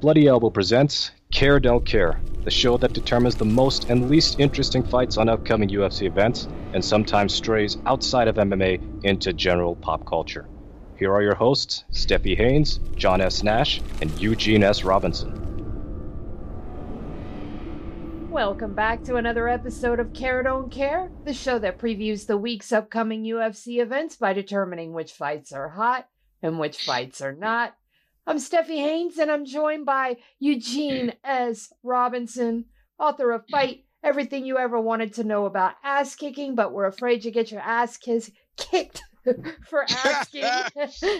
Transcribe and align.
Bloody 0.00 0.28
Elbow 0.28 0.48
presents 0.48 1.10
Care 1.30 1.60
Don't 1.60 1.84
Care, 1.84 2.18
the 2.44 2.50
show 2.50 2.78
that 2.78 2.94
determines 2.94 3.36
the 3.36 3.44
most 3.44 3.90
and 3.90 4.08
least 4.08 4.40
interesting 4.40 4.82
fights 4.82 5.18
on 5.18 5.28
upcoming 5.28 5.68
UFC 5.68 6.06
events 6.06 6.48
and 6.72 6.82
sometimes 6.82 7.34
strays 7.34 7.76
outside 7.84 8.26
of 8.26 8.36
MMA 8.36 9.04
into 9.04 9.34
general 9.34 9.76
pop 9.76 10.06
culture. 10.06 10.48
Here 10.96 11.12
are 11.12 11.20
your 11.20 11.34
hosts, 11.34 11.84
Steffi 11.92 12.34
Haynes, 12.34 12.80
John 12.96 13.20
S. 13.20 13.42
Nash, 13.42 13.82
and 14.00 14.10
Eugene 14.18 14.62
S. 14.62 14.84
Robinson. 14.84 15.36
Welcome 18.30 18.72
back 18.72 19.04
to 19.04 19.16
another 19.16 19.50
episode 19.50 20.00
of 20.00 20.14
Care 20.14 20.42
Don't 20.42 20.70
Care, 20.70 21.10
the 21.26 21.34
show 21.34 21.58
that 21.58 21.78
previews 21.78 22.26
the 22.26 22.38
week's 22.38 22.72
upcoming 22.72 23.24
UFC 23.24 23.82
events 23.82 24.16
by 24.16 24.32
determining 24.32 24.94
which 24.94 25.12
fights 25.12 25.52
are 25.52 25.68
hot 25.68 26.08
and 26.42 26.58
which 26.58 26.78
fights 26.78 27.20
are 27.20 27.34
not. 27.34 27.74
I'm 28.30 28.36
Steffi 28.36 28.76
Haynes, 28.76 29.18
and 29.18 29.28
I'm 29.28 29.44
joined 29.44 29.84
by 29.84 30.16
Eugene 30.38 31.08
mm. 31.08 31.16
S. 31.24 31.72
Robinson, 31.82 32.66
author 32.96 33.32
of 33.32 33.44
Fight 33.50 33.86
Everything 34.04 34.46
You 34.46 34.56
Ever 34.56 34.80
Wanted 34.80 35.14
to 35.14 35.24
Know 35.24 35.46
About 35.46 35.74
Ass 35.82 36.14
Kicking, 36.14 36.54
but 36.54 36.72
were 36.72 36.86
afraid 36.86 37.22
to 37.22 37.32
get 37.32 37.50
your 37.50 37.60
ass 37.60 37.96
kiss- 37.96 38.30
kicked 38.56 39.02
for 39.68 39.84
asking, 39.90 40.44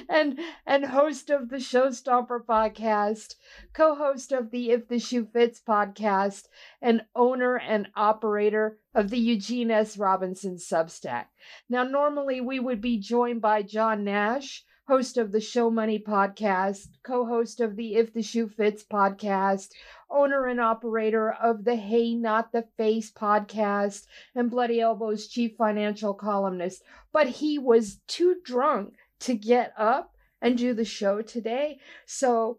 and 0.09 0.39
and 0.65 0.85
host 0.85 1.31
of 1.31 1.49
the 1.49 1.57
Showstopper 1.57 2.45
podcast, 2.45 3.35
co-host 3.73 4.31
of 4.31 4.53
the 4.53 4.71
If 4.71 4.87
the 4.87 5.01
Shoe 5.01 5.27
Fits 5.33 5.61
podcast, 5.69 6.45
and 6.81 7.03
owner 7.17 7.59
and 7.59 7.89
operator 7.97 8.79
of 8.95 9.11
the 9.11 9.19
Eugene 9.19 9.73
S. 9.73 9.99
Robinson 9.99 10.59
Substack. 10.59 11.25
Now, 11.69 11.83
normally 11.83 12.41
we 12.41 12.61
would 12.61 12.81
be 12.81 13.01
joined 13.01 13.41
by 13.41 13.63
John 13.63 14.05
Nash 14.05 14.63
host 14.91 15.19
of 15.19 15.30
the 15.30 15.41
Show 15.41 15.71
Money 15.71 16.01
podcast, 16.01 16.88
co 17.05 17.24
host 17.24 17.60
of 17.60 17.77
the 17.77 17.95
If 17.95 18.13
the 18.13 18.24
Shoe 18.24 18.49
Fits 18.49 18.83
podcast, 18.83 19.69
owner 20.10 20.46
and 20.46 20.60
operator 20.60 21.30
of 21.30 21.63
the 21.63 21.77
Hey 21.77 22.16
Not 22.16 22.51
the 22.51 22.65
Face 22.77 23.13
podcast, 23.13 24.07
and 24.35 24.51
Bloody 24.51 24.80
Elbow's 24.80 25.29
chief 25.29 25.52
financial 25.57 26.13
columnist. 26.13 26.83
But 27.13 27.29
he 27.29 27.57
was 27.57 28.01
too 28.09 28.38
drunk 28.43 28.95
to 29.21 29.35
get 29.35 29.73
up 29.79 30.13
and 30.43 30.59
do 30.59 30.74
the 30.74 30.85
show 30.85 31.23
today. 31.23 31.79
So 32.05 32.59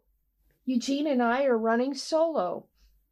Eugene 0.64 1.08
and 1.08 1.22
I 1.22 1.44
are 1.44 1.58
running 1.58 1.96
solo. 1.96 2.66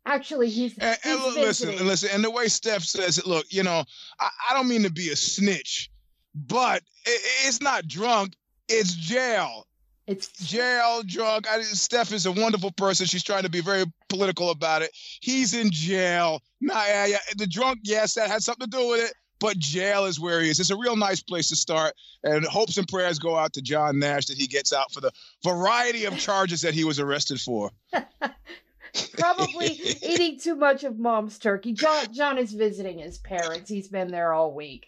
Actually, 0.06 0.50
he's, 0.50 0.78
and, 0.78 0.98
he's 1.04 1.14
and 1.14 1.22
look, 1.24 1.36
listen, 1.36 1.70
and 1.72 1.88
listen, 1.88 2.10
and 2.14 2.24
the 2.24 2.32
way 2.32 2.48
Steph 2.48 2.84
says 2.84 3.18
it, 3.18 3.28
look, 3.28 3.48
you 3.50 3.64
know, 3.64 3.84
I, 4.18 4.30
I 4.50 4.54
don't 4.54 4.70
mean 4.70 4.84
to 4.84 4.90
be 4.90 5.10
a 5.10 5.16
snitch, 5.18 5.92
but 6.34 6.84
it, 7.06 7.48
it's 7.48 7.62
not 7.62 7.86
drunk. 7.86 8.34
It's 8.70 8.94
jail. 8.94 9.66
It's 10.08 10.28
jail, 10.28 11.04
drug. 11.06 11.46
I, 11.48 11.62
Steph 11.62 12.14
is 12.14 12.26
a 12.26 12.32
wonderful 12.32 12.72
person. 12.72 13.06
She's 13.06 13.24
trying 13.24 13.44
to 13.44 13.50
be 13.50 13.62
very 13.62 13.86
political 14.08 14.50
about 14.50 14.82
it. 14.82 14.90
He's 15.22 15.54
in 15.54 15.70
jail. 15.70 16.42
Nah, 16.62 16.84
yeah, 16.88 17.06
yeah. 17.06 17.18
The 17.38 17.46
drunk, 17.46 17.82
yes, 17.84 18.16
that 18.16 18.30
had 18.30 18.42
something 18.42 18.70
to 18.70 18.78
do 18.78 18.90
with 18.90 19.08
it. 19.08 19.14
But 19.40 19.58
jail 19.58 20.06
is 20.06 20.20
where 20.20 20.42
he 20.42 20.50
is. 20.50 20.60
It's 20.60 20.72
a 20.72 20.78
real 20.78 20.96
nice 20.96 21.22
place 21.22 21.50
to 21.50 21.56
start. 21.56 21.94
And 22.24 22.44
hopes 22.46 22.78
and 22.78 22.88
prayers 22.88 23.20
go 23.20 23.38
out 23.38 23.54
to 23.54 23.62
John 23.62 24.00
Nash 24.00 24.26
that 24.26 24.38
he 24.38 24.48
gets 24.48 24.74
out 24.74 24.92
for 24.92 25.00
the 25.00 25.12
variety 25.44 26.06
of 26.06 26.18
charges 26.18 26.62
that 26.62 26.74
he 26.74 26.84
was 26.84 27.00
arrested 27.00 27.40
for. 27.40 27.72
Probably 29.14 29.80
eating 30.02 30.40
too 30.40 30.56
much 30.56 30.84
of 30.84 30.98
mom's 30.98 31.38
turkey. 31.38 31.74
John 31.74 32.12
John 32.12 32.38
is 32.38 32.52
visiting 32.52 32.98
his 32.98 33.20
parents. 33.20 33.70
He's 33.70 33.88
been 33.88 34.12
there 34.12 34.34
all 34.34 34.54
week. 34.54 34.88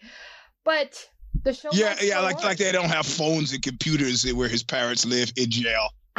But 0.64 1.08
the 1.42 1.52
show. 1.54 1.70
Yeah, 1.72 1.96
yeah, 2.00 2.20
like 2.20 2.36
on. 2.38 2.44
like 2.44 2.58
they 2.58 2.72
don't 2.72 2.88
have 2.88 3.06
phones 3.06 3.52
and 3.52 3.62
computers 3.62 4.30
where 4.32 4.48
his 4.48 4.62
parents 4.62 5.04
live 5.04 5.32
in 5.36 5.50
jail. 5.50 5.88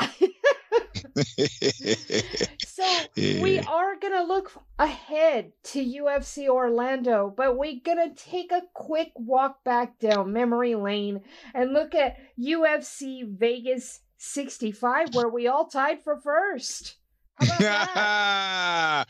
so 2.66 2.84
yeah. 3.16 3.42
we 3.42 3.60
are 3.60 3.96
gonna 4.00 4.24
look 4.24 4.52
ahead 4.80 5.52
to 5.64 5.84
UFC 5.84 6.48
Orlando, 6.48 7.34
but 7.36 7.58
we're 7.58 7.80
gonna 7.84 8.14
take 8.16 8.52
a 8.52 8.64
quick 8.74 9.12
walk 9.16 9.64
back 9.64 10.00
down 10.00 10.34
memory 10.34 10.76
lane 10.76 11.22
and 11.54 11.74
look 11.74 11.94
at 11.94 12.18
UFC 12.40 13.28
Vegas 13.28 14.02
65, 14.18 15.14
where 15.14 15.30
we 15.30 15.48
all 15.48 15.68
tied 15.68 16.04
for 16.04 16.20
first. 16.20 16.96
yeah, 17.60 19.06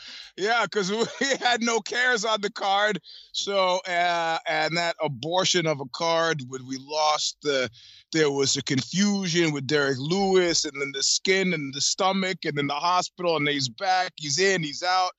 because 0.64 0.92
we 0.92 1.06
had 1.40 1.62
no 1.62 1.80
cares 1.80 2.26
on 2.26 2.42
the 2.42 2.52
card. 2.52 3.00
So, 3.32 3.80
uh, 3.88 4.38
and 4.48 4.78
that 4.78 4.96
abortion 5.02 5.68
of 5.68 5.80
a 5.82 5.86
card 5.94 6.44
when 6.48 6.66
we 6.66 6.78
lost 6.80 7.38
the, 7.44 7.70
there 8.12 8.32
was 8.32 8.56
a 8.58 8.64
confusion 8.64 9.52
with 9.52 9.68
Derrick 9.68 9.98
Lewis, 10.00 10.66
and 10.66 10.80
then 10.80 10.92
the 10.94 11.04
skin 11.04 11.54
and 11.54 11.74
the 11.74 11.82
stomach, 11.82 12.46
and 12.46 12.58
then 12.58 12.68
the 12.68 12.74
hospital, 12.74 13.36
and 13.36 13.48
he's 13.48 13.70
back, 13.70 14.14
he's 14.16 14.40
in, 14.40 14.64
he's 14.64 14.84
out 14.84 15.12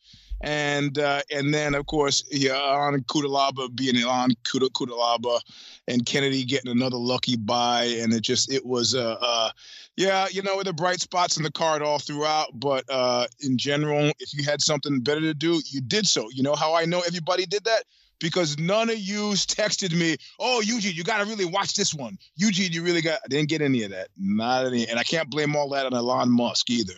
and 0.45 0.99
uh, 0.99 1.23
and 1.31 1.53
then 1.55 1.75
of 1.75 1.87
course 1.87 2.23
yeah, 2.31 2.53
on 2.55 3.01
Cutelaba 3.03 3.75
being 3.75 3.97
on 4.05 4.33
Cutelaba, 4.45 5.41
and 5.89 6.05
Kennedy 6.05 6.45
getting 6.45 6.71
another 6.71 6.99
lucky 6.99 7.37
buy, 7.37 7.85
and 7.85 8.13
it 8.13 8.21
just 8.21 8.53
it 8.53 8.65
was 8.65 8.95
uh, 8.95 9.17
uh 9.21 9.51
yeah 9.97 10.27
you 10.31 10.43
know 10.43 10.63
the 10.63 10.73
bright 10.73 11.01
spots 11.01 11.39
in 11.39 11.43
the 11.43 11.51
card 11.51 11.83
all 11.83 11.99
throughout, 11.99 12.49
but 12.55 12.85
uh, 12.91 13.27
in 13.41 13.57
general, 13.57 14.13
if 14.21 14.35
you 14.35 14.45
had 14.45 14.61
something 14.61 15.01
better 15.01 15.23
to 15.23 15.35
do, 15.35 15.63
you 15.67 15.81
did 15.81 16.07
so. 16.07 16.29
You 16.31 16.43
know 16.43 16.55
how 16.55 16.75
I 16.75 16.85
know 16.85 17.01
everybody 17.01 17.47
did 17.47 17.65
that 17.65 17.85
because 18.19 18.59
none 18.59 18.91
of 18.91 18.99
you 18.99 19.31
texted 19.33 19.99
me, 19.99 20.19
"Oh, 20.39 20.61
Eugene, 20.61 20.95
you 20.95 21.05
got 21.05 21.19
to 21.19 21.25
really 21.25 21.47
watch 21.47 21.75
this 21.75 21.95
one." 21.95 22.19
Eugene, 22.37 22.71
you 22.71 22.83
really 22.83 23.03
got. 23.03 23.21
I 23.25 23.29
didn't 23.29 23.49
get 23.49 23.63
any 23.63 23.83
of 23.85 23.93
that. 23.93 24.09
Not 24.19 24.67
any, 24.67 24.87
and 24.87 24.99
I 24.99 25.05
can't 25.05 25.31
blame 25.31 25.57
all 25.57 25.71
that 25.71 25.87
on 25.87 25.95
Elon 25.95 26.31
Musk 26.31 26.69
either. 26.69 26.95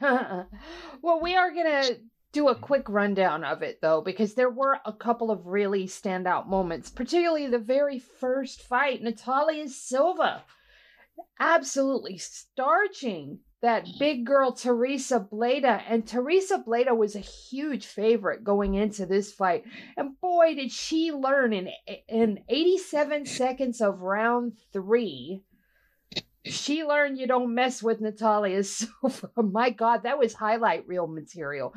well, 1.02 1.20
we 1.20 1.36
are 1.36 1.50
gonna 1.50 1.96
do 2.38 2.48
a 2.48 2.54
quick 2.54 2.88
rundown 2.88 3.42
of 3.42 3.62
it 3.62 3.80
though, 3.82 4.00
because 4.00 4.34
there 4.34 4.50
were 4.50 4.78
a 4.84 4.92
couple 4.92 5.32
of 5.32 5.46
really 5.46 5.86
standout 5.86 6.46
moments, 6.46 6.88
particularly 6.88 7.48
the 7.48 7.58
very 7.58 7.98
first 7.98 8.62
fight, 8.62 9.02
Natalia 9.02 9.68
Silva 9.68 10.44
absolutely 11.40 12.16
starching 12.16 13.40
that 13.60 13.84
big 13.98 14.24
girl 14.24 14.52
Tereza 14.52 15.28
Bleda. 15.28 15.82
And 15.88 16.06
Tereza 16.06 16.64
Bleda 16.64 16.96
was 16.96 17.16
a 17.16 17.20
huge 17.20 17.86
favorite 17.86 18.44
going 18.44 18.74
into 18.74 19.04
this 19.04 19.32
fight. 19.32 19.64
And 19.96 20.20
boy, 20.20 20.54
did 20.54 20.70
she 20.70 21.10
learn 21.10 21.52
in 21.52 21.70
in 22.06 22.38
87 22.48 23.26
seconds 23.26 23.80
of 23.80 24.02
round 24.02 24.52
three. 24.72 25.42
She 26.44 26.84
learned 26.84 27.18
you 27.18 27.26
don't 27.26 27.52
mess 27.52 27.82
with 27.82 28.00
Natalia 28.00 28.62
Silva. 28.62 29.30
My 29.36 29.70
God, 29.70 30.04
that 30.04 30.20
was 30.20 30.34
highlight 30.34 30.86
reel 30.86 31.08
material 31.08 31.74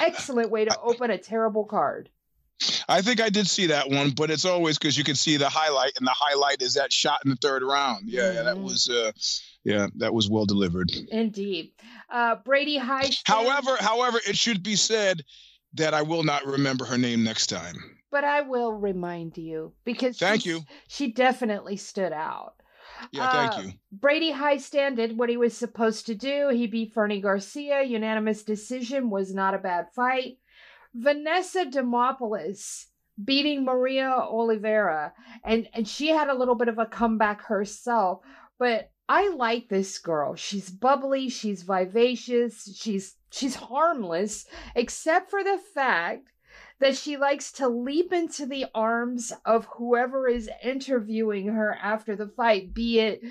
excellent 0.00 0.50
way 0.50 0.64
to 0.64 0.80
open 0.80 1.10
a 1.10 1.18
terrible 1.18 1.64
card. 1.64 2.10
I 2.88 3.02
think 3.02 3.20
I 3.20 3.28
did 3.28 3.46
see 3.46 3.66
that 3.66 3.90
one, 3.90 4.10
but 4.10 4.30
it's 4.30 4.44
always 4.44 4.78
because 4.78 4.96
you 4.96 5.04
can 5.04 5.14
see 5.14 5.36
the 5.36 5.48
highlight, 5.48 5.92
and 5.98 6.06
the 6.06 6.14
highlight 6.14 6.62
is 6.62 6.74
that 6.74 6.92
shot 6.92 7.20
in 7.24 7.30
the 7.30 7.36
third 7.36 7.62
round. 7.62 8.08
Yeah, 8.08 8.22
mm-hmm. 8.22 8.36
yeah 8.36 8.42
that 8.44 8.58
was, 8.58 8.88
uh, 8.88 9.12
yeah, 9.64 9.88
that 9.96 10.14
was 10.14 10.30
well 10.30 10.46
delivered. 10.46 10.90
Indeed, 11.10 11.72
uh, 12.08 12.36
Brady 12.44 12.78
High. 12.78 13.10
However, 13.24 13.76
however, 13.78 14.18
it 14.26 14.36
should 14.36 14.62
be 14.62 14.76
said 14.76 15.22
that 15.74 15.92
I 15.92 16.02
will 16.02 16.22
not 16.22 16.46
remember 16.46 16.86
her 16.86 16.96
name 16.96 17.24
next 17.24 17.48
time. 17.48 17.76
But 18.10 18.24
I 18.24 18.40
will 18.42 18.72
remind 18.72 19.36
you 19.36 19.72
because 19.84 20.16
thank 20.16 20.46
you. 20.46 20.62
She 20.88 21.12
definitely 21.12 21.76
stood 21.76 22.12
out. 22.12 22.54
Yeah, 23.12 23.30
thank 23.30 23.52
uh, 23.52 23.62
you. 23.68 23.72
Brady 23.92 24.32
Hiestand 24.32 24.96
did 24.96 25.18
what 25.18 25.28
he 25.28 25.36
was 25.36 25.56
supposed 25.56 26.06
to 26.06 26.14
do. 26.14 26.48
He 26.48 26.66
beat 26.66 26.92
Fernie 26.92 27.20
Garcia. 27.20 27.82
Unanimous 27.82 28.42
decision 28.42 29.10
was 29.10 29.34
not 29.34 29.54
a 29.54 29.58
bad 29.58 29.86
fight. 29.94 30.38
Vanessa 30.94 31.66
Demopoulos 31.66 32.86
beating 33.22 33.64
Maria 33.64 34.10
Oliveira, 34.10 35.12
and 35.44 35.68
and 35.72 35.86
she 35.86 36.08
had 36.08 36.28
a 36.28 36.34
little 36.34 36.54
bit 36.54 36.68
of 36.68 36.78
a 36.78 36.86
comeback 36.86 37.42
herself. 37.42 38.20
But 38.58 38.90
I 39.08 39.28
like 39.28 39.68
this 39.68 39.98
girl. 39.98 40.34
She's 40.34 40.70
bubbly. 40.70 41.28
She's 41.28 41.62
vivacious. 41.62 42.76
She's 42.76 43.14
she's 43.30 43.54
harmless, 43.54 44.46
except 44.74 45.30
for 45.30 45.44
the 45.44 45.58
fact 45.74 46.28
that 46.80 46.96
she 46.96 47.16
likes 47.16 47.52
to 47.52 47.68
leap 47.68 48.12
into 48.12 48.46
the 48.46 48.66
arms 48.74 49.32
of 49.44 49.66
whoever 49.76 50.28
is 50.28 50.50
interviewing 50.62 51.48
her 51.48 51.74
after 51.74 52.16
the 52.16 52.28
fight, 52.28 52.74
be 52.74 53.00
it 53.00 53.22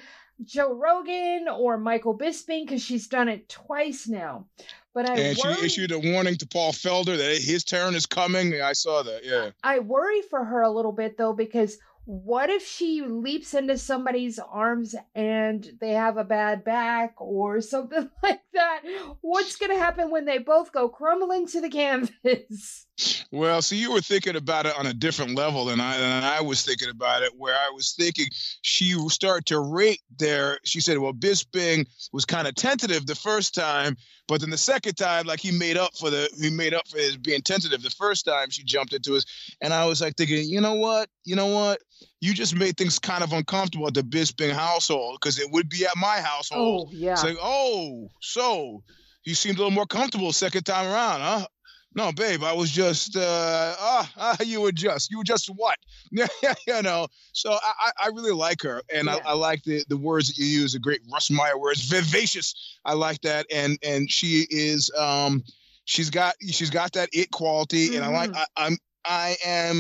Joe 0.44 0.74
Rogan 0.74 1.48
or 1.48 1.78
Michael 1.78 2.18
Bisping, 2.18 2.66
because 2.66 2.84
she's 2.84 3.08
done 3.08 3.30
it 3.30 3.48
twice 3.48 4.08
now. 4.08 4.48
But 4.94 5.10
I 5.10 5.16
and 5.16 5.38
worry, 5.38 5.56
she 5.56 5.66
issued 5.66 5.92
a 5.92 6.00
warning 6.00 6.36
to 6.38 6.48
Paul 6.48 6.74
Felder 6.74 7.18
that 7.18 7.42
his 7.42 7.64
turn 7.64 7.96
is 7.96 8.06
coming. 8.06 8.62
I 8.62 8.74
saw 8.74 9.04
that. 9.04 9.26
Yeah. 9.26 9.52
I 9.64 9.80
worry 9.80 10.22
for 10.30 10.44
her 10.44 10.62
a 10.62 10.72
little 10.72 10.92
bit 10.92 11.18
though 11.18 11.34
because 11.34 11.78
what 12.06 12.50
if 12.50 12.66
she 12.66 13.02
leaps 13.02 13.54
into 13.54 13.78
somebody's 13.78 14.40
arms 14.40 14.96
and 15.16 15.68
they 15.82 15.92
have 15.92 16.18
a 16.18 16.24
bad 16.24 16.64
back 16.64 17.16
or 17.18 17.62
something 17.62 18.10
like 18.22 18.42
that? 18.54 18.82
What's 19.22 19.56
going 19.58 19.72
to 19.72 19.78
happen 19.78 20.12
when 20.12 20.26
they 20.26 20.38
both 20.38 20.72
go 20.72 20.88
crumbling 20.88 21.48
to 21.48 21.62
the 21.62 21.70
canvas? 21.70 22.88
Well, 23.32 23.62
so 23.62 23.76
you 23.76 23.92
were 23.92 24.02
thinking 24.02 24.36
about 24.36 24.66
it 24.66 24.78
on 24.78 24.86
a 24.86 24.94
different 24.94 25.36
level 25.36 25.66
than 25.66 25.80
I 25.80 25.98
than 25.98 26.24
I 26.24 26.42
was 26.42 26.64
thinking 26.64 26.90
about 26.90 27.24
it. 27.24 27.32
Where 27.38 27.56
I 27.56 27.72
was 27.74 27.94
thinking 27.94 28.28
she 28.62 28.94
started 29.10 29.46
to 29.48 29.60
rate 29.60 30.02
there. 30.18 30.60
She 30.64 30.80
said, 30.80 30.98
"Well, 30.98 31.14
Bisping 31.14 31.88
was 32.12 32.26
kind 32.26 32.48
of 32.48 32.56
tentative 32.56 33.06
the 33.06 33.16
first 33.16 33.56
time, 33.56 33.98
but 34.28 34.42
then 34.42 34.50
the 34.50 34.58
second 34.58 34.96
time, 34.96 35.26
like 35.26 35.40
he 35.40 35.52
made 35.52 35.78
up 35.78 35.98
for 35.98 36.10
the 36.10 36.30
he 36.40 36.50
made 36.50 36.74
up 36.74 36.88
for 36.88 36.98
his 36.98 37.18
being 37.18 37.42
tentative 37.42 37.82
the 37.82 37.90
first 37.90 38.26
time 38.26 38.50
she 38.50 38.64
jumped 38.64 38.94
into 38.94 39.16
us." 39.16 39.26
And 39.62 39.74
I 39.74 39.86
was 39.86 40.02
like 40.02 40.16
thinking, 40.16 40.48
you 40.48 40.62
know 40.62 40.76
what, 40.76 41.10
you 41.24 41.36
know 41.36 41.48
what, 41.48 41.82
you 42.22 42.34
just 42.34 42.56
made 42.56 42.78
things 42.78 43.00
kind 43.00 43.24
of 43.24 43.34
uncomfortable 43.34 43.88
at 43.88 43.94
the 43.94 44.02
Bisping 44.02 44.52
household 44.52 45.18
because 45.20 45.40
it 45.40 45.52
would 45.52 45.70
be 45.70 45.86
at 45.86 45.98
my 45.98 46.22
household. 46.22 46.90
Oh 46.90 46.96
yeah. 46.96 47.14
It's 47.14 47.24
like, 47.24 47.38
oh, 47.42 48.10
so 48.22 48.84
you 49.24 49.34
seemed 49.34 49.58
a 49.58 49.60
little 49.60 49.72
more 49.72 49.88
comfortable 49.88 50.32
second 50.32 50.64
time 50.64 50.86
around, 50.86 51.22
huh? 51.22 51.48
No, 51.96 52.12
babe, 52.12 52.44
I 52.44 52.52
was 52.52 52.70
just 52.72 53.16
uh 53.16 53.76
ah, 53.80 54.12
ah 54.18 54.38
you 54.44 54.60
were 54.62 54.74
just 54.74 55.10
you 55.10 55.18
were 55.18 55.24
just 55.24 55.48
what? 55.48 55.78
You 56.68 56.82
know. 56.82 57.08
So 57.32 57.54
I, 57.54 57.92
I 58.04 58.08
really 58.08 58.34
like 58.34 58.62
her 58.64 58.82
and 58.94 59.08
Yeah. 59.08 59.16
I, 59.26 59.30
I 59.30 59.34
like 59.34 59.64
the 59.64 59.84
the 59.88 59.96
words 59.98 60.28
that 60.28 60.38
you 60.38 60.46
use, 60.46 60.74
the 60.74 60.80
great 60.80 61.02
Russ 61.12 61.32
Meyer 61.32 61.58
words, 61.58 61.86
vivacious. 61.86 62.54
I 62.84 62.94
like 62.94 63.22
that. 63.22 63.46
And 63.52 63.78
and 63.82 64.12
she 64.12 64.46
is 64.50 64.92
um 64.98 65.44
she's 65.86 66.10
got 66.10 66.36
she's 66.42 66.70
got 66.70 66.92
that 66.94 67.10
it 67.14 67.32
quality 67.32 67.96
and 67.96 68.04
I 68.04 68.10
like 68.10 68.32
Mhm. 68.32 68.36
I, 68.38 68.46
I'm 68.66 68.78
I 69.06 69.38
am 69.46 69.78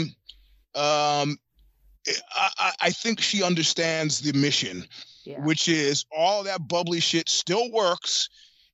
um 0.75 1.37
I, 2.35 2.49
I- 2.59 2.73
I 2.81 2.89
think 2.91 3.19
she 3.19 3.43
understands 3.43 4.21
the 4.21 4.31
mission 4.37 4.85
yeah. 5.25 5.39
which 5.39 5.67
is 5.67 6.05
all 6.15 6.43
that 6.43 6.67
bubbly 6.67 6.99
shit 6.99 7.27
still 7.29 7.71
works 7.71 8.29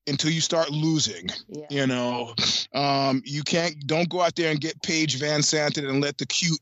until 0.07 0.31
you 0.31 0.41
start 0.41 0.69
losing. 0.69 1.29
yeah. 1.47 1.65
You 1.69 1.87
know, 1.87 2.33
um, 2.73 3.21
you 3.25 3.43
can't 3.43 3.75
don't 3.85 4.09
go 4.09 4.21
out 4.21 4.35
there 4.35 4.51
and 4.51 4.59
get 4.59 4.81
Paige 4.81 5.19
VanZant 5.19 5.77
and 5.77 6.01
let 6.01 6.17
the 6.17 6.25
cute, 6.25 6.59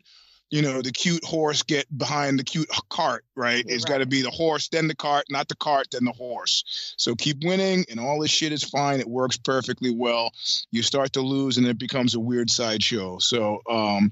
you 0.49 0.61
know, 0.61 0.81
the 0.81 0.91
cute 0.91 1.23
horse 1.23 1.63
get 1.63 1.85
behind 1.97 2.39
the 2.39 2.43
cute 2.43 2.69
cart. 2.89 3.25
Right? 3.35 3.63
It's 3.67 3.85
got 3.85 3.99
to 3.99 4.05
be 4.05 4.21
the 4.21 4.31
horse, 4.31 4.67
then 4.69 4.87
the 4.87 4.95
cart, 4.95 5.25
not 5.29 5.47
the 5.47 5.55
cart, 5.55 5.87
then 5.91 6.05
the 6.05 6.11
horse. 6.11 6.95
So 6.97 7.15
keep 7.15 7.43
winning, 7.43 7.85
and 7.89 7.99
all 7.99 8.19
this 8.19 8.31
shit 8.31 8.51
is 8.51 8.63
fine. 8.63 8.99
It 8.99 9.09
works 9.09 9.37
perfectly 9.37 9.91
well. 9.91 10.31
You 10.71 10.83
start 10.83 11.13
to 11.13 11.21
lose, 11.21 11.57
and 11.57 11.67
it 11.67 11.79
becomes 11.79 12.15
a 12.15 12.19
weird 12.19 12.49
sideshow. 12.49 13.19
So. 13.19 13.61
um 13.69 14.11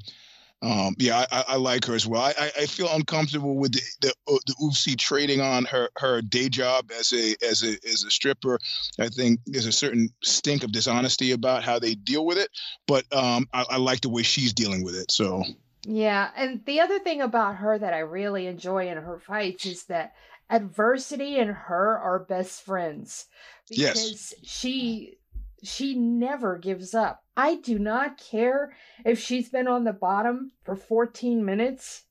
um, 0.62 0.95
yeah, 0.98 1.25
I, 1.31 1.44
I, 1.50 1.56
like 1.57 1.86
her 1.86 1.94
as 1.94 2.07
well. 2.07 2.21
I, 2.21 2.51
I- 2.57 2.65
feel 2.65 2.89
uncomfortable 2.92 3.56
with 3.56 3.74
the 3.74 3.81
the, 4.01 4.09
uh, 4.27 4.38
the 4.48 4.56
UFC 4.62 4.98
trading 4.98 5.39
on 5.42 5.65
her 5.65 5.89
her 5.98 6.21
day 6.21 6.50
job 6.50 6.92
as 6.98 7.13
a 7.13 7.36
as 7.48 7.63
a 7.63 7.77
as 7.88 8.04
a 8.04 8.09
stripper. 8.12 8.59
I 9.00 9.09
think 9.09 9.39
there's 9.45 9.68
a 9.68 9.71
certain 9.71 10.09
stink 10.24 10.63
of 10.63 10.71
dishonesty 10.71 11.31
about 11.31 11.63
how 11.63 11.80
they 11.80 11.94
deal 11.95 12.25
with 12.25 12.38
it, 12.38 12.50
but 12.88 13.06
um, 13.15 13.48
I, 13.54 13.65
I 13.71 13.77
like 13.77 14.01
the 14.01 14.09
way 14.09 14.24
she's 14.24 14.54
dealing 14.54 14.83
with 14.83 14.95
it. 14.95 15.12
So 15.12 15.44
Yeah, 15.86 16.31
and 16.36 16.63
the 16.65 16.81
other 16.81 17.00
thing 17.00 17.21
about 17.21 17.57
her 17.57 17.77
that 17.77 17.94
I 17.94 18.00
really 18.00 18.48
enjoy 18.48 18.89
in 18.89 18.98
her 18.98 19.19
fights 19.19 19.65
is 19.65 19.86
that 19.86 20.13
adversity 20.50 21.39
and 21.39 21.51
her 21.51 21.98
are 21.98 22.19
best 22.19 22.62
friends 22.63 23.27
Yes. 23.75 23.94
because 23.98 24.33
she 24.44 25.18
she 25.63 25.95
never 25.95 26.57
gives 26.57 26.94
up. 26.94 27.24
I 27.36 27.56
do 27.56 27.77
not 27.80 28.18
care 28.18 28.74
if 29.06 29.19
she's 29.19 29.50
been 29.50 29.68
on 29.68 29.83
the 29.83 29.94
bottom 29.94 30.51
for 30.63 30.75
14 30.75 31.44
minutes. 31.45 32.04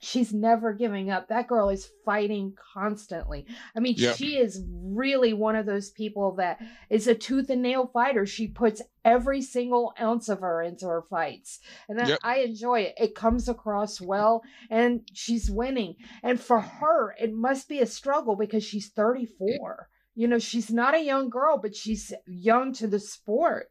She's 0.00 0.32
never 0.32 0.72
giving 0.72 1.10
up. 1.10 1.26
That 1.26 1.48
girl 1.48 1.70
is 1.70 1.90
fighting 2.04 2.56
constantly. 2.72 3.46
I 3.74 3.80
mean, 3.80 3.94
Yep. 3.96 4.14
she 4.14 4.36
is 4.38 4.64
really 4.70 5.32
one 5.32 5.56
of 5.56 5.66
those 5.66 5.90
people 5.90 6.36
that 6.36 6.60
is 6.88 7.08
a 7.08 7.16
tooth 7.16 7.50
and 7.50 7.62
nail 7.62 7.88
fighter. 7.92 8.24
She 8.24 8.46
puts 8.46 8.80
every 9.04 9.42
single 9.42 9.92
ounce 10.00 10.28
of 10.28 10.38
her 10.40 10.62
into 10.62 10.86
her 10.86 11.02
fights. 11.02 11.58
And 11.88 11.98
Yep. 11.98 12.20
I 12.22 12.38
enjoy 12.38 12.80
it. 12.82 12.94
It 12.96 13.16
comes 13.16 13.48
across 13.48 14.00
well 14.00 14.44
and 14.70 15.02
she's 15.12 15.50
winning. 15.50 15.96
And 16.22 16.40
for 16.40 16.60
her, 16.60 17.16
it 17.20 17.32
must 17.32 17.68
be 17.68 17.80
a 17.80 17.86
struggle 17.86 18.36
because 18.36 18.62
she's 18.62 18.88
34. 18.90 19.88
You 20.18 20.26
know, 20.26 20.40
she's 20.40 20.68
not 20.68 20.96
a 20.96 21.00
young 21.00 21.30
girl, 21.30 21.58
but 21.58 21.76
she's 21.76 22.12
young 22.26 22.72
to 22.72 22.88
the 22.88 22.98
sport. 22.98 23.70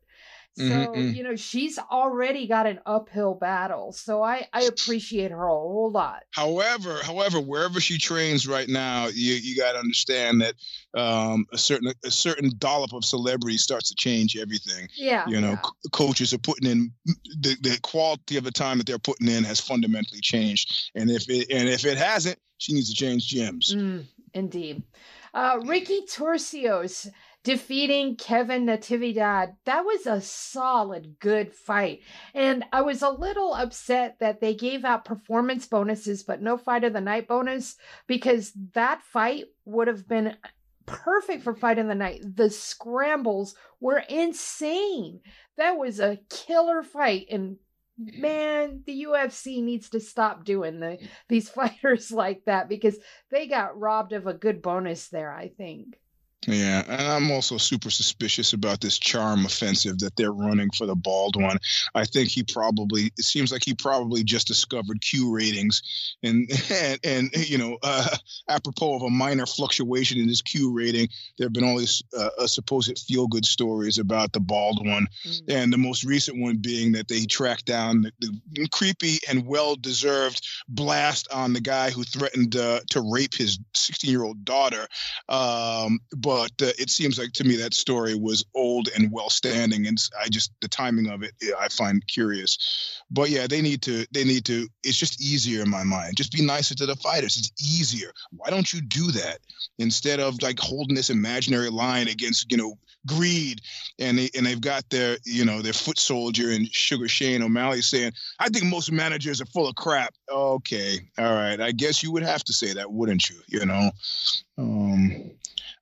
So, 0.55 0.63
Mhm, 0.63 0.95
mm. 0.95 1.15
you 1.15 1.21
know, 1.21 1.35
she's 1.35 1.77
already 1.77 2.47
got 2.47 2.65
an 2.65 2.79
uphill 2.85 3.35
battle. 3.35 3.91
So 3.91 4.23
I, 4.23 4.47
I 4.53 4.61
appreciate 4.61 5.29
her 5.31 5.45
a 5.45 5.51
whole 5.51 5.91
lot. 5.91 6.23
However, 6.31 7.03
however, 7.03 7.41
wherever 7.41 7.81
she 7.81 7.97
trains 7.97 8.47
right 8.47 8.69
now, 8.69 9.07
you 9.07 9.33
you 9.33 9.57
got 9.57 9.73
to 9.73 9.79
understand 9.79 10.41
that 10.41 10.55
um, 10.95 11.45
a 11.51 11.57
certain 11.57 11.91
a 12.05 12.11
certain 12.11 12.49
dollop 12.57 12.93
of 12.93 13.03
celebrity 13.03 13.57
starts 13.57 13.89
to 13.89 13.95
change 13.95 14.37
everything. 14.37 14.87
Yeah. 14.95 15.27
You 15.27 15.41
know, 15.41 15.51
yeah. 15.51 15.61
c- 15.61 15.89
coaches 15.91 16.33
are 16.33 16.39
putting 16.39 16.71
in 16.71 16.91
the, 17.41 17.57
the 17.59 17.77
quality 17.83 18.37
of 18.37 18.45
the 18.45 18.51
time 18.51 18.77
that 18.77 18.87
they're 18.87 18.97
putting 18.97 19.27
in 19.27 19.43
has 19.43 19.59
fundamentally 19.59 20.21
changed, 20.21 20.91
and 20.95 21.11
if 21.11 21.29
it 21.29 21.51
and 21.51 21.67
if 21.67 21.85
it 21.85 21.97
hasn't, 21.97 22.39
she 22.57 22.71
needs 22.73 22.89
to 22.89 22.95
change 22.95 23.29
gyms. 23.29 23.75
Mm, 23.75 24.05
indeed. 24.33 24.81
Uh, 25.37 25.59
Ricky 25.65 26.01
Turcios 26.01 27.07
defeating 27.43 28.15
Kevin 28.15 28.65
Natividad. 28.65 29.55
That 29.65 29.85
was 29.85 30.07
a 30.07 30.19
solid, 30.19 31.17
good 31.19 31.53
fight. 31.53 31.99
And 32.33 32.65
I 32.73 32.81
was 32.81 33.03
a 33.03 33.11
little 33.11 33.53
upset 33.53 34.17
that 34.19 34.41
they 34.41 34.55
gave 34.55 34.83
out 34.83 35.05
performance 35.05 35.67
bonuses, 35.67 36.23
but 36.23 36.41
no 36.41 36.57
fight 36.57 36.83
of 36.83 36.93
the 36.93 37.01
night 37.01 37.27
bonus, 37.27 37.75
because 38.07 38.51
that 38.73 39.03
fight 39.03 39.43
would 39.63 39.87
have 39.87 40.07
been 40.07 40.37
perfect 40.87 41.43
for 41.43 41.53
fight 41.53 41.77
of 41.77 41.85
the 41.85 41.93
night. 41.93 42.23
The 42.35 42.49
scrambles 42.49 43.53
were 43.79 44.01
insane. 44.09 45.19
That 45.55 45.77
was 45.77 45.99
a 45.99 46.17
killer 46.31 46.81
fight. 46.81 47.27
And 47.29 47.57
man, 47.97 48.83
the 48.85 49.05
UFC 49.05 49.63
needs 49.63 49.89
to 49.89 49.99
stop 49.99 50.45
doing 50.45 50.79
the 50.79 50.99
these 51.27 51.49
fighters 51.57 52.11
like 52.11 52.45
that 52.45 52.69
because 52.69 52.97
they 53.31 53.47
got 53.47 53.79
robbed 53.79 54.13
of 54.13 54.27
a 54.27 54.33
good 54.33 54.61
bonus 54.61 55.09
there, 55.09 55.31
I 55.33 55.49
think. 55.49 55.97
Yeah, 56.47 56.81
and 56.87 57.01
I'm 57.01 57.29
also 57.29 57.57
super 57.57 57.89
suspicious 57.89 58.53
about 58.53 58.79
this 58.79 58.97
charm 58.97 59.45
offensive 59.45 59.99
that 59.99 60.15
they're 60.15 60.31
running 60.31 60.69
for 60.71 60.85
the 60.85 60.95
bald 60.95 61.35
one. 61.35 61.57
I 61.93 62.05
think 62.05 62.29
he 62.29 62.43
probably 62.43 63.11
it 63.17 63.25
seems 63.25 63.51
like 63.51 63.65
he 63.65 63.73
probably 63.73 64.23
just 64.23 64.47
discovered 64.47 65.01
Q 65.01 65.35
ratings, 65.35 65.81
and 66.23 66.49
and, 66.71 66.99
and 67.03 67.35
you 67.35 67.57
know, 67.57 67.77
uh, 67.83 68.15
apropos 68.49 68.95
of 68.95 69.01
a 69.01 69.09
minor 69.09 69.45
fluctuation 69.45 70.19
in 70.19 70.29
his 70.29 70.41
Q 70.41 70.73
rating, 70.73 71.09
there 71.37 71.47
have 71.47 71.53
been 71.53 71.65
all 71.65 71.77
these 71.77 72.01
uh, 72.17 72.29
uh, 72.39 72.47
supposed 72.47 72.97
feel 72.97 73.27
good 73.27 73.45
stories 73.45 73.97
about 73.97 74.31
the 74.31 74.39
bald 74.39 74.87
one, 74.87 75.07
and 75.49 75.73
the 75.73 75.77
most 75.77 76.05
recent 76.05 76.39
one 76.39 76.57
being 76.57 76.93
that 76.93 77.09
they 77.09 77.25
tracked 77.25 77.65
down 77.65 78.03
the, 78.19 78.39
the 78.53 78.67
creepy 78.69 79.19
and 79.27 79.45
well 79.45 79.75
deserved 79.75 80.47
blast 80.69 81.27
on 81.33 81.51
the 81.51 81.59
guy 81.59 81.89
who 81.89 82.03
threatened 82.05 82.55
uh, 82.55 82.79
to 82.89 83.01
rape 83.11 83.33
his 83.33 83.59
16 83.75 84.09
year 84.09 84.23
old 84.23 84.45
daughter. 84.45 84.87
Um, 85.27 85.99
but 86.15 86.36
uh, 86.37 86.71
it 86.77 86.89
seems 86.89 87.17
like 87.17 87.31
to 87.33 87.43
me 87.43 87.57
that 87.57 87.73
story 87.73 88.15
was 88.15 88.45
old 88.55 88.89
and 88.95 89.11
well 89.11 89.29
standing, 89.29 89.87
and 89.87 89.97
I 90.19 90.29
just 90.29 90.51
the 90.61 90.67
timing 90.67 91.09
of 91.09 91.23
it 91.23 91.31
I 91.59 91.67
find 91.69 92.05
curious. 92.07 93.01
But 93.09 93.29
yeah, 93.29 93.47
they 93.47 93.61
need 93.61 93.81
to 93.83 94.05
they 94.11 94.23
need 94.23 94.45
to. 94.45 94.67
It's 94.83 94.97
just 94.97 95.21
easier 95.21 95.63
in 95.63 95.69
my 95.69 95.83
mind. 95.83 96.17
Just 96.17 96.31
be 96.31 96.45
nicer 96.45 96.75
to 96.75 96.85
the 96.85 96.95
fighters. 96.95 97.37
It's 97.37 97.51
easier. 97.61 98.11
Why 98.31 98.49
don't 98.49 98.71
you 98.71 98.81
do 98.81 99.11
that 99.11 99.39
instead 99.79 100.19
of 100.19 100.41
like 100.41 100.59
holding 100.59 100.95
this 100.95 101.09
imaginary 101.09 101.69
line 101.69 102.07
against 102.07 102.51
you 102.51 102.57
know 102.57 102.77
greed 103.07 103.61
and 103.99 104.19
they 104.19 104.29
and 104.35 104.45
they've 104.45 104.61
got 104.61 104.87
their 104.89 105.17
you 105.25 105.45
know 105.45 105.61
their 105.61 105.73
foot 105.73 105.97
soldier 105.97 106.51
and 106.51 106.67
Sugar 106.71 107.07
Shane 107.07 107.41
O'Malley 107.41 107.81
saying, 107.81 108.11
"I 108.39 108.49
think 108.49 108.65
most 108.65 108.91
managers 108.91 109.41
are 109.41 109.45
full 109.47 109.67
of 109.67 109.75
crap." 109.75 110.13
Okay, 110.29 110.99
all 111.17 111.33
right, 111.33 111.59
I 111.59 111.71
guess 111.71 112.03
you 112.03 112.11
would 112.11 112.23
have 112.23 112.43
to 112.43 112.53
say 112.53 112.73
that, 112.73 112.91
wouldn't 112.91 113.29
you? 113.29 113.37
You 113.47 113.65
know, 113.65 113.91
um, 114.57 115.31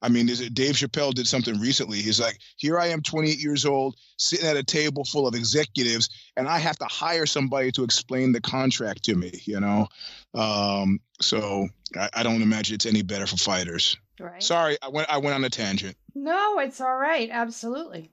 I 0.05 0.09
mean, 0.09 0.29
is 0.29 0.39
it 0.39 0.53
Dave 0.53 0.75
Chappelle 0.75 1.15
did 1.15 1.27
something 1.27 1.59
recently? 1.59 1.99
He's 1.99 2.19
like, 2.19 2.37
"Here 2.57 2.77
I 2.77 2.87
am, 2.89 3.01
28 3.01 3.39
years 3.39 3.65
old, 3.65 3.95
sitting 4.17 4.47
at 4.47 4.55
a 4.55 4.61
table 4.63 5.03
full 5.03 5.25
of 5.25 5.33
executives, 5.33 6.09
and 6.37 6.47
I 6.47 6.59
have 6.59 6.77
to 6.77 6.85
hire 6.85 7.25
somebody 7.25 7.71
to 7.71 7.83
explain 7.83 8.31
the 8.31 8.39
contract 8.39 9.03
to 9.05 9.15
me." 9.15 9.31
You 9.45 9.59
know, 9.59 9.87
um, 10.35 10.99
so 11.19 11.67
I, 11.99 12.09
I 12.13 12.23
don't 12.23 12.43
imagine 12.43 12.75
it's 12.75 12.85
any 12.85 13.01
better 13.01 13.25
for 13.25 13.37
fighters. 13.37 13.97
Right. 14.19 14.43
Sorry, 14.43 14.77
I 14.83 14.89
went 14.89 15.09
I 15.09 15.17
went 15.17 15.33
on 15.33 15.43
a 15.43 15.49
tangent. 15.49 15.97
No, 16.13 16.59
it's 16.59 16.79
all 16.79 16.97
right. 16.97 17.29
Absolutely. 17.31 18.11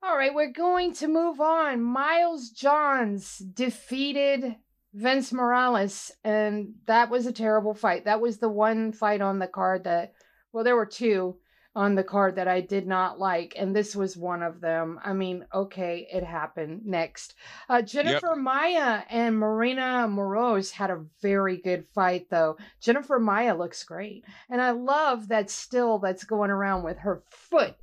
All 0.00 0.16
right, 0.16 0.32
we're 0.32 0.52
going 0.52 0.92
to 0.94 1.08
move 1.08 1.40
on. 1.40 1.82
Miles 1.82 2.50
Johns 2.50 3.38
defeated 3.38 4.54
Vince 4.94 5.32
Morales, 5.32 6.12
and 6.22 6.74
that 6.86 7.10
was 7.10 7.26
a 7.26 7.32
terrible 7.32 7.74
fight. 7.74 8.04
That 8.04 8.20
was 8.20 8.38
the 8.38 8.48
one 8.48 8.92
fight 8.92 9.20
on 9.20 9.40
the 9.40 9.48
card 9.48 9.84
that, 9.84 10.12
well, 10.58 10.64
there 10.64 10.74
were 10.74 10.86
two 10.86 11.36
on 11.76 11.94
the 11.94 12.02
card 12.02 12.34
that 12.34 12.48
I 12.48 12.60
did 12.60 12.84
not 12.84 13.20
like, 13.20 13.54
and 13.56 13.76
this 13.76 13.94
was 13.94 14.16
one 14.16 14.42
of 14.42 14.60
them. 14.60 14.98
I 15.04 15.12
mean, 15.12 15.46
okay, 15.54 16.08
it 16.12 16.24
happened. 16.24 16.84
Next, 16.84 17.36
uh, 17.68 17.80
Jennifer 17.80 18.34
Maia 18.34 19.04
and 19.08 19.38
Marina 19.38 20.08
Moroz 20.10 20.72
had 20.72 20.90
a 20.90 21.04
very 21.22 21.58
good 21.58 21.86
fight, 21.94 22.26
though. 22.28 22.56
Jennifer 22.80 23.20
Maia 23.20 23.56
looks 23.56 23.84
great, 23.84 24.24
and 24.50 24.60
I 24.60 24.72
love 24.72 25.28
that 25.28 25.48
still 25.48 26.00
that's 26.00 26.24
going 26.24 26.50
around 26.50 26.82
with 26.82 26.98
her 26.98 27.22
foot 27.30 27.76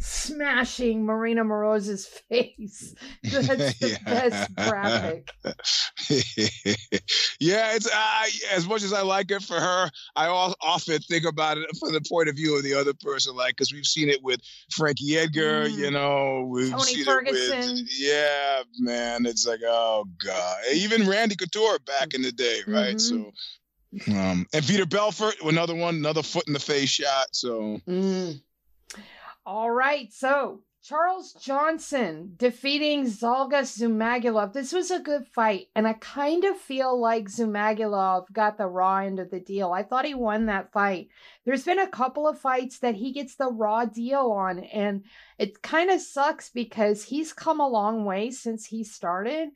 smashing 0.00 1.04
Marina 1.04 1.44
Morozo's 1.44 2.06
face. 2.06 2.94
That's 3.22 3.78
the 3.78 3.88
Yeah. 3.88 3.98
best 4.04 4.54
graphic. 4.56 5.30
yeah, 7.40 7.74
it's 7.74 7.86
uh, 7.92 8.24
as 8.52 8.66
much 8.66 8.82
as 8.82 8.92
I 8.92 9.02
like 9.02 9.30
it 9.30 9.42
for 9.42 9.58
her, 9.58 9.90
I 10.14 10.26
often 10.28 10.98
think 11.00 11.24
about 11.24 11.58
it 11.58 11.66
from 11.78 11.92
the 11.92 12.00
point 12.08 12.28
of 12.28 12.36
view 12.36 12.56
of 12.56 12.62
the 12.64 12.74
other 12.74 12.94
person, 12.94 13.34
like 13.36 13.56
because 13.56 13.72
we've 13.72 13.86
seen 13.86 14.08
it 14.08 14.22
with 14.22 14.40
Frankie 14.70 15.16
Edgar, 15.16 15.66
Mm. 15.68 15.76
you 15.78 15.90
know, 15.90 16.46
we've 16.48 16.70
Tony 16.70 16.82
seen 16.84 17.04
Ferguson. 17.04 17.52
it 17.52 17.72
with 17.72 17.88
yeah, 17.98 18.62
man, 18.78 19.26
it's 19.26 19.46
like 19.46 19.60
oh 19.64 20.04
god, 20.24 20.56
even 20.72 21.08
Randy 21.08 21.36
Couture 21.36 21.78
back 21.80 22.14
in 22.14 22.22
the 22.22 22.32
day, 22.32 22.60
right? 22.66 23.00
So, 23.00 23.32
um, 24.08 24.46
and 24.52 24.66
Peter 24.66 24.86
Belfort, 24.86 25.34
another 25.44 25.74
one, 25.74 25.94
another 25.96 26.22
foot 26.22 26.46
in 26.46 26.52
the 26.52 26.58
face 26.60 26.90
shot. 26.90 27.28
So, 27.32 27.80
Mm. 27.88 28.40
All 29.48 29.70
right, 29.70 30.12
so 30.12 30.62
Charles 30.82 31.32
Johnson 31.34 32.34
defeating 32.36 33.04
Zolga 33.04 33.62
Zhumagulov. 33.62 34.52
This 34.52 34.72
was 34.72 34.90
a 34.90 34.98
good 34.98 35.24
fight, 35.28 35.68
and 35.76 35.86
I 35.86 35.92
kind 35.92 36.42
of 36.42 36.56
feel 36.56 37.00
like 37.00 37.28
Zhumagulov 37.28 38.32
got 38.32 38.58
the 38.58 38.66
raw 38.66 38.96
end 38.96 39.20
of 39.20 39.30
the 39.30 39.38
deal. 39.38 39.70
I 39.70 39.84
thought 39.84 40.04
he 40.04 40.14
won 40.14 40.46
that 40.46 40.72
fight. 40.72 41.10
There's 41.44 41.62
been 41.62 41.78
a 41.78 41.86
couple 41.86 42.26
of 42.26 42.40
fights 42.40 42.80
that 42.80 42.96
he 42.96 43.12
gets 43.12 43.36
the 43.36 43.52
raw 43.52 43.84
deal 43.84 44.32
on, 44.32 44.58
and 44.58 45.04
it 45.38 45.62
kind 45.62 45.90
of 45.90 46.00
sucks 46.00 46.50
because 46.50 47.04
he's 47.04 47.32
come 47.32 47.60
a 47.60 47.68
long 47.68 48.04
way 48.04 48.32
since 48.32 48.66
he 48.66 48.82
started. 48.82 49.50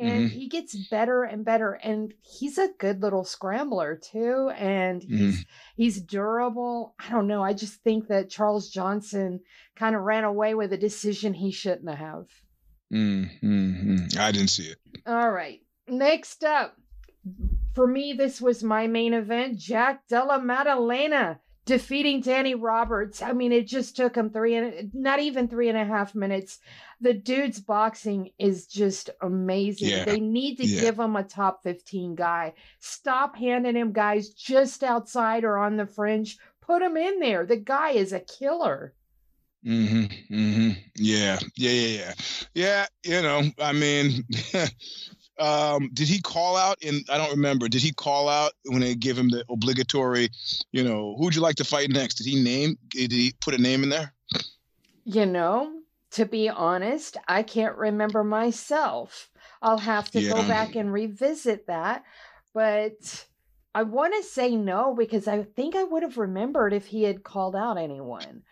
And 0.00 0.30
Mhm. 0.30 0.30
he 0.30 0.48
gets 0.48 0.74
better 0.88 1.24
and 1.24 1.44
better, 1.44 1.72
and 1.74 2.14
he's 2.22 2.56
a 2.56 2.70
good 2.78 3.02
little 3.02 3.22
scrambler 3.24 3.96
too. 3.96 4.50
And 4.56 5.02
he's 5.02 5.44
he's 5.76 6.00
durable. 6.00 6.94
I 6.98 7.10
don't 7.10 7.26
know. 7.26 7.42
I 7.44 7.52
just 7.52 7.82
think 7.82 8.08
that 8.08 8.30
Charles 8.30 8.70
Johnson 8.70 9.40
kind 9.76 9.94
of 9.94 10.00
ran 10.02 10.24
away 10.24 10.54
with 10.54 10.72
a 10.72 10.78
decision 10.78 11.34
he 11.34 11.50
shouldn't 11.52 11.94
have. 11.94 12.26
mm, 12.92 13.28
mm, 13.42 13.84
mm. 13.84 14.18
I 14.18 14.32
didn't 14.32 14.48
see 14.50 14.64
it. 14.70 14.78
All 15.06 15.30
right. 15.30 15.60
Next 15.86 16.42
up, 16.44 16.76
for 17.74 17.86
me, 17.86 18.14
this 18.14 18.40
was 18.40 18.64
my 18.64 18.86
main 18.86 19.12
event. 19.14 19.58
Jack 19.58 20.08
Della 20.08 20.40
Maddalena 20.40 21.40
defeating 21.70 22.20
Danny 22.20 22.56
Roberts. 22.56 23.22
I 23.22 23.32
mean, 23.32 23.52
it 23.52 23.68
just 23.68 23.94
took 23.96 24.16
him 24.16 24.30
three 24.30 24.56
and 24.56 24.92
not 24.92 25.20
even 25.20 25.46
three 25.46 25.68
and 25.68 25.78
a 25.78 25.84
half 25.84 26.16
minutes. 26.16 26.58
The 27.00 27.14
dude's 27.14 27.60
boxing 27.60 28.30
is 28.40 28.66
just 28.66 29.08
amazing. 29.22 29.88
Yeah. 29.90 30.04
They 30.04 30.18
need 30.18 30.56
to 30.56 30.66
Yeah. 30.66 30.80
give 30.80 30.98
him 30.98 31.14
a 31.14 31.22
top 31.22 31.62
15 31.62 32.16
guy. 32.16 32.54
Stop 32.80 33.36
handing 33.36 33.76
him 33.76 33.92
guys 33.92 34.30
just 34.30 34.82
outside 34.82 35.44
or 35.44 35.58
on 35.58 35.76
the 35.76 35.86
fringe. 35.86 36.38
Put 36.60 36.82
him 36.82 36.96
in 36.96 37.20
there. 37.20 37.46
The 37.46 37.56
guy 37.56 37.90
is 37.90 38.12
a 38.12 38.18
killer. 38.18 38.92
Mm-hmm. 39.64 40.34
Mm-hmm. 40.34 40.70
Yeah, 40.96 41.38
yeah, 41.54 41.70
yeah, 41.70 41.86
yeah, 41.98 42.14
yeah. 42.54 42.86
You 43.04 43.22
know, 43.22 43.42
I 43.60 43.72
mean, 43.72 44.24
um, 45.40 45.90
did 45.92 46.06
he 46.06 46.20
call 46.20 46.56
out? 46.56 46.76
In 46.82 47.02
I 47.08 47.18
don't 47.18 47.30
remember. 47.30 47.68
Did 47.68 47.82
he 47.82 47.92
call 47.92 48.28
out 48.28 48.52
when 48.66 48.80
they 48.80 48.94
give 48.94 49.18
him 49.18 49.30
the 49.30 49.44
obligatory? 49.48 50.28
You 50.72 50.84
know, 50.84 51.16
who'd 51.18 51.34
you 51.34 51.40
like 51.40 51.56
to 51.56 51.64
fight 51.64 51.90
next? 51.90 52.14
Did 52.16 52.26
he 52.26 52.42
name? 52.42 52.76
Did 52.90 53.10
he 53.10 53.32
put 53.40 53.54
a 53.54 53.58
name 53.58 53.82
in 53.82 53.88
there? 53.88 54.12
You 55.04 55.26
know, 55.26 55.72
to 56.12 56.26
be 56.26 56.48
honest, 56.48 57.16
I 57.26 57.42
can't 57.42 57.76
remember 57.76 58.22
myself. 58.22 59.30
I'll 59.62 59.78
have 59.78 60.10
to 60.12 60.28
go 60.28 60.46
back 60.46 60.76
and 60.76 60.92
revisit 60.92 61.66
that. 61.66 62.04
But 62.52 63.26
I 63.74 63.84
want 63.84 64.14
to 64.16 64.28
say 64.28 64.56
no 64.56 64.94
because 64.94 65.28
I 65.28 65.42
think 65.42 65.74
I 65.74 65.84
would 65.84 66.02
have 66.02 66.18
remembered 66.18 66.72
if 66.72 66.86
he 66.86 67.04
had 67.04 67.22
called 67.22 67.56
out 67.56 67.78
anyone. 67.78 68.42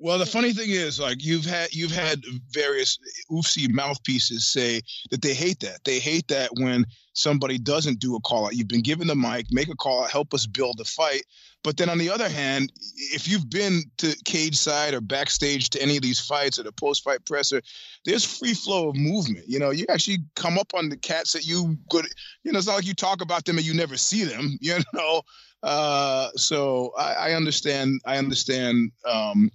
Well, 0.00 0.18
the 0.18 0.26
funny 0.26 0.52
thing 0.52 0.70
is, 0.70 1.00
like 1.00 1.24
you've 1.24 1.44
had 1.44 1.74
you've 1.74 1.94
had 1.94 2.22
various 2.50 2.98
oofsy 3.32 3.68
mouthpieces 3.68 4.46
say 4.46 4.80
that 5.10 5.22
they 5.22 5.34
hate 5.34 5.58
that. 5.60 5.82
They 5.84 5.98
hate 5.98 6.28
that 6.28 6.50
when 6.54 6.86
somebody 7.14 7.58
doesn't 7.58 7.98
do 7.98 8.14
a 8.14 8.20
call 8.20 8.46
out. 8.46 8.54
You've 8.54 8.68
been 8.68 8.82
given 8.82 9.08
the 9.08 9.16
mic, 9.16 9.46
make 9.50 9.68
a 9.68 9.74
call 9.74 10.04
out, 10.04 10.10
help 10.10 10.34
us 10.34 10.46
build 10.46 10.78
the 10.78 10.84
fight. 10.84 11.24
But 11.64 11.76
then 11.76 11.88
on 11.88 11.98
the 11.98 12.10
other 12.10 12.28
hand, 12.28 12.72
if 13.12 13.26
you've 13.26 13.50
been 13.50 13.82
to 13.98 14.16
cage 14.24 14.54
side 14.54 14.94
or 14.94 15.00
backstage 15.00 15.70
to 15.70 15.82
any 15.82 15.96
of 15.96 16.02
these 16.02 16.20
fights 16.20 16.60
or 16.60 16.62
the 16.62 16.70
post 16.70 17.02
fight 17.02 17.24
presser, 17.26 17.60
there's 18.04 18.24
free 18.24 18.54
flow 18.54 18.90
of 18.90 18.96
movement. 18.96 19.46
You 19.48 19.58
know, 19.58 19.70
you 19.70 19.84
actually 19.88 20.18
come 20.36 20.58
up 20.58 20.74
on 20.74 20.90
the 20.90 20.96
cats 20.96 21.32
that 21.32 21.44
you 21.44 21.76
good. 21.90 22.06
You 22.44 22.52
know, 22.52 22.58
it's 22.58 22.68
not 22.68 22.76
like 22.76 22.86
you 22.86 22.94
talk 22.94 23.20
about 23.20 23.44
them 23.44 23.56
and 23.56 23.66
you 23.66 23.74
never 23.74 23.96
see 23.96 24.22
them. 24.24 24.58
You 24.68 24.78
know, 24.94 25.22
uh, 25.62 26.28
so 26.36 26.92
I, 26.96 27.14
I 27.14 27.32
understand. 27.32 28.00
I 28.04 28.18
understand. 28.18 28.92
Um, 29.04 29.50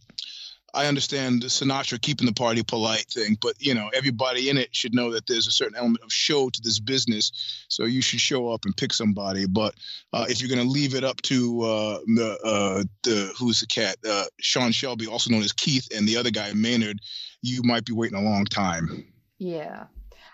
I 0.74 0.88
understand 0.88 1.44
the 1.44 1.48
Sinatra 1.48 2.01
keeping 2.01 2.25
the 2.25 2.34
party 2.34 2.63
polite 2.63 3.06
thing, 3.06 3.38
but 3.39 3.53
you 3.60 3.75
know 3.75 3.89
everybody 3.94 4.50
in 4.50 4.58
it 4.58 4.75
should 4.75 4.96
know 4.96 5.12
that 5.12 5.27
there's 5.27 5.48
a 5.48 5.51
certain 5.51 5.75
element 5.75 6.03
of 6.03 6.12
show 6.12 6.50
to 6.50 6.62
this 6.62 6.80
business. 6.80 7.65
So 7.68 7.86
you 7.86 8.01
should 8.01 8.20
show 8.20 8.50
up 8.50 8.65
and 8.65 8.75
pick 8.75 8.94
somebody. 8.94 9.46
But 9.46 9.75
uh, 10.12 10.25
if 10.30 10.42
you're 10.42 10.53
going 10.53 10.65
to 10.65 10.72
leave 10.72 10.96
it 10.96 11.03
up 11.03 11.22
to 11.24 11.62
uh, 11.62 12.00
the 12.06 12.38
uh, 12.44 12.84
the 13.03 13.34
who's 13.38 13.60
the 13.60 13.68
cat, 13.68 13.98
uh, 14.08 14.25
Sean 14.39 14.72
Shelby, 14.72 15.08
also 15.08 15.30
known 15.30 15.44
as 15.44 15.53
Keith, 15.53 15.88
and 15.96 16.08
the 16.08 16.18
other 16.18 16.32
guy 16.32 16.51
Maynard, 16.53 17.00
you 17.42 17.62
might 17.63 17.86
be 17.86 17.94
waiting 17.94 18.18
a 18.18 18.22
long 18.22 18.46
time. 18.46 19.06
Yeah. 19.38 19.86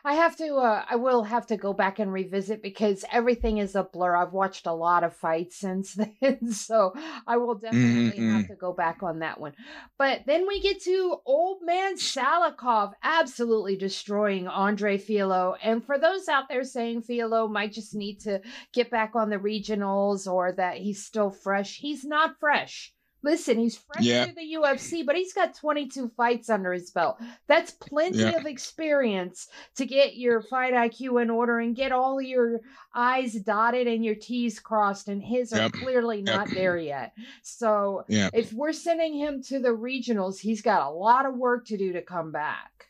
I 0.03 0.13
have 0.15 0.35
to 0.37 0.55
uh 0.55 0.85
I 0.89 0.95
will 0.95 1.23
have 1.23 1.47
to 1.47 1.57
go 1.57 1.73
back 1.73 1.99
and 1.99 2.11
revisit 2.11 2.61
because 2.61 3.05
everything 3.11 3.57
is 3.57 3.75
a 3.75 3.83
blur. 3.83 4.15
I've 4.15 4.33
watched 4.33 4.65
a 4.65 4.73
lot 4.73 5.03
of 5.03 5.15
fights 5.15 5.55
since 5.59 5.93
then, 5.93 6.51
so 6.51 6.93
I 7.27 7.37
will 7.37 7.55
definitely 7.55 8.21
Mhm, 8.21 8.25
have 8.29 8.47
to 8.47 8.55
go 8.55 8.73
back 8.73 9.03
on 9.03 9.19
that 9.19 9.39
one. 9.39 9.53
But 9.97 10.23
then 10.25 10.47
we 10.47 10.61
get 10.61 10.81
to 10.83 11.17
old 11.25 11.61
man 11.63 11.95
Salikhov 11.95 12.93
absolutely 13.03 13.75
destroying 13.77 14.47
Andre 14.47 14.97
Fialho. 14.97 15.57
And 15.61 15.83
for 15.85 15.97
those 15.99 16.27
out 16.27 16.49
there 16.49 16.63
saying 16.63 17.03
Fialho 17.03 17.49
might 17.49 17.73
just 17.73 17.93
need 17.95 18.19
to 18.21 18.41
get 18.73 18.89
back 18.89 19.15
on 19.15 19.29
the 19.29 19.37
regionals 19.37 20.31
or 20.31 20.51
that 20.53 20.77
he's 20.77 21.05
still 21.05 21.29
fresh, 21.29 21.77
he's 21.77 22.03
not 22.05 22.39
fresh. 22.39 22.93
Listen, 23.21 23.59
he's 23.59 23.77
fresh 23.77 24.03
Yeah. 24.03 24.25
to 24.27 24.33
the 24.33 24.53
UFC, 24.53 25.03
but 25.03 25.15
he's 25.15 25.33
got 25.33 25.53
22 25.53 26.09
fights 26.15 26.49
under 26.49 26.71
his 26.71 26.89
belt. 26.89 27.17
That's 27.47 27.71
plenty 27.71 28.19
Yeah. 28.19 28.37
of 28.37 28.45
experience 28.45 29.47
to 29.75 29.85
get 29.85 30.15
your 30.15 30.41
fight 30.41 30.73
IQ 30.73 31.17
in 31.21 31.29
order 31.29 31.59
and 31.59 31.75
get 31.75 31.91
all 31.91 32.21
your 32.21 32.61
I's 32.93 33.33
dotted 33.33 33.87
and 33.87 34.03
your 34.05 34.15
T's 34.15 34.59
crossed. 34.59 35.07
And 35.09 35.21
his 35.21 35.51
are 35.53 35.69
clearly 35.69 36.17
Yep. 36.17 36.25
not 36.25 36.49
there 36.49 36.77
yet. 36.77 37.13
So 37.43 38.05
Yeah. 38.07 38.29
if 38.33 38.53
we're 38.53 38.73
sending 38.73 39.13
him 39.13 39.41
to 39.43 39.59
the 39.59 39.69
regionals, 39.69 40.39
he's 40.39 40.61
got 40.61 40.87
a 40.87 40.89
lot 40.91 41.25
of 41.25 41.35
work 41.35 41.65
to 41.67 41.77
do 41.77 41.93
to 41.93 42.01
come 42.01 42.31
back. 42.31 42.88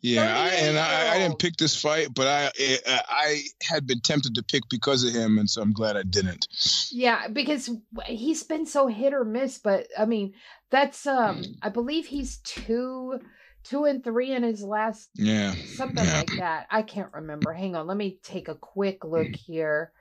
Yeah, 0.00 0.36
I, 0.36 0.48
and 0.50 0.78
I, 0.78 1.14
I 1.14 1.18
didn't 1.18 1.38
pick 1.38 1.56
this 1.56 1.80
fight, 1.80 2.08
but 2.14 2.26
I 2.26 2.50
I 2.86 3.00
I 3.08 3.42
had 3.62 3.86
been 3.86 4.00
tempted 4.00 4.34
to 4.34 4.42
pick 4.42 4.62
because 4.68 5.04
of 5.04 5.12
him, 5.12 5.38
and 5.38 5.48
so 5.48 5.62
I'm 5.62 5.72
glad 5.72 5.96
I 5.96 6.02
didn't. 6.02 6.48
Yeah, 6.90 7.28
because 7.28 7.70
he's 8.06 8.42
been 8.42 8.66
so 8.66 8.86
hit 8.86 9.14
or 9.14 9.24
miss, 9.24 9.58
but 9.58 9.86
I 9.98 10.04
mean, 10.04 10.34
that's 10.70 11.06
um 11.06 11.36
hmm. 11.36 11.42
I 11.62 11.68
believe 11.68 12.06
he's 12.06 12.38
two 12.38 13.20
two 13.64 13.84
and 13.84 14.04
three 14.04 14.32
in 14.32 14.42
his 14.42 14.62
last 14.62 15.08
Yeah, 15.14 15.52
something 15.52 16.04
Yeah. 16.04 16.18
like 16.18 16.36
that. 16.38 16.66
I 16.70 16.82
can't 16.82 17.12
remember. 17.12 17.52
Hang 17.52 17.74
on, 17.74 17.86
let 17.86 17.96
me 17.96 18.18
take 18.22 18.48
a 18.48 18.54
quick 18.54 19.04
look 19.04 19.26
hmm. 19.26 19.32
here. 19.46 19.92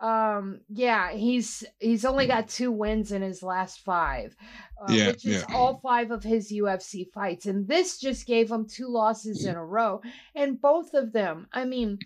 Um 0.00 0.60
yeah, 0.68 1.12
he's 1.12 1.64
he's 1.78 2.04
only 2.04 2.26
got 2.26 2.48
two 2.48 2.70
wins 2.72 3.12
in 3.12 3.22
his 3.22 3.42
last 3.42 3.80
5. 3.84 4.36
Uh, 4.80 4.92
Yeah, 4.92 5.06
which 5.08 5.26
is 5.26 5.44
yeah. 5.48 5.56
all 5.56 5.80
5 5.82 6.10
of 6.10 6.22
his 6.22 6.52
UFC 6.52 7.10
fights 7.12 7.46
and 7.46 7.66
this 7.66 7.98
just 7.98 8.26
gave 8.26 8.50
him 8.50 8.66
two 8.66 8.88
losses 8.88 9.44
in 9.44 9.54
a 9.56 9.64
row 9.64 10.00
and 10.34 10.60
both 10.60 10.94
of 10.94 11.12
them. 11.12 11.48
I 11.52 11.64
mean, 11.64 11.98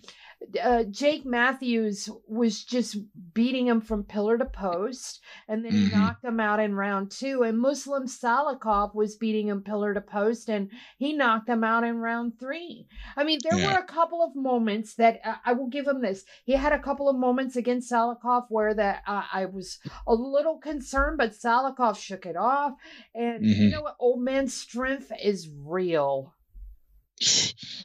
uh, 0.61 0.83
Jake 0.83 1.25
Matthews 1.25 2.09
was 2.27 2.63
just 2.63 2.97
beating 3.33 3.67
him 3.67 3.81
from 3.81 4.03
pillar 4.03 4.37
to 4.37 4.45
post, 4.45 5.21
and 5.47 5.63
then 5.63 5.73
he 5.73 5.85
Mhm. 5.85 5.91
knocked 5.91 6.23
him 6.23 6.39
out 6.39 6.59
in 6.59 6.75
round 6.75 7.11
two. 7.11 7.43
And 7.43 7.59
Muslim 7.59 8.05
Salikhov 8.07 8.93
was 8.93 9.15
beating 9.15 9.47
him 9.47 9.61
pillar 9.63 9.93
to 9.93 10.01
post, 10.01 10.49
and 10.49 10.69
he 10.97 11.13
knocked 11.13 11.47
him 11.49 11.63
out 11.63 11.83
in 11.83 11.97
round 11.97 12.39
three. 12.39 12.87
I 13.15 13.23
mean, 13.23 13.39
there 13.43 13.57
Yeah. 13.57 13.71
were 13.71 13.77
a 13.77 13.85
couple 13.85 14.21
of 14.21 14.35
moments 14.35 14.95
that 14.95 15.19
uh, 15.23 15.35
I 15.45 15.53
will 15.53 15.67
give 15.67 15.87
him 15.87 16.01
this. 16.01 16.25
He 16.45 16.53
had 16.53 16.73
a 16.73 16.79
couple 16.79 17.09
of 17.09 17.15
moments 17.15 17.55
against 17.55 17.91
Salikhov 17.91 18.45
where 18.49 18.73
that 18.73 19.03
uh, 19.07 19.23
I 19.31 19.45
was 19.45 19.79
a 20.05 20.13
little 20.13 20.57
concerned, 20.57 21.17
but 21.17 21.31
Salikhov 21.31 21.97
shook 21.97 22.25
it 22.25 22.35
off. 22.35 22.73
And 23.15 23.45
you 23.45 23.67
Mhm. 23.67 23.71
know 23.71 23.81
what? 23.83 23.95
Old 23.99 24.21
man's 24.21 24.53
strength 24.53 25.11
is 25.21 25.49
real. 25.49 26.33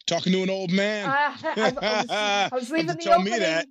Talking 0.06 0.32
to 0.32 0.42
an 0.42 0.50
old 0.50 0.70
man. 0.72 1.06
Uh, 1.08 1.12
I, 1.56 1.74
I 1.80 2.00
was, 2.00 2.10
I 2.10 2.48
was 2.52 2.70
leaving 2.70 2.86
the 2.86 2.94
tell 2.94 3.22
me 3.22 3.32
opening. 3.32 3.64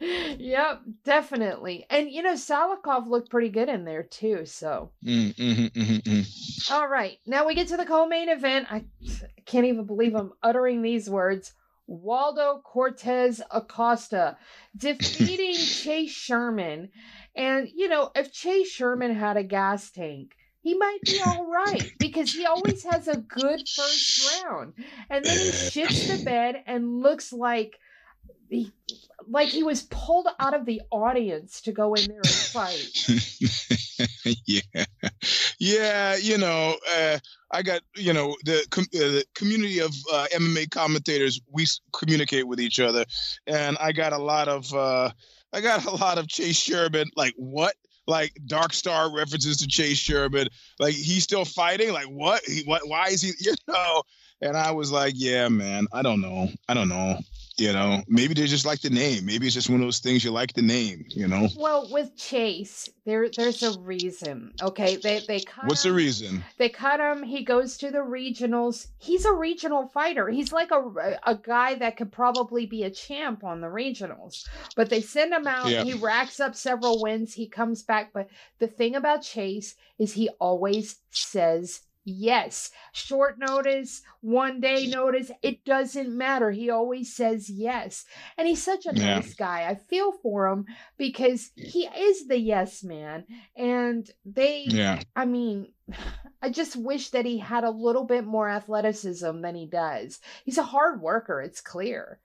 yep, 0.38 0.82
definitely. 1.04 1.86
And 1.90 2.10
you 2.10 2.22
know, 2.22 2.34
Salikhov 2.34 3.08
looked 3.08 3.30
pretty 3.30 3.48
good 3.48 3.68
in 3.68 3.84
there 3.84 4.02
too. 4.02 4.46
So, 4.46 4.90
Mm, 5.04 5.34
mhm, 5.34 5.70
mhm, 5.72 6.02
mhm. 6.02 6.70
all 6.72 6.88
right, 6.88 7.18
now 7.26 7.46
we 7.46 7.54
get 7.54 7.68
to 7.68 7.76
the 7.76 7.84
co-main 7.84 8.28
event. 8.28 8.68
I 8.70 8.84
can't 9.46 9.66
even 9.66 9.84
believe 9.86 10.14
I'm 10.14 10.32
uttering 10.42 10.82
these 10.82 11.08
words. 11.10 11.52
Waldo 11.86 12.60
Cortez 12.64 13.40
Acosta 13.50 14.36
defeating 14.76 15.54
Chase 15.82 16.10
Sherman. 16.10 16.90
And 17.34 17.68
you 17.74 17.88
know, 17.88 18.10
if 18.14 18.32
Chase 18.32 18.70
Sherman 18.70 19.14
had 19.14 19.36
a 19.36 19.42
gas 19.42 19.90
tank, 19.90 20.34
he 20.68 20.74
might 20.74 21.00
be 21.02 21.18
all 21.24 21.46
right 21.50 21.92
because 21.98 22.30
he 22.30 22.44
always 22.44 22.84
has 22.84 23.08
a 23.08 23.16
good 23.16 23.66
first 23.66 24.44
round. 24.44 24.74
And 25.08 25.24
then 25.24 25.38
he 25.38 25.50
shits 25.50 26.14
the 26.14 26.22
bed 26.22 26.62
and 26.66 27.00
looks 27.00 27.32
like 27.32 27.78
he, 28.50 28.70
like 29.26 29.48
he 29.48 29.62
was 29.62 29.84
pulled 29.84 30.28
out 30.38 30.52
of 30.52 30.66
the 30.66 30.82
audience 30.90 31.62
to 31.62 31.72
go 31.72 31.94
in 31.94 32.04
there 32.06 32.18
and 32.18 32.28
fight. 32.28 33.08
yeah, 34.46 34.84
yeah. 35.58 36.16
You 36.16 36.36
know, 36.36 36.76
uh, 36.94 37.18
I 37.50 37.62
got 37.62 37.80
you 37.96 38.12
know 38.12 38.36
the, 38.44 38.66
com- 38.70 38.92
uh, 38.94 38.98
the 38.98 39.24
community 39.34 39.78
of 39.78 39.94
uh, 40.12 40.26
MMA 40.34 40.70
commentators. 40.70 41.40
We 41.50 41.64
communicate 41.94 42.46
with 42.46 42.60
each 42.60 42.78
other, 42.78 43.06
and 43.46 43.78
I 43.80 43.92
got 43.92 44.12
a 44.12 44.18
lot 44.18 44.48
of 44.48 44.74
uh, 44.74 45.12
I 45.50 45.62
got 45.62 45.86
a 45.86 45.94
lot 45.94 46.18
of 46.18 46.28
Chase 46.28 46.58
Sherman. 46.58 47.10
Like 47.16 47.32
what? 47.36 47.74
Like 48.08 48.32
Dark 48.46 48.72
Star 48.72 49.14
references 49.14 49.58
to 49.58 49.68
Chase 49.68 49.98
Sherman. 49.98 50.48
Like 50.80 50.94
he's 50.94 51.22
still 51.22 51.44
fighting. 51.44 51.92
Like 51.92 52.06
what? 52.06 52.42
He, 52.44 52.62
what? 52.64 52.88
Why 52.88 53.08
is 53.08 53.22
he? 53.22 53.32
You 53.38 53.54
know. 53.68 54.02
And 54.40 54.56
I 54.56 54.70
was 54.70 54.90
like, 54.90 55.14
yeah, 55.16 55.48
man. 55.48 55.86
I 55.92 56.02
don't 56.02 56.20
know. 56.20 56.48
I 56.68 56.74
don't 56.74 56.88
know. 56.88 57.18
You 57.58 57.72
know, 57.72 58.02
maybe 58.06 58.34
they 58.34 58.46
just 58.46 58.64
like 58.64 58.80
the 58.80 58.90
name. 58.90 59.26
Maybe 59.26 59.46
it's 59.46 59.54
just 59.54 59.68
one 59.68 59.80
of 59.80 59.86
those 59.86 59.98
things 59.98 60.22
you 60.22 60.30
like 60.30 60.52
the 60.52 60.62
name. 60.62 61.04
You 61.08 61.26
know. 61.26 61.48
Well, 61.56 61.88
with 61.90 62.16
Chase, 62.16 62.88
there 63.04 63.28
there's 63.28 63.62
a 63.64 63.78
reason. 63.80 64.52
Okay, 64.62 64.96
they 64.96 65.20
they 65.26 65.40
cut. 65.40 65.66
What's 65.66 65.84
him, 65.84 65.90
the 65.90 65.96
reason? 65.96 66.44
They 66.56 66.68
cut 66.68 67.00
him. 67.00 67.24
He 67.24 67.44
goes 67.44 67.76
to 67.78 67.90
the 67.90 67.98
regionals. 67.98 68.86
He's 68.98 69.24
a 69.24 69.32
regional 69.32 69.88
fighter. 69.88 70.28
He's 70.28 70.52
like 70.52 70.70
a 70.70 71.18
a 71.24 71.34
guy 71.34 71.74
that 71.74 71.96
could 71.96 72.12
probably 72.12 72.66
be 72.66 72.84
a 72.84 72.90
champ 72.90 73.42
on 73.42 73.60
the 73.60 73.66
regionals. 73.66 74.46
But 74.76 74.88
they 74.88 75.00
send 75.00 75.32
him 75.32 75.48
out. 75.48 75.68
Yeah. 75.68 75.82
He 75.82 75.94
racks 75.94 76.38
up 76.38 76.54
several 76.54 77.02
wins. 77.02 77.34
He 77.34 77.48
comes 77.48 77.82
back. 77.82 78.12
But 78.12 78.28
the 78.60 78.68
thing 78.68 78.94
about 78.94 79.22
Chase 79.22 79.74
is 79.98 80.12
he 80.12 80.28
always 80.38 81.00
says 81.10 81.80
yes. 82.08 82.70
Short 82.92 83.38
notice, 83.38 84.02
one 84.20 84.60
day 84.60 84.86
notice, 84.86 85.30
it 85.42 85.64
doesn't 85.64 86.08
matter. 86.16 86.50
He 86.50 86.70
always 86.70 87.14
says 87.14 87.48
yes. 87.50 88.04
And 88.36 88.48
he's 88.48 88.62
such 88.62 88.86
a 88.86 88.94
Yeah. 88.94 89.16
nice 89.16 89.34
guy. 89.34 89.68
I 89.68 89.74
feel 89.74 90.12
for 90.22 90.46
him 90.48 90.66
because 90.96 91.50
he 91.54 91.86
is 91.86 92.26
the 92.26 92.38
yes 92.38 92.82
man. 92.82 93.24
And 93.56 94.10
they, 94.24 94.64
Yeah. 94.68 95.00
I 95.14 95.24
mean, 95.26 95.72
I 96.42 96.50
just 96.50 96.76
wish 96.76 97.10
that 97.10 97.26
he 97.26 97.38
had 97.38 97.64
a 97.64 97.70
little 97.70 98.04
bit 98.04 98.24
more 98.24 98.48
athleticism 98.48 99.40
than 99.40 99.54
he 99.54 99.66
does. 99.66 100.20
He's 100.44 100.58
a 100.58 100.62
hard 100.62 101.00
worker, 101.02 101.40
it's 101.42 101.60
clear. 101.60 102.20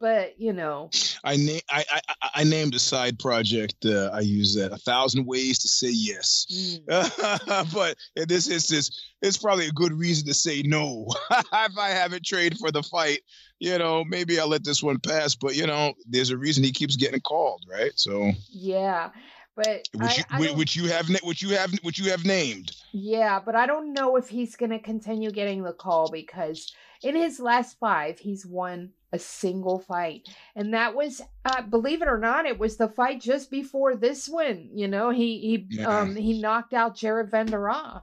But, 0.00 0.38
you 0.38 0.52
know, 0.52 0.90
I 1.22 1.36
name 1.36 1.60
I, 1.70 1.84
I 1.90 2.00
I- 2.34 2.44
named 2.44 2.74
a 2.74 2.78
side 2.78 3.18
project. 3.18 3.86
Uh, 3.86 4.10
I 4.12 4.20
use 4.20 4.54
that 4.54 4.72
a 4.72 4.76
thousand 4.76 5.24
ways 5.26 5.58
to 5.60 5.68
say 5.68 5.90
yes. 5.90 6.46
mm, 6.86 7.72
but 7.74 7.96
in 8.16 8.28
this 8.28 8.50
instance, 8.50 8.90
it's 9.22 9.38
probably 9.38 9.66
a 9.66 9.72
good 9.72 9.92
reason 9.92 10.26
to 10.26 10.34
say 10.34 10.62
no. 10.62 11.06
if 11.30 11.78
I 11.78 11.90
haven't 11.90 12.24
trained 12.24 12.58
for 12.58 12.70
the 12.70 12.82
fight, 12.82 13.20
you 13.60 13.78
know, 13.78 14.04
maybe 14.04 14.38
I'll 14.38 14.48
let 14.48 14.64
this 14.64 14.82
one 14.82 14.98
pass. 14.98 15.34
But 15.34 15.56
you 15.56 15.66
know, 15.66 15.94
there's 16.06 16.30
a 16.30 16.36
reason 16.36 16.64
he 16.64 16.72
keeps 16.72 16.96
getting 16.96 17.20
called, 17.20 17.64
right? 17.70 17.92
So, 17.94 18.32
yeah. 18.50 19.10
But 19.56 19.88
which 19.94 20.18
you, 20.18 20.24
I 20.30 20.40
which, 20.40 20.52
which 20.54 20.76
you 20.76 20.88
have 20.88 21.08
na- 21.08 21.20
which 21.22 21.40
you 21.40 21.50
have 21.50 21.72
which 21.82 21.98
you 21.98 22.10
have 22.10 22.24
named. 22.24 22.72
Yeah, 22.92 23.38
but 23.38 23.54
I 23.54 23.66
don't 23.66 23.92
know 23.92 24.16
if 24.16 24.28
he's 24.28 24.56
going 24.56 24.72
to 24.72 24.80
continue 24.80 25.30
getting 25.30 25.62
the 25.62 25.72
call 25.72 26.10
because 26.10 26.72
in 27.02 27.14
his 27.14 27.38
last 27.38 27.78
five, 27.78 28.18
he's 28.18 28.44
won 28.44 28.90
a 29.14 29.18
single 29.18 29.78
fight. 29.78 30.28
And 30.56 30.74
that 30.74 30.94
was, 30.94 31.22
uh, 31.44 31.62
believe 31.62 32.02
it 32.02 32.08
or 32.08 32.18
not, 32.18 32.46
it 32.46 32.58
was 32.58 32.76
the 32.76 32.88
fight 32.88 33.20
just 33.20 33.50
before 33.50 33.94
this 33.96 34.28
one. 34.28 34.68
You 34.74 34.88
know, 34.88 35.10
he 35.10 35.38
he 35.38 35.66
Yeah. 35.78 36.00
um 36.00 36.16
he 36.16 36.40
knocked 36.40 36.74
out 36.74 36.96
Jared 36.96 37.30
Vanderaa. 37.30 38.02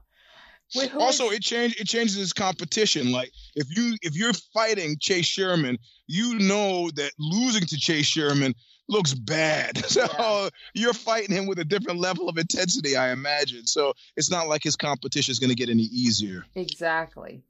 Also, 0.98 1.26
is- 1.30 1.34
it 1.38 1.42
change 1.42 1.76
it 1.80 1.88
changes 1.88 2.16
his 2.16 2.34
competition. 2.34 3.12
Like 3.12 3.32
if 3.56 3.68
you 3.76 3.98
if 4.02 4.16
you're 4.16 4.34
fighting 4.54 4.96
Chase 5.00 5.26
Sherman, 5.26 5.78
you 6.08 6.40
know 6.40 6.90
that 6.96 7.12
losing 7.20 7.66
to 7.68 7.78
Chase 7.78 8.06
Sherman 8.06 8.54
looks 8.88 9.14
bad. 9.14 9.84
So 9.92 10.06
Yeah. 10.18 10.50
you're 10.74 10.94
fighting 10.94 11.36
him 11.36 11.46
with 11.46 11.60
a 11.60 11.66
different 11.66 12.00
level 12.00 12.30
of 12.30 12.38
intensity, 12.38 12.96
I 12.96 13.12
imagine. 13.12 13.68
So 13.68 13.94
it's 14.16 14.32
not 14.32 14.48
like 14.48 14.64
his 14.64 14.76
competition 14.78 15.32
is 15.34 15.40
going 15.40 15.50
to 15.50 15.56
get 15.56 15.70
any 15.70 15.84
easier. 15.92 16.46
Exactly. 16.56 17.44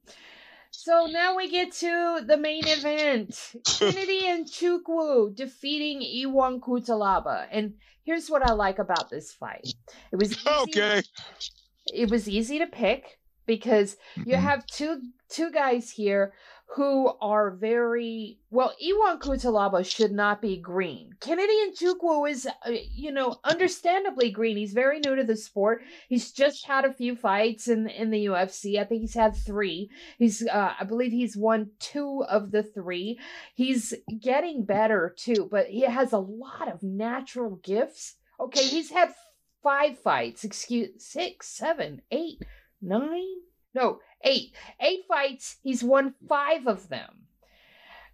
So 0.72 1.06
now 1.06 1.36
we 1.38 1.50
get 1.50 1.72
to 1.74 2.22
the 2.26 2.38
main 2.38 2.64
event. 2.66 3.56
Kennedy 3.66 4.22
Nzechukwu 4.24 5.36
defeating 5.36 6.02
Ion 6.02 6.60
Cutelaba. 6.62 7.48
And 7.52 7.74
here's 8.04 8.30
what 8.30 8.42
I 8.44 8.54
like 8.54 8.80
about 8.80 9.10
this 9.10 9.32
fight. 9.34 9.68
It 10.12 10.16
was 10.16 10.32
easy, 10.32 10.48
Okay. 10.48 11.02
it 11.88 12.10
was 12.10 12.28
easy 12.28 12.60
to 12.60 12.68
pick 12.68 13.20
because 13.46 13.98
you 14.16 14.36
Mhm. 14.36 14.42
have 14.42 14.66
two 14.66 15.02
two 15.30 15.52
guys 15.52 15.92
here 15.92 16.34
who 16.76 17.12
are 17.20 17.52
very 17.52 18.40
well. 18.50 18.74
Ion 18.82 19.20
Cutelaba 19.20 19.86
should 19.86 20.14
not 20.14 20.42
be 20.42 20.56
green. 20.56 21.14
Kennedy 21.20 21.54
Nzechukwu 21.70 22.30
is, 22.30 22.48
uh, 22.48 22.72
you 22.94 23.12
know, 23.12 23.36
understandably 23.44 24.32
green. 24.32 24.56
He's 24.56 24.72
very 24.72 25.00
new 25.00 25.16
to 25.18 25.24
the 25.26 25.36
sport. 25.36 25.84
He's 26.08 26.32
just 26.32 26.66
had 26.66 26.86
a 26.86 26.94
few 26.94 27.18
fights 27.18 27.68
in 27.68 27.90
in 27.90 28.10
the 28.10 28.28
UFC. 28.28 28.80
I 28.80 28.86
think 28.86 29.02
he's 29.02 29.14
had 29.14 29.36
three. 29.36 29.90
He's, 30.18 30.48
uh, 30.48 30.74
I 30.80 30.86
believe, 30.86 31.12
he's 31.12 31.36
won 31.36 31.72
two 31.80 32.24
of 32.30 32.52
the 32.52 32.64
three. 32.64 33.20
He's 33.54 33.94
getting 34.22 34.64
better 34.64 35.14
too, 35.18 35.50
but 35.52 35.68
he 35.68 35.82
has 35.82 36.14
a 36.14 36.20
lot 36.20 36.72
of 36.72 36.82
natural 36.82 37.58
gifts. 37.58 38.16
Okay, 38.40 38.64
he's 38.64 38.92
had 38.92 39.14
five 39.62 40.00
fights. 40.00 40.46
Excuse 40.46 41.04
six, 41.04 41.48
seven, 41.50 42.02
eight, 42.12 42.42
nine. 42.82 43.42
No, 43.74 44.00
eight. 44.24 44.54
Eight 44.80 45.06
fights. 45.08 45.58
He's 45.64 45.84
won 45.84 46.14
five 46.28 46.68
of 46.68 46.90
them. 46.90 47.28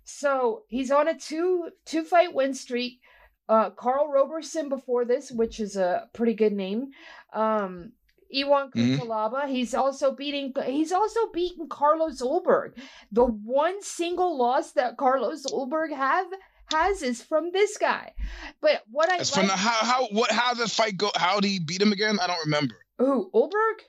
So 0.04 0.64
he's 0.68 0.92
on 0.92 1.08
a 1.08 1.18
two 1.18 1.70
two 1.86 2.04
fight 2.04 2.34
win 2.34 2.54
streak. 2.54 3.02
Uh, 3.50 3.70
Carl 3.70 4.10
Roberson 4.12 4.68
before 4.70 5.06
this, 5.06 5.32
which 5.32 5.60
is 5.60 5.78
a 5.78 6.10
pretty 6.14 6.34
good 6.34 6.54
name. 6.54 6.92
Um, 7.34 7.94
Ion 8.34 8.72
Mhm. 8.72 9.48
He's 9.50 9.74
also 9.74 10.12
beating. 10.12 10.54
He's 10.66 10.92
also 10.92 11.28
beaten 11.34 11.70
Carlos 11.70 12.22
Ulberg. 12.22 12.74
The 13.12 13.24
one 13.26 13.82
single 13.82 14.38
loss 14.38 14.74
that 14.74 14.98
Carlos 14.98 15.46
Ulberg 15.46 15.96
have 15.96 16.28
has 16.72 17.02
is 17.02 17.22
from 17.22 17.52
this 17.52 17.78
guy. 17.78 18.14
But 18.60 18.84
what 18.92 19.10
I 19.10 19.18
like, 19.20 19.28
from 19.28 19.48
the, 19.48 19.56
how 19.56 19.86
how 19.86 20.08
what 20.08 20.32
how 20.32 20.54
the 20.54 20.68
fight 20.68 20.98
go? 20.98 21.12
How 21.16 21.40
did 21.40 21.48
he 21.50 21.60
beat 21.60 21.82
him 21.82 21.94
again? 21.94 22.20
I 22.20 22.28
don't 22.28 22.44
remember. 22.46 22.76
Ooh, 23.02 23.30
Ulberg 23.34 23.84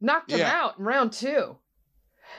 knocked 0.00 0.30
him 0.30 0.38
Yeah. 0.40 0.52
out 0.52 0.78
in 0.78 0.84
round 0.84 1.12
two. 1.12 1.58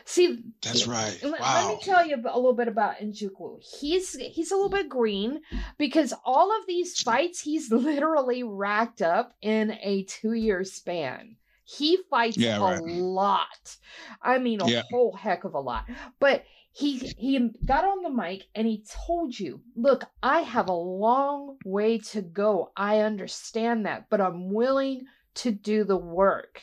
See, 0.06 0.44
That's 0.62 0.88
right. 0.88 1.18
Let, 1.24 1.42
let 1.42 1.68
me 1.68 1.80
tell 1.82 2.06
you 2.06 2.16
a 2.16 2.38
little 2.38 2.54
bit 2.54 2.68
about 2.68 2.98
Njuku. 2.98 3.60
He's 3.80 4.16
he's 4.16 4.52
a 4.52 4.56
little 4.56 4.70
bit 4.70 4.88
green 4.88 5.42
because 5.78 6.14
all 6.24 6.56
of 6.58 6.68
these 6.68 7.00
fights 7.02 7.42
he's 7.42 7.72
literally 7.72 8.44
racked 8.44 9.02
up 9.02 9.34
in 9.42 9.72
a 9.82 10.04
two 10.04 10.34
year 10.34 10.64
span. 10.64 11.38
He 11.66 11.98
fights 12.10 12.38
Yeah, 12.38 12.60
a 12.60 12.82
lot. 12.82 13.78
I 14.22 14.38
mean, 14.40 14.62
a 14.62 14.68
Yeah. 14.68 14.84
whole 14.90 15.14
heck 15.14 15.44
of 15.44 15.54
a 15.54 15.60
lot. 15.60 15.86
But 16.20 16.44
he 16.72 16.98
he 17.18 17.50
got 17.66 17.84
on 17.84 18.04
the 18.04 18.10
mic 18.12 18.44
and 18.54 18.68
he 18.68 18.84
told 19.08 19.38
you, 19.38 19.62
"Look, 19.76 20.04
I 20.22 20.42
have 20.42 20.70
a 20.70 20.74
long 20.74 21.58
way 21.66 21.98
to 21.98 22.22
go. 22.22 22.72
I 22.76 23.00
understand 23.00 23.86
that, 23.88 24.08
but 24.10 24.22
I'm 24.22 24.52
willing 24.54 25.06
to 25.36 25.52
do 25.52 25.84
the 25.84 25.98
work." 25.98 26.62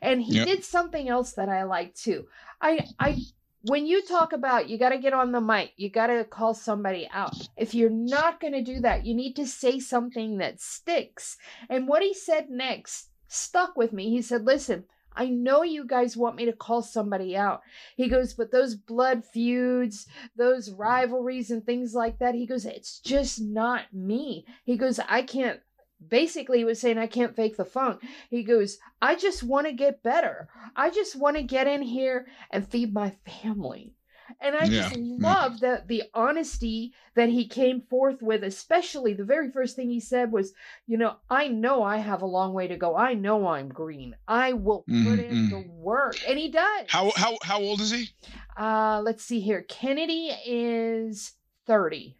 And 0.00 0.22
he 0.22 0.34
Yep. 0.36 0.46
did 0.46 0.64
something 0.64 1.08
else 1.08 1.32
that 1.32 1.48
I 1.48 1.64
like 1.64 1.94
too. 1.94 2.26
I 2.60 2.88
I 2.98 3.24
when 3.62 3.86
you 3.86 4.02
talk 4.02 4.32
about 4.32 4.68
you 4.68 4.78
got 4.78 4.90
to 4.90 4.98
get 4.98 5.12
on 5.12 5.32
the 5.32 5.40
mic, 5.40 5.72
you 5.76 5.90
got 5.90 6.06
to 6.08 6.24
call 6.24 6.54
somebody 6.54 7.08
out. 7.12 7.34
If 7.56 7.74
you're 7.74 7.90
not 7.90 8.40
going 8.40 8.52
to 8.52 8.62
do 8.62 8.80
that, 8.80 9.04
you 9.04 9.14
need 9.14 9.34
to 9.36 9.46
say 9.46 9.80
something 9.80 10.38
that 10.38 10.60
sticks. 10.60 11.36
And 11.68 11.88
what 11.88 12.02
he 12.02 12.14
said 12.14 12.50
next 12.50 13.10
stuck 13.26 13.76
with 13.76 13.92
me. 13.92 14.10
He 14.10 14.22
said, 14.22 14.44
"Listen, 14.46 14.84
I 15.14 15.26
know 15.26 15.62
you 15.62 15.84
guys 15.84 16.16
want 16.16 16.36
me 16.36 16.44
to 16.46 16.52
call 16.52 16.82
somebody 16.82 17.36
out." 17.36 17.62
He 17.96 18.08
goes, 18.08 18.34
"But 18.34 18.52
those 18.52 18.74
blood 18.74 19.24
feuds, 19.24 20.06
those 20.36 20.70
rivalries 20.70 21.50
and 21.50 21.64
things 21.64 21.94
like 21.94 22.18
that." 22.20 22.34
He 22.34 22.46
goes, 22.46 22.64
"It's 22.64 23.00
just 23.00 23.40
not 23.40 23.92
me." 23.92 24.46
He 24.64 24.76
goes, 24.76 24.98
"I 25.00 25.22
can't 25.22 25.60
basically 26.06 26.58
he 26.58 26.64
was 26.64 26.80
saying 26.80 26.98
I 26.98 27.06
can't 27.06 27.34
fake 27.36 27.56
the 27.56 27.64
funk. 27.64 28.02
He 28.30 28.42
goes, 28.42 28.78
I 29.02 29.14
just 29.14 29.42
want 29.42 29.66
to 29.66 29.72
get 29.72 30.02
better. 30.02 30.48
I 30.76 30.90
just 30.90 31.16
want 31.16 31.36
to 31.36 31.42
get 31.42 31.66
in 31.66 31.82
here 31.82 32.26
and 32.50 32.66
feed 32.66 32.92
my 32.92 33.16
family. 33.42 33.94
And 34.40 34.54
I 34.54 34.68
just 34.68 34.92
Yeah, 34.92 34.98
yeah. 35.16 35.22
love 35.22 35.60
that 35.60 35.88
the 35.88 36.02
honesty 36.12 36.92
that 37.14 37.30
he 37.30 37.46
came 37.48 37.80
forth 37.80 38.20
with, 38.20 38.44
especially 38.44 39.14
the 39.14 39.24
very 39.24 39.50
first 39.50 39.74
thing 39.74 39.88
he 39.88 40.00
said 40.00 40.30
was, 40.32 40.52
you 40.86 40.98
know, 40.98 41.16
I 41.30 41.48
know 41.48 41.82
I 41.82 41.96
have 41.96 42.20
a 42.20 42.26
long 42.26 42.52
way 42.52 42.68
to 42.68 42.76
go. 42.76 42.94
I 42.94 43.14
know 43.14 43.46
I'm 43.48 43.68
green. 43.70 44.14
I 44.28 44.52
will 44.52 44.86
put 45.00 45.18
Mhm, 45.18 45.24
in 45.24 45.48
mhm. 45.48 45.48
the 45.48 45.58
work. 45.58 46.22
And 46.28 46.38
he 46.38 46.50
does. 46.50 46.86
How 46.88 47.12
how 47.16 47.38
how 47.42 47.60
old 47.60 47.80
is 47.80 47.90
he? 47.90 48.10
uh 48.58 49.00
let's 49.04 49.24
see 49.24 49.40
here. 49.40 49.62
Kennedy 49.62 50.30
is 50.46 51.32
30. 51.66 52.16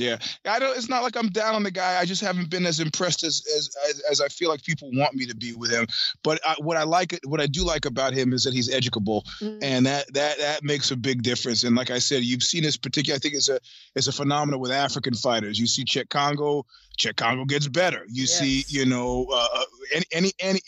Yeah, 0.00 0.16
I 0.46 0.58
don't. 0.58 0.76
It's 0.76 0.88
not 0.88 1.02
like 1.02 1.16
I'm 1.16 1.28
down 1.28 1.54
on 1.54 1.62
the 1.62 1.70
guy. 1.70 2.00
I 2.00 2.04
just 2.04 2.22
haven't 2.22 2.50
been 2.50 2.66
as 2.66 2.80
impressed 2.80 3.22
as 3.22 3.42
as 3.56 3.76
as, 3.88 4.00
as 4.10 4.20
I 4.20 4.28
feel 4.28 4.48
like 4.48 4.62
people 4.62 4.90
want 4.92 5.14
me 5.14 5.26
to 5.26 5.36
be 5.36 5.52
with 5.52 5.70
him. 5.70 5.86
But 6.22 6.40
I, 6.46 6.54
what 6.58 6.76
I 6.76 6.84
like, 6.84 7.18
what 7.24 7.40
I 7.40 7.46
do 7.46 7.64
like 7.64 7.84
about 7.84 8.14
him 8.14 8.32
is 8.32 8.44
that 8.44 8.54
he's 8.54 8.72
educable, 8.72 9.24
mm-hmm. 9.40 9.58
and 9.62 9.86
that 9.86 10.12
that 10.14 10.38
that 10.38 10.64
makes 10.64 10.90
a 10.90 10.96
big 10.96 11.22
difference. 11.22 11.64
And 11.64 11.76
like 11.76 11.90
I 11.90 11.98
said, 11.98 12.22
you've 12.22 12.42
seen 12.42 12.62
this 12.62 12.76
particular. 12.76 13.16
I 13.16 13.18
think 13.18 13.34
it's 13.34 13.48
a 13.48 13.60
it's 13.94 14.06
a 14.06 14.12
phenomenon 14.12 14.60
with 14.60 14.70
African 14.70 15.14
fighters. 15.14 15.58
You 15.58 15.66
see 15.66 15.84
Cheick 15.84 16.08
Kongo. 16.08 16.66
Cheick 16.98 17.16
Kongo 17.16 17.44
gets 17.46 17.66
better. 17.66 18.04
You 18.08 18.22
yes. 18.22 18.38
see, 18.38 18.64
you 18.68 18.84
know, 18.84 19.26
uh, 19.32 19.48
uh 19.54 19.64
any 19.92 20.04
any 20.10 20.32
any 20.40 20.60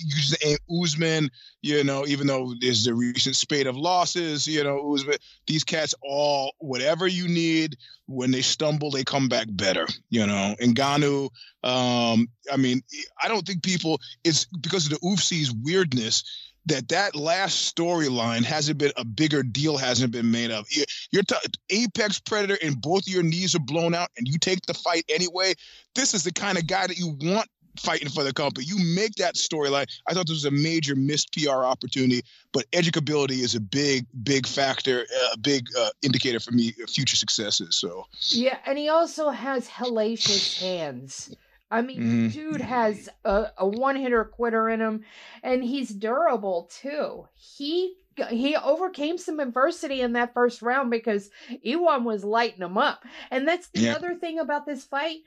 Usman. 0.70 1.30
You 1.60 1.84
know, 1.84 2.06
even 2.06 2.26
though 2.26 2.54
there's 2.58 2.86
a 2.86 2.94
recent 2.94 3.36
spate 3.36 3.66
of 3.66 3.76
losses, 3.76 4.46
you 4.46 4.64
know, 4.64 4.92
Usman. 4.94 5.16
These 5.46 5.64
cats 5.64 5.94
all 6.02 6.54
whatever 6.58 7.06
you 7.06 7.28
need 7.28 7.76
when 8.06 8.30
they 8.30 8.42
stumble, 8.42 8.90
they 8.90 9.04
come 9.04 9.28
back 9.28 9.46
better. 9.50 9.86
You 10.10 10.26
know, 10.26 10.54
Ngannou. 10.60 11.30
Um, 11.64 12.28
I 12.52 12.56
mean, 12.56 12.82
I 13.22 13.28
don't 13.28 13.46
think 13.46 13.62
people. 13.62 14.00
It's 14.24 14.46
because 14.46 14.86
of 14.86 14.92
the 14.92 15.06
UFC's 15.06 15.52
weirdness 15.52 16.24
that 16.66 16.88
that 16.88 17.16
last 17.16 17.74
storyline 17.74 18.44
hasn't 18.44 18.78
been 18.78 18.92
a 18.96 19.04
bigger 19.04 19.42
deal 19.42 19.76
hasn't 19.76 20.12
been 20.12 20.30
made 20.30 20.50
of 20.50 20.66
you're 21.10 21.22
t- 21.22 21.34
apex 21.70 22.20
predator 22.20 22.56
and 22.62 22.80
both 22.80 23.06
of 23.06 23.12
your 23.12 23.22
knees 23.22 23.54
are 23.54 23.60
blown 23.60 23.94
out 23.94 24.08
and 24.16 24.28
you 24.28 24.38
take 24.38 24.64
the 24.66 24.74
fight 24.74 25.04
anyway 25.08 25.52
this 25.94 26.14
is 26.14 26.22
the 26.22 26.32
kind 26.32 26.58
of 26.58 26.66
guy 26.66 26.86
that 26.86 26.98
you 26.98 27.16
want 27.20 27.48
fighting 27.78 28.08
for 28.08 28.24
the 28.24 28.32
company. 28.32 28.66
You 28.66 28.78
make 28.94 29.14
that 29.16 29.34
storyline. 29.34 29.86
I 30.06 30.14
thought 30.14 30.26
this 30.26 30.34
was 30.34 30.44
a 30.44 30.50
major 30.50 30.94
missed 30.94 31.32
PR 31.32 31.64
opportunity, 31.64 32.22
but 32.52 32.70
educability 32.72 33.40
is 33.40 33.54
a 33.54 33.60
big, 33.60 34.06
big 34.22 34.46
factor, 34.46 35.06
a 35.32 35.38
big 35.38 35.66
uh, 35.78 35.90
indicator 36.02 36.40
for 36.40 36.52
me 36.52 36.72
future 36.88 37.16
successes. 37.16 37.76
So 37.76 38.06
yeah, 38.30 38.58
and 38.66 38.78
he 38.78 38.88
also 38.88 39.30
has 39.30 39.68
hellacious 39.68 40.60
hands. 40.60 41.34
I 41.70 41.80
mean, 41.80 42.00
mm-hmm. 42.00 42.28
dude 42.28 42.60
has 42.60 43.08
a, 43.24 43.46
a 43.56 43.66
one 43.66 43.96
hitter 43.96 44.24
quitter 44.24 44.68
in 44.68 44.80
him, 44.80 45.04
and 45.42 45.64
he's 45.64 45.88
durable 45.88 46.68
too. 46.70 47.26
He 47.34 47.96
he 48.30 48.56
overcame 48.56 49.16
some 49.16 49.40
adversity 49.40 50.02
in 50.02 50.12
that 50.12 50.34
first 50.34 50.60
round 50.60 50.90
because 50.90 51.30
Ion 51.66 52.04
was 52.04 52.24
lighting 52.24 52.60
him 52.60 52.76
up. 52.76 53.04
And 53.30 53.48
that's 53.48 53.68
the 53.68 53.82
yeah. 53.82 53.94
other 53.94 54.14
thing 54.14 54.38
about 54.38 54.66
this 54.66 54.84
fight. 54.84 55.20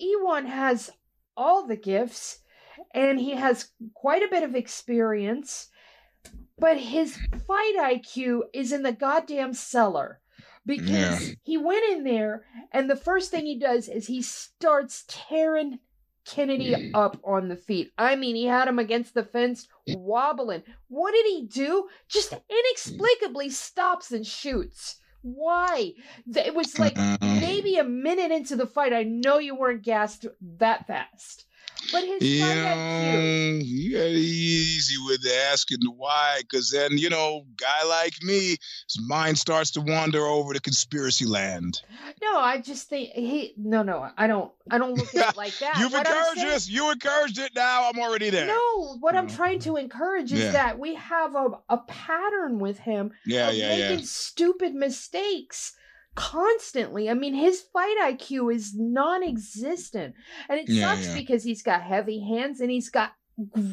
Ion 0.00 0.46
has 0.46 0.90
all 1.38 1.66
the 1.66 1.76
gifts 1.76 2.40
and 2.92 3.20
he 3.20 3.30
has 3.30 3.70
quite 3.94 4.22
a 4.22 4.28
bit 4.28 4.42
of 4.42 4.54
experience, 4.54 5.68
but 6.58 6.76
his 6.76 7.16
fight 7.46 7.76
IQ 7.78 8.42
is 8.52 8.72
in 8.72 8.82
the 8.82 8.92
goddamn 8.92 9.54
cellar 9.54 10.20
because 10.66 10.90
yeah. 11.28 11.34
he 11.44 11.56
went 11.56 11.84
in 11.90 12.04
there 12.04 12.44
and 12.72 12.90
the 12.90 12.96
first 12.96 13.30
thing 13.30 13.46
he 13.46 13.58
does 13.58 13.88
is 13.88 14.06
he 14.06 14.20
starts 14.20 15.04
tearing 15.08 15.78
Kennedy 16.26 16.92
up 16.92 17.18
on 17.24 17.48
the 17.48 17.56
feet. 17.56 17.90
I 17.96 18.16
mean, 18.16 18.36
he 18.36 18.44
had 18.44 18.68
him 18.68 18.78
against 18.78 19.14
the 19.14 19.24
fence 19.24 19.66
wobbling. 19.88 20.62
What 20.88 21.12
did 21.12 21.24
he 21.24 21.46
do? 21.46 21.88
Just 22.08 22.32
mm. 22.32 22.40
inexplicably 22.50 23.48
stops 23.48 24.12
and 24.12 24.26
shoots. 24.26 24.96
Why? 25.34 25.92
It 26.34 26.54
was 26.54 26.78
like 26.78 26.96
maybe 27.20 27.76
a 27.76 27.84
minute 27.84 28.30
into 28.30 28.56
the 28.56 28.66
fight. 28.66 28.92
I 28.92 29.02
know 29.02 29.38
you 29.38 29.54
weren't 29.54 29.82
gassed 29.82 30.26
that 30.58 30.86
fast. 30.86 31.44
But 31.90 32.04
his 32.04 32.22
yeah, 32.22 33.18
you 33.60 33.96
got 33.96 34.08
easy 34.08 34.96
with 35.06 35.20
asking 35.50 35.78
why, 35.96 36.40
because 36.40 36.70
then 36.70 36.98
you 36.98 37.10
know, 37.10 37.44
guy 37.56 37.86
like 37.88 38.22
me, 38.22 38.56
his 38.86 39.00
mind 39.06 39.38
starts 39.38 39.70
to 39.72 39.80
wander 39.80 40.24
over 40.26 40.52
to 40.52 40.60
conspiracy 40.60 41.24
land. 41.24 41.82
No, 42.22 42.38
I 42.38 42.60
just 42.60 42.88
think 42.88 43.10
he. 43.10 43.54
No, 43.56 43.82
no, 43.82 44.08
I 44.16 44.26
don't. 44.26 44.52
I 44.70 44.78
don't 44.78 44.94
look 44.94 45.14
at 45.14 45.30
it 45.30 45.36
like 45.36 45.56
that. 45.60 45.78
You've 45.78 45.92
what 45.92 46.06
encouraged 46.06 46.40
saying, 46.40 46.48
this. 46.48 46.68
You 46.68 46.90
encouraged 46.90 47.38
it. 47.38 47.52
Now 47.54 47.88
I'm 47.88 48.00
already 48.00 48.30
there. 48.30 48.46
No, 48.46 48.96
what 49.00 49.16
I'm 49.16 49.28
mm. 49.28 49.36
trying 49.36 49.60
to 49.60 49.76
encourage 49.76 50.32
is 50.32 50.40
yeah. 50.40 50.52
that 50.52 50.78
we 50.78 50.94
have 50.96 51.34
a, 51.34 51.58
a 51.68 51.78
pattern 51.78 52.58
with 52.58 52.78
him. 52.78 53.12
Yeah, 53.24 53.50
of 53.50 53.54
yeah, 53.54 53.68
making 53.68 53.98
yeah. 54.00 54.04
Stupid 54.04 54.74
mistakes 54.74 55.72
constantly. 56.18 57.08
I 57.08 57.14
mean, 57.14 57.32
his 57.32 57.60
fight 57.72 57.96
IQ 58.02 58.52
is 58.52 58.74
non 58.74 59.22
existent. 59.22 60.16
And 60.48 60.58
it 60.58 60.68
yeah, 60.68 60.92
sucks 60.92 61.06
yeah. 61.08 61.14
because 61.14 61.44
he's 61.44 61.62
got 61.62 61.80
heavy 61.80 62.20
hands 62.20 62.60
and 62.60 62.70
he's 62.70 62.90
got 62.90 63.12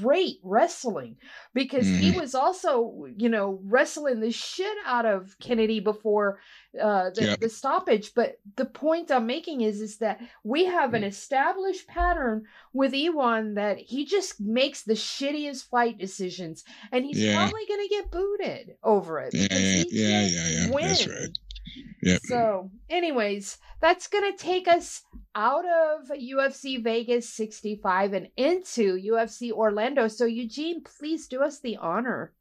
great 0.04 0.38
wrestling 0.44 1.16
because 1.56 1.88
mm. 1.88 1.98
he 1.98 2.12
mm-hmm. 2.12 2.20
was 2.20 2.36
also, 2.36 3.08
you 3.18 3.30
know, 3.30 3.60
wrestling 3.64 4.20
the 4.20 4.32
shit 4.32 4.78
out 4.86 5.08
of 5.08 5.36
Kennedy 5.40 5.80
before 5.80 6.40
uh, 6.80 7.10
the, 7.16 7.26
yep. 7.26 7.40
the 7.40 7.50
stoppage. 7.50 8.14
But 8.14 8.38
the 8.58 8.66
point 8.66 9.10
I'm 9.10 9.26
making 9.26 9.62
is, 9.62 9.82
is 9.82 9.98
that 9.98 10.22
we 10.44 10.66
have 10.66 10.94
an 10.94 11.02
mm. 11.02 11.08
established 11.08 11.88
pattern 11.88 12.44
with 12.74 12.94
Ion 12.94 13.56
that 13.56 13.80
he 13.80 14.06
just 14.06 14.40
makes 14.40 14.84
the 14.84 14.94
shittiest 14.94 15.68
fight 15.68 15.98
decisions, 15.98 16.64
and 16.92 17.04
he's 17.04 17.18
yeah. 17.18 17.36
probably 17.36 17.66
going 17.68 17.82
to 17.82 17.90
get 17.90 18.12
booted 18.12 18.76
over 18.84 19.20
it. 19.20 19.34
Yeah, 19.34 19.48
yeah, 19.50 19.84
yeah, 19.90 20.28
yeah, 20.28 20.68
yeah. 20.70 20.88
That's 20.88 21.08
right. 21.08 21.38
Yeah. 22.02 22.18
So, 22.24 22.72
anyways, 22.90 23.58
that's 23.82 24.08
going 24.08 24.32
to 24.32 24.38
take 24.38 24.68
us 24.68 25.04
out 25.34 25.66
of 25.66 26.10
UFC 26.10 26.84
Vegas 26.84 27.30
65 27.30 28.14
and 28.14 28.30
into 28.38 28.98
UFC 28.98 29.52
Orlando. 29.52 30.08
So, 30.08 30.26
Eugene, 30.26 30.84
please 30.84 31.28
do 31.28 31.42
us 31.42 31.60
the 31.60 31.78
honor. 31.78 32.32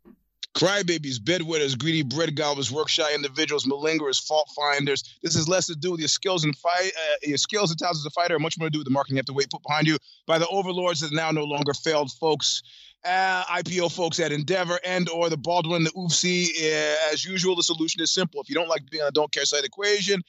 Crybabies, 0.55 1.19
bedwetters, 1.19 1.77
greedy 1.77 2.03
bread 2.03 2.37
gobblers, 2.37 2.71
work 2.71 2.89
shy 2.89 3.13
individuals, 3.13 3.65
malingerers, 3.65 4.25
fault 4.25 4.49
finders. 4.55 5.19
This 5.23 5.35
has 5.35 5.49
less 5.49 5.67
to 5.67 5.75
do 5.75 5.91
with 5.91 6.01
your 6.01 6.09
skills 6.09 6.45
and 6.45 6.57
fight, 6.57 6.93
uh, 6.97 7.17
your 7.25 7.39
skills 7.39 7.71
and 7.71 7.79
talents 7.79 8.01
as 8.01 8.07
a 8.07 8.11
fighter, 8.11 8.35
and 8.35 8.43
much 8.43 8.57
more 8.59 8.69
to 8.69 8.71
do 8.71 8.79
with 8.79 8.87
the 8.87 8.93
marketing 8.93 9.17
you 9.17 9.19
have 9.19 9.27
to 9.27 9.33
wait 9.33 9.51
put 9.51 9.63
behind 9.63 9.89
you 9.89 9.99
by 10.27 10.39
the 10.39 10.47
overlords 10.49 11.01
that 11.01 11.13
now 11.13 11.31
no 11.33 11.45
longer 11.45 11.75
failed 11.75 12.11
folks 12.13 12.63
uh, 13.05 13.45
IPO 13.45 13.93
folks 13.93 14.19
at 14.21 14.33
Endeavor 14.33 14.79
and 14.85 15.09
or 15.09 15.29
the 15.29 15.37
Baldwin, 15.37 15.85
the 15.85 15.91
UFC. 15.91 16.49
Uh, 16.49 17.13
as 17.13 17.25
usual, 17.25 17.55
the 17.57 17.63
solution 17.63 18.01
is 18.03 18.13
simple. 18.13 18.41
If 18.41 18.49
you 18.49 18.55
don't 18.55 18.69
like 18.69 18.89
being 18.91 19.03
on 19.03 19.09
a 19.09 19.13
don't 19.13 19.31
care 19.31 19.45
side 19.45 19.65
equation, 19.65 20.23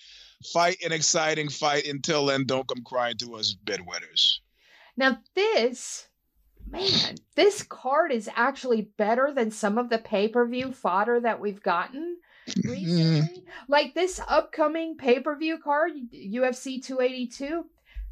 fight 0.51 0.77
an 0.83 0.91
exciting 0.91 1.49
fight. 1.49 1.87
Until 1.87 2.25
then, 2.25 2.45
don't 2.45 2.67
come 2.67 2.83
crying 2.83 3.17
to 3.17 3.35
us 3.35 3.55
bedwetters. 3.65 4.39
Now 4.97 5.19
this, 5.35 6.07
man, 6.69 7.15
this 7.35 7.63
card 7.63 8.11
is 8.11 8.29
actually 8.35 8.89
better 8.97 9.31
than 9.33 9.51
some 9.51 9.77
of 9.77 9.89
the 9.89 9.97
pay-per-view 9.97 10.71
fodder 10.71 11.19
that 11.19 11.39
we've 11.39 11.61
gotten 11.63 12.17
recently. 12.63 13.43
like 13.67 13.93
this 13.93 14.19
upcoming 14.27 14.97
pay-per-view 14.97 15.59
card, 15.63 15.91
UFC 16.13 16.83
282 16.83 17.65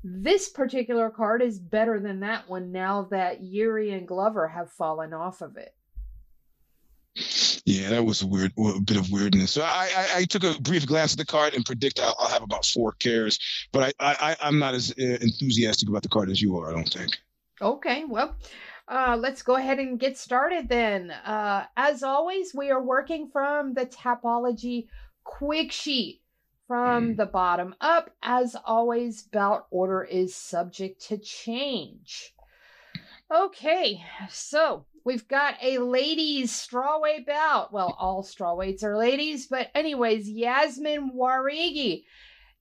this 0.04 0.50
particular 0.50 1.10
card 1.10 1.42
is 1.42 1.58
better 1.58 2.00
than 2.00 2.20
that 2.20 2.50
one 2.50 2.72
now 2.72 3.08
that 3.12 3.42
Yuri 3.42 3.92
and 3.92 4.08
Glover 4.08 4.50
have 4.50 4.70
fallen 4.70 5.14
off 5.14 5.42
of 5.42 5.56
it. 5.56 5.74
Yeah, 7.66 7.92
that 7.92 8.04
was 8.04 8.22
a 8.22 8.28
weird, 8.28 8.52
a 8.58 8.82
bit 8.82 8.98
of 8.98 9.10
weirdness. 9.12 9.52
So 9.52 9.62
I, 9.62 9.90
I, 9.96 10.08
I 10.18 10.24
took 10.26 10.44
a 10.44 10.60
brief 10.60 10.86
glance 10.86 11.14
at 11.14 11.20
the 11.20 11.26
card 11.26 11.54
and 11.54 11.66
predict 11.66 12.02
I'll, 12.02 12.16
I'll 12.20 12.28
have 12.28 12.42
about 12.42 12.66
four 12.66 12.92
cares, 12.94 13.40
but 13.72 13.96
I, 14.00 14.16
I, 14.20 14.36
I'm 14.42 14.60
not 14.60 14.74
as 14.74 14.92
uh, 14.92 15.04
enthusiastic 15.22 15.88
about 15.88 16.04
the 16.04 16.10
card 16.10 16.30
as 16.30 16.42
you 16.42 16.58
are. 16.58 16.70
I 16.70 16.74
don't 16.74 16.90
think. 16.90 17.18
Okay, 17.64 18.04
well, 18.04 18.36
uh, 18.90 19.18
let's 19.18 19.42
go 19.42 19.56
ahead 19.56 19.80
and 19.80 19.98
get 19.98 20.18
started 20.18 20.68
then. 20.68 21.12
Uh, 21.12 21.66
as 21.78 22.04
always, 22.04 22.54
we 22.54 22.72
are 22.72 22.84
working 22.84 23.30
from 23.32 23.74
the 23.74 23.86
Tapology 23.86 24.88
quick 25.24 25.72
sheet 25.72 26.22
from 26.68 27.14
mm. 27.14 27.18
the 27.18 27.26
bottom 27.26 27.74
up. 27.80 28.10
As 28.22 28.58
always, 28.66 29.22
bout 29.22 29.68
order 29.72 30.04
is 30.04 30.36
subject 30.36 31.08
to 31.08 31.18
change. 31.18 32.34
Okay, 33.34 34.04
so 34.30 34.86
we've 35.06 35.30
got 35.30 35.56
a 35.62 35.78
ladies 35.78 36.52
strawweight 36.52 37.26
bout. 37.26 37.72
Well, 37.72 37.96
all 37.98 38.24
strawweights 38.24 38.84
are 38.84 38.98
ladies, 38.98 39.48
but 39.48 39.70
anyways, 39.74 40.30
Yazmin 40.30 41.16
Jauregui 41.16 42.04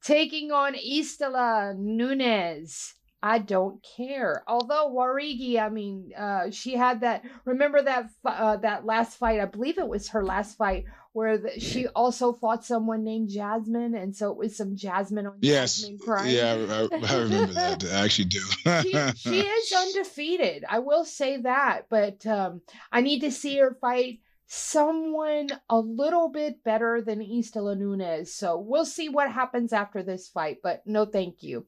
taking 0.00 0.52
on 0.52 0.74
Istela 0.74 1.76
Nunes. 1.76 2.94
I 3.22 3.38
don't 3.38 3.84
care. 3.96 4.42
Although 4.48 4.90
Jauregui, 4.92 5.60
I 5.60 5.68
mean, 5.68 6.12
uh, 6.18 6.50
she 6.50 6.76
had 6.76 7.02
that. 7.02 7.24
Remember 7.44 7.80
that 7.80 8.10
uh, 8.24 8.56
that 8.58 8.84
last 8.84 9.16
fight? 9.16 9.40
I 9.40 9.44
believe 9.44 9.78
it 9.78 9.86
was 9.86 10.08
her 10.08 10.24
last 10.24 10.58
fight 10.58 10.84
where 11.12 11.38
the, 11.38 11.60
she 11.60 11.86
also 11.88 12.32
fought 12.32 12.64
someone 12.64 13.04
named 13.04 13.28
Jasmine, 13.28 13.94
and 13.94 14.16
so 14.16 14.30
it 14.32 14.36
was 14.36 14.56
some 14.56 14.76
Jasmine 14.76 15.26
on 15.26 15.36
yes. 15.40 15.82
Jasmine 15.82 15.98
crime. 15.98 16.28
Yeah, 16.28 16.54
I, 16.68 17.14
I 17.14 17.16
remember 17.18 17.52
that. 17.52 17.84
I 17.92 18.04
actually 18.04 18.24
do. 18.24 18.40
she, 18.82 19.12
she, 19.16 19.40
is 19.46 19.72
undefeated. 19.72 20.64
I 20.68 20.80
will 20.80 21.04
say 21.04 21.36
that, 21.42 21.82
but 21.88 22.26
um, 22.26 22.62
I 22.90 23.02
need 23.02 23.20
to 23.20 23.30
see 23.30 23.58
her 23.58 23.76
fight 23.80 24.20
someone 24.54 25.48
a 25.70 25.78
little 25.78 26.28
bit 26.28 26.62
better 26.62 27.00
than 27.00 27.20
Istela 27.20 27.76
Nunes. 27.78 28.34
So 28.34 28.58
we'll 28.58 28.84
see 28.84 29.08
what 29.08 29.32
happens 29.32 29.72
after 29.72 30.02
this 30.02 30.28
fight. 30.28 30.58
But 30.62 30.82
no, 30.84 31.06
thank 31.06 31.42
you. 31.42 31.64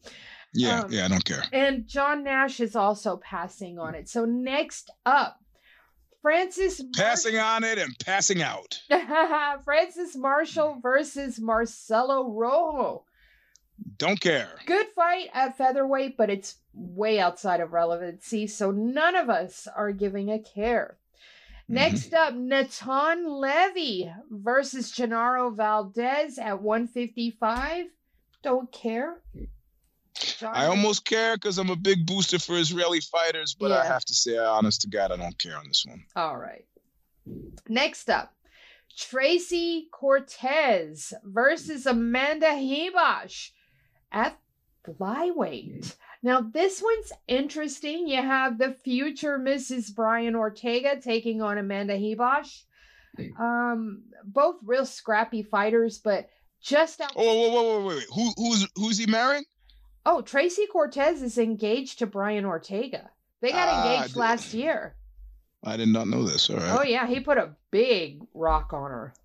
Yeah, 0.55 0.81
um, 0.81 0.93
yeah, 0.93 1.05
I 1.05 1.09
don't 1.09 1.25
care. 1.25 1.43
And 1.53 1.87
John 1.87 2.25
Nash 2.25 2.61
is 2.61 2.77
also 2.77 3.17
passing 3.17 3.79
on 3.79 3.95
it. 3.95 4.09
So 4.09 4.25
next 4.25 4.91
up, 5.05 5.41
Francis 6.23 6.81
passing 6.97 7.35
Mar- 7.35 7.57
on 7.57 7.65
it 7.65 7.79
and 7.79 7.95
passing 7.99 8.41
out. 8.41 8.81
Francis 9.65 10.17
Marshall 10.17 10.79
versus 10.81 11.41
Marcelo 11.41 12.31
Rojo. 12.31 13.05
Don't 13.99 14.21
care. 14.21 14.49
Good 14.67 14.87
fight 14.95 15.29
at 15.35 15.59
featherweight, 15.59 16.17
but 16.17 16.31
it's 16.31 16.57
way 16.73 17.19
outside 17.19 17.61
of 17.61 17.73
relevancy, 17.73 18.47
so 18.47 18.71
none 18.71 19.17
of 19.17 19.29
us 19.29 19.67
are 19.77 19.93
giving 19.93 20.31
a 20.31 20.39
care. 20.39 20.97
Mm-hmm. 21.65 21.75
Next 21.75 22.15
up, 22.15 22.35
Natan 22.35 23.27
Levy 23.29 24.13
versus 24.31 24.91
Gennaro 24.91 25.51
Valdez 25.51 26.39
at 26.39 26.63
155. 26.63 27.87
Don't 28.43 28.71
care. 28.71 29.17
I 30.43 30.67
almost 30.67 31.05
care 31.05 31.37
because 31.37 31.59
I'm 31.59 31.71
a 31.71 31.77
big 31.77 32.07
booster 32.07 32.39
for 32.39 32.57
Israeli 32.57 33.01
fighters, 33.01 33.55
but 33.59 33.73
I 33.73 33.85
have 33.85 34.05
to 34.05 34.15
say, 34.15 34.37
honest 34.37 34.83
to 34.83 34.89
God, 34.89 35.11
I 35.11 35.17
don't 35.17 35.39
care 35.39 35.57
on 35.57 35.67
this 35.67 35.85
one. 35.87 36.05
All 36.15 36.37
right. 36.37 36.65
Next 37.69 38.11
up, 38.11 38.33
Tracy 38.97 39.89
Cortez 39.91 41.13
versus 41.25 41.87
Amanda 41.87 42.47
Ribas 42.47 43.51
at 44.13 44.39
flyweight. 44.87 45.97
Now, 46.23 46.41
this 46.41 46.83
one's 46.83 47.13
interesting. 47.27 48.07
You 48.07 48.23
have 48.23 48.59
the 48.59 48.73
future 48.73 49.39
Mrs. 49.39 49.95
Brian 49.95 50.35
Ortega 50.35 51.01
taking 51.01 51.43
on 51.43 51.59
Amanda 51.59 51.95
Ribas. 51.95 52.65
Um, 53.39 54.05
both 54.25 54.57
real 54.65 54.87
scrappy 54.87 55.43
fighters, 55.43 55.99
but 55.99 56.29
just 56.61 57.01
out. 57.01 57.13
Oh, 57.15 57.23
whoa, 57.23 57.51
whoa, 57.51 57.63
whoa, 57.63 57.87
wait, 57.87 57.97
wait. 57.97 58.07
Who, 58.15 58.33
who's 58.37 58.69
who's 58.75 58.99
he 58.99 59.07
marrying? 59.07 59.45
Oh, 60.07 60.21
Tracy 60.21 60.67
Cortez 60.67 61.23
is 61.23 61.39
engaged 61.39 61.99
to 61.99 62.07
Brian 62.07 62.45
Ortega. 62.45 63.11
They 63.41 63.51
got 63.51 63.69
Ah, 63.69 64.03
engaged 64.03 64.17
last 64.17 64.53
year. 64.53 64.97
I 65.63 65.77
did 65.77 65.89
not 65.89 66.09
know 66.09 66.25
this. 66.25 66.51
All 66.51 66.59
Oh 66.61 66.83
yeah, 66.83 67.07
he 67.07 67.21
put 67.21 67.39
a 67.39 67.57
big 67.71 68.23
rock 68.35 68.73
on 68.73 68.91
her. 68.91 69.15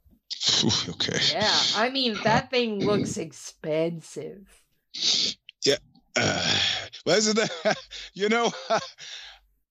Okay. 0.90 1.20
Yeah, 1.32 1.62
I 1.76 1.90
mean 1.90 2.20
that 2.24 2.50
thing 2.50 2.80
looks 2.86 3.18
expensive. 3.18 4.48
Uh, 6.16 6.60
but 7.06 7.18
isn't 7.18 7.38
that, 7.38 7.78
you 8.14 8.28
know, 8.30 8.52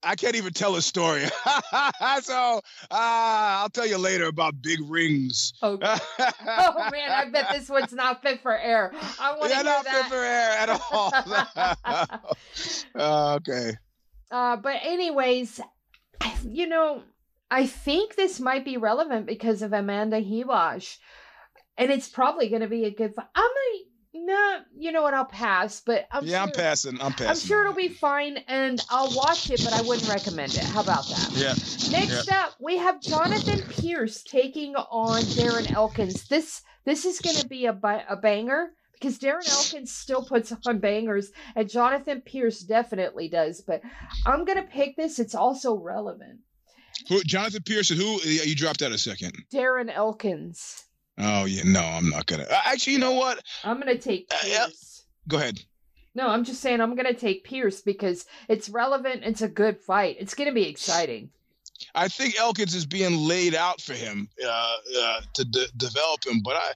I 0.02 0.14
can't 0.14 0.36
even 0.36 0.52
tell 0.52 0.76
a 0.76 0.82
story. 0.82 1.24
so 2.22 2.60
uh, 2.90 2.90
I'll 2.90 3.68
tell 3.68 3.86
you 3.86 3.98
later 3.98 4.26
about 4.26 4.60
big 4.62 4.78
rings. 4.84 5.52
Oh, 5.60 5.78
oh 5.82 6.90
man, 6.92 7.10
I 7.10 7.28
bet 7.30 7.48
this 7.52 7.68
one's 7.68 7.92
not 7.92 8.22
fit 8.22 8.40
for 8.40 8.56
air. 8.56 8.92
I 9.20 9.36
want 9.36 9.42
to 9.44 9.48
yeah, 9.48 9.54
hear 9.56 9.64
not 9.64 9.86
fit 9.86 10.06
for 10.06 10.24
air 10.24 10.50
at 10.50 10.80
all. 10.90 11.12
Uh, 12.94 13.34
okay. 13.36 13.72
Uh, 14.30 14.56
but 14.56 14.76
anyways, 14.82 15.60
I- 16.20 16.34
you 16.48 16.66
know, 16.66 17.02
I 17.50 17.66
think 17.66 18.14
this 18.14 18.40
might 18.40 18.64
be 18.64 18.76
relevant 18.76 19.26
because 19.26 19.62
of 19.62 19.72
Amanda 19.72 20.20
Ribas, 20.20 20.98
and 21.76 21.90
it's 21.90 22.08
probably 22.08 22.48
going 22.48 22.62
to 22.62 22.68
be 22.68 22.84
a 22.84 22.90
good 22.90 23.14
fight. 23.14 23.26
I 23.34 23.84
not, 24.28 24.66
you 24.76 24.92
know 24.92 25.02
what? 25.02 25.14
I'll 25.14 25.24
pass, 25.24 25.80
but 25.80 26.06
I'm 26.12 26.24
yeah, 26.24 26.42
I'm 26.42 26.52
passing. 26.52 27.00
I'm 27.00 27.12
passing. 27.12 27.28
I'm 27.28 27.36
sure 27.36 27.62
it'll 27.62 27.72
be 27.72 27.88
fine, 27.88 28.36
and 28.46 28.80
I'll 28.90 29.12
watch 29.16 29.50
it, 29.50 29.60
but 29.64 29.72
I 29.72 29.80
wouldn't 29.82 30.08
recommend 30.08 30.54
it. 30.54 30.62
How 30.64 30.82
about 30.82 31.08
that? 31.08 31.30
Yeah. 31.34 31.54
Next 31.90 32.30
up, 32.30 32.54
we 32.60 32.76
have 32.76 33.00
Jonathan 33.00 33.60
Pearce 33.62 34.22
taking 34.22 34.76
on 34.76 35.22
Darren 35.22 35.72
Elkins. 35.72 36.28
This 36.28 36.62
this 36.84 37.04
is 37.04 37.20
going 37.20 37.36
to 37.36 37.48
be 37.48 37.66
a 37.66 37.72
a 38.08 38.16
banger 38.16 38.72
because 38.92 39.18
Darren 39.18 39.48
Elkins 39.50 39.92
still 39.92 40.24
puts 40.24 40.52
on 40.66 40.78
bangers, 40.78 41.32
and 41.56 41.68
Jonathan 41.68 42.22
Pearce 42.24 42.60
definitely 42.60 43.28
does. 43.28 43.62
But 43.62 43.80
I'm 44.26 44.44
going 44.44 44.58
to 44.58 44.70
pick 44.70 44.96
this. 44.96 45.18
It's 45.18 45.34
also 45.34 45.76
relevant. 45.76 46.40
Who, 47.08 47.22
Jonathan 47.22 47.62
Pearson, 47.64 47.96
who 47.96 48.20
you 48.20 48.54
dropped 48.54 48.82
out 48.82 48.92
a 48.92 48.98
second. 48.98 49.32
Darren 49.52 49.90
Elkins. 49.90 50.84
Oh 51.18 51.44
yeah, 51.44 51.62
no, 51.64 51.80
I'm 51.80 52.10
not 52.10 52.26
gonna. 52.26 52.44
Uh, 52.44 52.60
actually, 52.64 52.94
you 52.94 52.98
know 53.00 53.12
what? 53.14 53.42
I'm 53.64 53.80
going 53.80 53.94
to 53.94 53.98
take 54.02 54.28
Uh. 54.30 54.36
Pearce. 54.40 55.04
Go 55.26 55.36
ahead. 55.38 55.60
No, 56.14 56.28
I'm 56.28 56.44
just 56.44 56.60
saying 56.60 56.80
I'm 56.80 56.94
going 56.96 57.06
to 57.06 57.14
take 57.14 57.44
Pearce 57.44 57.80
because 57.80 58.24
it's 58.48 58.68
relevant. 58.68 59.22
It's 59.24 59.42
a 59.42 59.48
good 59.48 59.78
fight. 59.78 60.16
It's 60.18 60.34
going 60.34 60.48
to 60.48 60.54
be 60.54 60.68
exciting. 60.68 61.30
I 61.94 62.08
think 62.08 62.36
Elkins 62.40 62.74
is 62.74 62.86
being 62.86 63.28
laid 63.28 63.54
out 63.54 63.80
for 63.80 63.92
him 63.92 64.28
uh, 64.44 64.76
uh, 65.00 65.20
to 65.34 65.44
de- 65.44 65.68
develop 65.76 66.26
him, 66.26 66.40
but 66.42 66.56
I, 66.56 66.72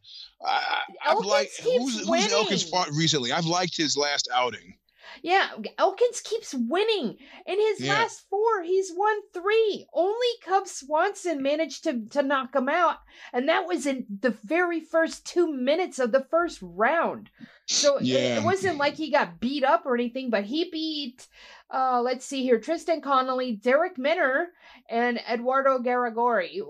I 0.47 0.63
I've 1.05 1.13
Elkins 1.15 1.31
liked 1.31 1.61
who's, 1.63 2.07
who's 2.07 2.33
Elkins 2.33 2.63
fought 2.63 2.89
recently. 2.91 3.33
I've 3.33 3.47
liked 3.47 3.77
his 3.77 3.97
last 3.97 4.29
outing. 4.33 4.77
Yeah, 5.21 5.49
Elkins 5.79 6.21
keeps 6.21 6.55
winning. 6.55 7.19
In 7.47 7.59
his 7.61 7.81
Yeah. 7.81 7.95
last 7.95 8.29
four, 8.31 8.63
he's 8.63 8.93
won 8.95 9.17
three. 9.35 9.87
Only 9.93 10.27
Cub 10.45 10.67
Swanson 10.67 11.43
managed 11.43 11.85
to, 11.85 12.07
to 12.11 12.23
knock 12.23 12.55
him 12.55 12.69
out, 12.69 12.99
and 13.33 13.49
that 13.49 13.67
was 13.67 13.87
in 13.87 14.07
the 14.21 14.31
very 14.45 14.81
first 14.81 15.27
two 15.27 15.53
minutes 15.53 15.99
of 15.99 16.13
the 16.13 16.25
first 16.31 16.59
round. 16.63 17.31
So 17.67 17.99
it- 17.99 18.07
it, 18.09 18.45
wasn't 18.45 18.79
like 18.79 18.95
he 18.97 19.11
got 19.11 19.41
beat 19.41 19.65
up 19.65 19.87
or 19.87 19.95
anything, 19.95 20.31
but 20.31 20.45
he 20.45 20.71
beat, 20.71 21.27
uh, 21.73 22.01
let's 22.03 22.25
see 22.27 22.43
here, 22.43 22.59
Tristan 22.59 23.01
Connolly, 23.01 23.57
Darrick 23.63 23.97
Minner, 23.99 24.53
and 24.89 25.19
Eduardo 25.29 25.79
Garagorri, 25.79 26.61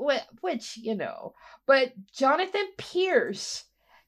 which, 0.41 0.77
you 0.77 0.95
know. 0.95 1.35
But 1.67 1.93
Jonathan 2.13 2.67
Pearce. 2.77 3.65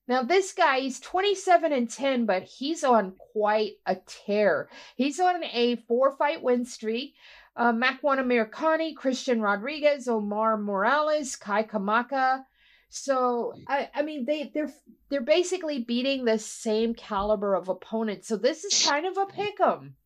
Now 0.06 0.22
this 0.22 0.52
guy, 0.52 0.80
he's 0.80 1.00
27 1.00 1.72
and 1.72 1.90
10, 1.90 2.26
but 2.26 2.42
he's 2.42 2.84
on 2.84 3.12
quite 3.32 3.72
a 3.86 3.96
tear. 4.06 4.68
He's 4.96 5.18
on 5.18 5.42
a 5.44 5.76
four-fight 5.88 6.42
win 6.42 6.66
streak. 6.66 7.14
Uh, 7.56 7.72
Makwan 7.72 8.18
Amirkhani, 8.18 8.96
Christian 8.96 9.40
Rodriguez, 9.40 10.08
Omar 10.08 10.56
Morales, 10.58 11.36
Kai 11.36 11.62
Kamaka. 11.62 12.44
So 12.90 13.54
I, 13.66 13.88
I 13.94 14.02
mean 14.02 14.24
they 14.24 14.50
they're 14.54 14.72
they're 15.08 15.20
basically 15.20 15.80
beating 15.80 16.24
the 16.24 16.38
same 16.38 16.94
caliber 16.94 17.54
of 17.54 17.68
opponents. 17.68 18.28
So 18.28 18.36
this 18.36 18.64
is 18.64 18.86
kind 18.86 19.06
of 19.06 19.16
a 19.16 19.26
pick 19.26 19.60
'em. 19.60 19.96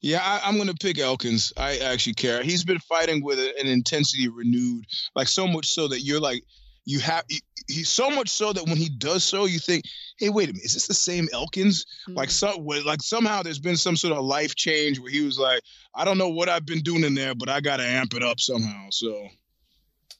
Yeah, 0.00 0.20
I, 0.22 0.40
I'm 0.44 0.56
going 0.56 0.68
to 0.68 0.74
pick 0.74 0.98
Elkins. 0.98 1.52
I 1.56 1.78
actually 1.78 2.14
care. 2.14 2.42
He's 2.42 2.64
been 2.64 2.78
fighting 2.78 3.22
with 3.24 3.38
an 3.38 3.66
intensity 3.66 4.28
renewed, 4.28 4.84
like 5.14 5.28
so 5.28 5.46
much 5.46 5.68
so 5.68 5.88
that 5.88 6.02
you're 6.02 6.20
like, 6.20 6.44
you 6.84 7.00
have. 7.00 7.24
he- 7.28 7.42
He's 7.66 7.88
so 7.88 8.10
much 8.10 8.28
so 8.28 8.52
that 8.52 8.64
when 8.66 8.76
he 8.76 8.90
does 8.90 9.24
so, 9.24 9.46
you 9.46 9.58
think, 9.58 9.84
"Hey, 10.18 10.28
wait 10.28 10.50
a 10.50 10.52
minute, 10.52 10.66
is 10.66 10.74
this 10.74 10.86
the 10.86 10.92
same 10.92 11.30
Elkins?" 11.32 11.86
Like 12.08 12.28
Mm. 12.28 12.32
some, 12.32 12.84
like 12.84 13.00
somehow 13.02 13.42
there's 13.42 13.58
been 13.58 13.78
some 13.78 13.96
sort 13.96 14.12
of 14.12 14.22
life 14.22 14.54
change 14.54 14.98
where 14.98 15.10
he 15.10 15.22
was 15.22 15.38
like, 15.38 15.62
"I 15.94 16.04
don't 16.04 16.18
know 16.18 16.28
what 16.28 16.50
I've 16.50 16.66
been 16.66 16.82
doing 16.82 17.04
in 17.04 17.14
there, 17.14 17.34
but 17.34 17.48
I 17.48 17.62
got 17.62 17.78
to 17.78 17.84
amp 17.84 18.12
it 18.12 18.22
up 18.22 18.38
somehow." 18.38 18.88
So 18.90 19.28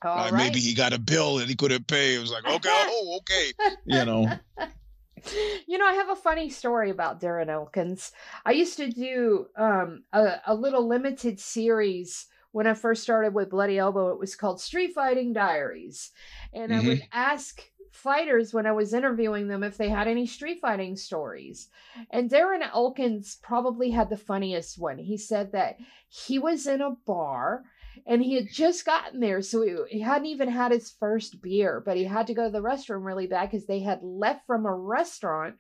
All 0.03 0.18
uh, 0.18 0.31
right. 0.31 0.33
maybe 0.33 0.59
he 0.59 0.72
got 0.72 0.94
a 0.94 0.98
bill 0.98 1.37
that 1.37 1.48
he 1.48 1.55
couldn't 1.55 1.87
pay. 1.87 2.14
It 2.14 2.20
was 2.20 2.31
like, 2.31 2.46
"Okay, 2.46 2.70
oh, 2.72 3.18
okay," 3.20 3.53
you 3.85 4.05
know. 4.07 4.31
you 5.66 5.79
know, 5.79 5.87
I 5.87 5.94
have 5.94 6.09
a 6.11 6.16
funny 6.16 6.48
story 6.50 6.90
about 6.90 7.20
Darren 7.20 7.48
Elkins. 7.48 8.12
I 8.44 8.53
used 8.53 8.77
to 8.79 8.90
do 8.90 9.48
um, 9.57 10.05
a, 10.12 10.40
a 10.46 10.55
little 10.55 10.87
limited 10.88 11.40
series 11.40 12.27
when 12.55 12.69
I 12.69 12.75
first 12.75 13.03
started 13.03 13.35
with 13.35 13.51
Bloody 13.51 13.79
Elbow. 13.79 14.11
It 14.11 14.21
was 14.21 14.37
called 14.37 14.61
Street 14.61 14.95
Fighting 14.95 15.33
Diaries. 15.33 16.12
And 16.53 16.73
I 16.73 16.79
would 16.79 16.99
mm-hmm. 16.99 17.09
ask 17.12 17.61
fighters 17.90 18.55
when 18.55 18.64
I 18.64 18.71
was 18.71 18.95
interviewing 18.95 19.49
them 19.49 19.64
if 19.64 19.77
they 19.77 19.88
had 19.88 20.07
any 20.07 20.25
street 20.25 20.61
fighting 20.61 20.95
stories. 20.95 21.69
And 22.11 22.31
Darren 22.31 22.62
Elkins 22.62 23.38
probably 23.43 23.90
had 23.90 24.09
the 24.09 24.17
funniest 24.17 24.79
one. 24.79 24.99
He 24.99 25.17
said 25.17 25.51
that 25.51 25.79
he 26.09 26.38
was 26.38 26.69
in 26.69 26.81
a 26.81 26.93
bar 27.05 27.64
and 28.07 28.23
he 28.23 28.37
had 28.37 28.47
just 28.53 28.87
gotten 28.87 29.19
there 29.19 29.43
so 29.43 29.62
he, 29.62 29.75
he 29.88 30.01
hadn't 30.01 30.27
even 30.27 30.49
had 30.49 30.71
his 30.71 30.90
first 30.90 31.40
beer 31.40 31.81
but 31.85 31.97
he 31.97 32.03
had 32.03 32.27
to 32.27 32.35
go 32.35 32.45
to 32.45 32.51
the 32.51 32.62
restroom 32.62 33.05
really 33.05 33.29
bad 33.29 33.49
because 33.49 33.67
they 33.67 33.79
had 33.79 34.01
left 34.03 34.45
from 34.49 34.67
a 34.67 34.75
restaurant 34.75 35.55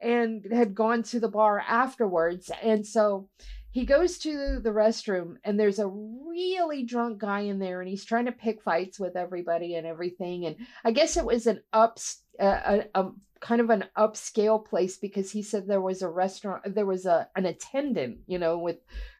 and 0.00 0.44
had 0.50 0.74
gone 0.74 1.04
to 1.04 1.20
the 1.20 1.28
bar 1.28 1.60
afterwards 1.60 2.50
and 2.60 2.84
so 2.84 3.28
he 3.72 3.84
goes 3.84 4.18
to 4.18 4.58
the 4.60 4.70
restroom 4.70 5.36
and 5.44 5.58
there's 5.58 5.78
a 5.78 5.86
really 5.86 6.82
drunk 6.82 7.18
guy 7.18 7.40
in 7.40 7.58
there 7.58 7.80
and 7.80 7.88
he's 7.88 8.04
trying 8.04 8.26
to 8.26 8.32
pick 8.32 8.62
fights 8.62 8.98
with 8.98 9.16
everybody 9.16 9.74
and 9.76 9.86
everything 9.86 10.46
and 10.46 10.56
i 10.84 10.90
guess 10.90 11.16
it 11.16 11.24
was 11.24 11.46
an 11.46 11.60
ups 11.72 12.22
uh, 12.40 12.82
a, 12.94 13.00
a 13.00 13.10
kind 13.40 13.60
of 13.60 13.70
an 13.70 13.84
upscale 13.96 14.62
place 14.64 14.98
because 14.98 15.30
he 15.30 15.42
said 15.42 15.66
there 15.66 15.80
was 15.80 16.02
a 16.02 16.08
restaurant 16.08 16.62
there 16.74 16.84
was 16.86 17.06
a 17.06 17.28
an 17.36 17.46
attendant 17.46 18.18
you 18.26 18.38
know 18.38 18.58
with 18.58 18.78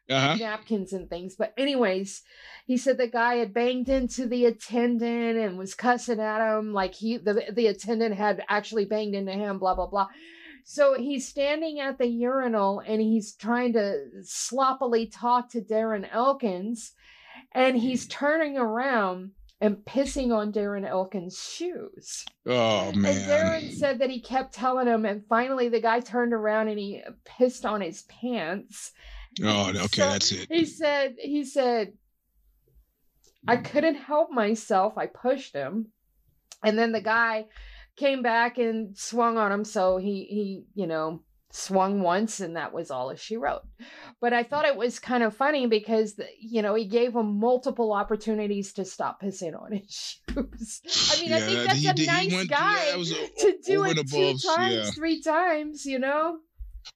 Uh 0.09 0.19
huh. 0.19 0.35
napkins 0.37 0.91
and 0.93 1.09
things. 1.09 1.35
But 1.37 1.53
anyways, 1.57 2.21
he 2.67 2.75
said 2.77 2.97
the 2.97 3.07
guy 3.07 3.35
had 3.35 3.53
banged 3.53 3.87
into 3.87 4.27
the 4.27 4.45
attendant 4.45 5.37
and 5.37 5.57
was 5.57 5.73
cussing 5.73 6.19
at 6.19 6.41
him 6.45 6.73
like 6.73 6.93
he 6.95 7.17
the 7.17 7.45
the 7.51 7.67
attendant 7.67 8.15
had 8.15 8.43
actually 8.49 8.85
banged 8.85 9.15
into 9.15 9.31
him, 9.31 9.57
blah 9.57 9.73
blah 9.73 9.87
blah. 9.87 10.07
So 10.63 10.95
he's 10.95 11.27
standing 11.27 11.79
at 11.79 11.97
the 11.97 12.07
urinal 12.07 12.81
and 12.85 13.01
he's 13.01 13.35
trying 13.35 13.73
to 13.73 14.23
sloppily 14.23 15.07
talk 15.07 15.49
to 15.51 15.61
Darren 15.61 16.07
Elkins, 16.11 16.93
and 17.53 17.77
he's 17.77 18.05
hmm. 18.05 18.09
turning 18.09 18.57
around 18.57 19.31
and 19.59 19.77
pissing 19.77 20.35
on 20.35 20.51
Darren 20.51 20.87
Elkins' 20.87 21.39
shoes. 21.39 22.25
Oh 22.47 22.91
man. 22.93 23.15
And 23.15 23.25
Darren 23.29 23.71
said 23.71 23.99
that 23.99 24.09
he 24.09 24.19
kept 24.19 24.53
telling 24.53 24.87
him, 24.87 25.05
and 25.05 25.23
finally 25.27 25.69
the 25.69 25.81
guy 25.81 25.99
turned 25.99 26.33
around 26.33 26.67
and 26.67 26.79
he 26.79 27.03
pissed 27.25 27.65
on 27.65 27.81
his 27.81 28.01
pants. 28.03 28.91
Oh, 29.43 29.69
okay, 29.69 29.87
So- 29.87 30.09
that's 30.09 30.31
it. 30.31 30.47
He 30.51 30.65
said, 30.65 31.15
he 31.19 31.45
said, 31.45 31.93
I 33.47 33.57
couldn't 33.57 33.95
help 33.95 34.31
myself. 34.31 34.97
I 34.97 35.07
pushed 35.07 35.53
him. 35.53 35.87
And 36.63 36.77
then 36.77 36.91
the 36.91 37.01
guy 37.01 37.45
came 38.01 38.21
back 38.21 38.57
and 38.57 38.97
swung 38.97 39.37
on 39.37 39.51
him. 39.51 39.63
So 39.63 39.97
he 39.97 40.15
he 40.29 40.65
you 40.73 40.87
know 40.87 41.21
swung 41.53 42.01
once 42.01 42.39
and 42.39 42.55
that 42.55 42.73
was 42.73 42.89
all 42.91 43.11
as 43.11 43.19
she 43.19 43.35
wrote. 43.37 43.61
But 44.21 44.31
I 44.33 44.43
thought 44.43 44.63
it 44.65 44.77
was 44.77 44.99
kind 44.99 45.21
of 45.23 45.35
funny 45.35 45.67
because 45.67 46.19
you 46.39 46.61
know 46.61 46.75
he 46.75 46.85
gave 46.85 47.13
him 47.15 47.39
multiple 47.39 47.91
opportunities 47.93 48.73
to 48.73 48.85
stop 48.85 49.21
pissing 49.21 49.53
on 49.61 49.71
his 49.73 49.91
shoes. 50.29 50.81
I 51.13 51.21
mean, 51.21 51.33
I 51.33 51.39
think 51.41 51.67
that's 51.67 51.85
a 52.01 52.05
nice 52.05 52.33
went- 52.33 52.49
guy 52.49 52.85
yeah, 52.95 52.95
a- 52.95 53.39
to 53.41 53.57
do 53.65 53.83
it 53.85 54.07
two 54.09 54.33
times, 54.55 54.73
yeah. 54.73 54.91
three 54.91 55.21
times. 55.21 55.85
You 55.85 55.99
know. 55.99 56.37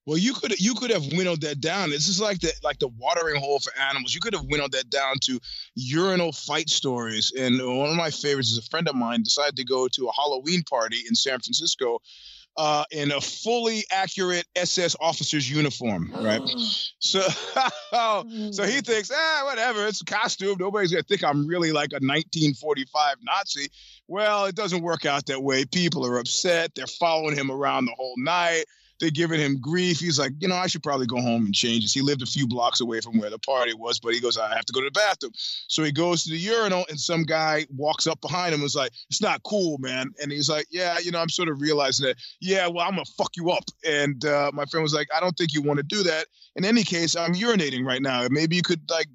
Well, 0.05 0.17
you 0.17 0.33
could 0.33 0.59
you 0.59 0.75
could 0.75 0.91
have 0.91 1.05
winnowed 1.13 1.41
that 1.41 1.61
down. 1.61 1.89
This 1.89 2.07
is 2.07 2.19
like 2.19 2.39
the 2.39 2.53
like 2.63 2.79
the 2.79 2.87
watering 2.87 3.39
hole 3.39 3.59
for 3.59 3.71
animals. 3.79 4.13
You 4.13 4.21
could 4.21 4.33
have 4.33 4.45
winnowed 4.45 4.71
that 4.73 4.89
down 4.89 5.15
to 5.23 5.39
urinal 5.75 6.31
fight 6.31 6.69
stories. 6.69 7.31
And 7.37 7.57
one 7.57 7.89
of 7.89 7.95
my 7.95 8.11
favorites 8.11 8.51
is 8.51 8.57
a 8.57 8.69
friend 8.69 8.87
of 8.87 8.95
mine 8.95 9.23
decided 9.23 9.55
to 9.57 9.63
go 9.63 9.87
to 9.87 10.07
a 10.07 10.11
Halloween 10.13 10.63
party 10.63 11.01
in 11.07 11.15
San 11.15 11.39
Francisco 11.39 11.99
uh, 12.57 12.85
in 12.91 13.11
a 13.11 13.19
fully 13.19 13.83
accurate 13.91 14.45
SS 14.55 14.95
officer's 14.99 15.49
uniform, 15.49 16.11
right? 16.13 16.41
So, 16.99 17.21
so 18.51 18.63
he 18.63 18.81
thinks, 18.81 19.11
ah, 19.13 19.41
whatever, 19.45 19.85
it's 19.85 20.01
a 20.01 20.05
costume. 20.05 20.55
Nobody's 20.59 20.91
gonna 20.91 21.03
think 21.03 21.23
I'm 21.23 21.45
really 21.45 21.71
like 21.71 21.91
a 21.91 22.01
1945 22.01 23.17
Nazi. 23.21 23.69
Well, 24.07 24.45
it 24.45 24.55
doesn't 24.55 24.81
work 24.81 25.05
out 25.05 25.27
that 25.27 25.43
way. 25.43 25.65
People 25.65 26.03
are 26.07 26.17
upset. 26.17 26.71
They're 26.73 26.87
following 26.87 27.35
him 27.35 27.51
around 27.51 27.85
the 27.85 27.93
whole 27.95 28.15
night. 28.17 28.65
They're 28.99 29.09
giving 29.09 29.39
him 29.39 29.59
grief. 29.59 29.99
He's 29.99 30.17
like, 30.17 30.31
you 30.39 30.47
know, 30.47 30.55
I 30.55 30.67
should 30.67 30.83
probably 30.83 31.05
go 31.05 31.21
home 31.21 31.45
and 31.45 31.53
change 31.53 31.83
this. 31.83 31.93
He 31.93 32.01
lived 32.01 32.21
a 32.21 32.25
few 32.25 32.47
blocks 32.47 32.79
away 32.79 33.01
from 33.01 33.17
where 33.19 33.29
the 33.29 33.39
party 33.39 33.73
was, 33.73 33.99
but 33.99 34.13
he 34.13 34.21
goes, 34.21 34.37
I 34.37 34.55
have 34.55 34.65
to 34.65 34.73
go 34.73 34.79
to 34.79 34.85
the 34.85 34.91
bathroom. 34.91 35.33
So 35.35 35.83
he 35.83 35.91
goes 35.91 36.23
to 36.23 36.31
the 36.31 36.37
urinal, 36.37 36.85
and 36.89 36.99
some 36.99 37.23
guy 37.23 37.65
walks 37.75 38.07
up 38.07 38.21
behind 38.21 38.53
him 38.53 38.61
and 38.61 38.65
is 38.65 38.75
like, 38.75 38.91
it's 39.09 39.21
not 39.21 39.43
cool, 39.43 39.77
man. 39.79 40.13
And 40.21 40.31
he's 40.31 40.49
like, 40.49 40.67
yeah, 40.71 40.97
you 40.99 41.11
know, 41.11 41.19
I'm 41.19 41.29
sort 41.29 41.49
of 41.49 41.59
realizing 41.61 42.05
that, 42.05 42.15
yeah, 42.39 42.67
well, 42.67 42.87
I'm 42.87 42.93
going 42.93 43.05
to 43.05 43.11
fuck 43.17 43.31
you 43.35 43.51
up. 43.51 43.65
And 43.85 44.23
uh, 44.23 44.51
my 44.53 44.65
friend 44.65 44.83
was 44.83 44.93
like, 44.93 45.07
I 45.13 45.19
don't 45.19 45.37
think 45.37 45.53
you 45.53 45.61
want 45.61 45.77
to 45.77 45.83
do 45.83 46.03
that. 46.03 46.27
In 46.55 46.63
any 46.63 46.83
case, 46.83 47.17
I'm 47.17 47.33
urinating 47.33 47.85
right 47.85 48.01
now. 48.01 48.25
Maybe 48.29 48.55
you 48.55 48.61
could, 48.61 48.81
like, 48.89 49.07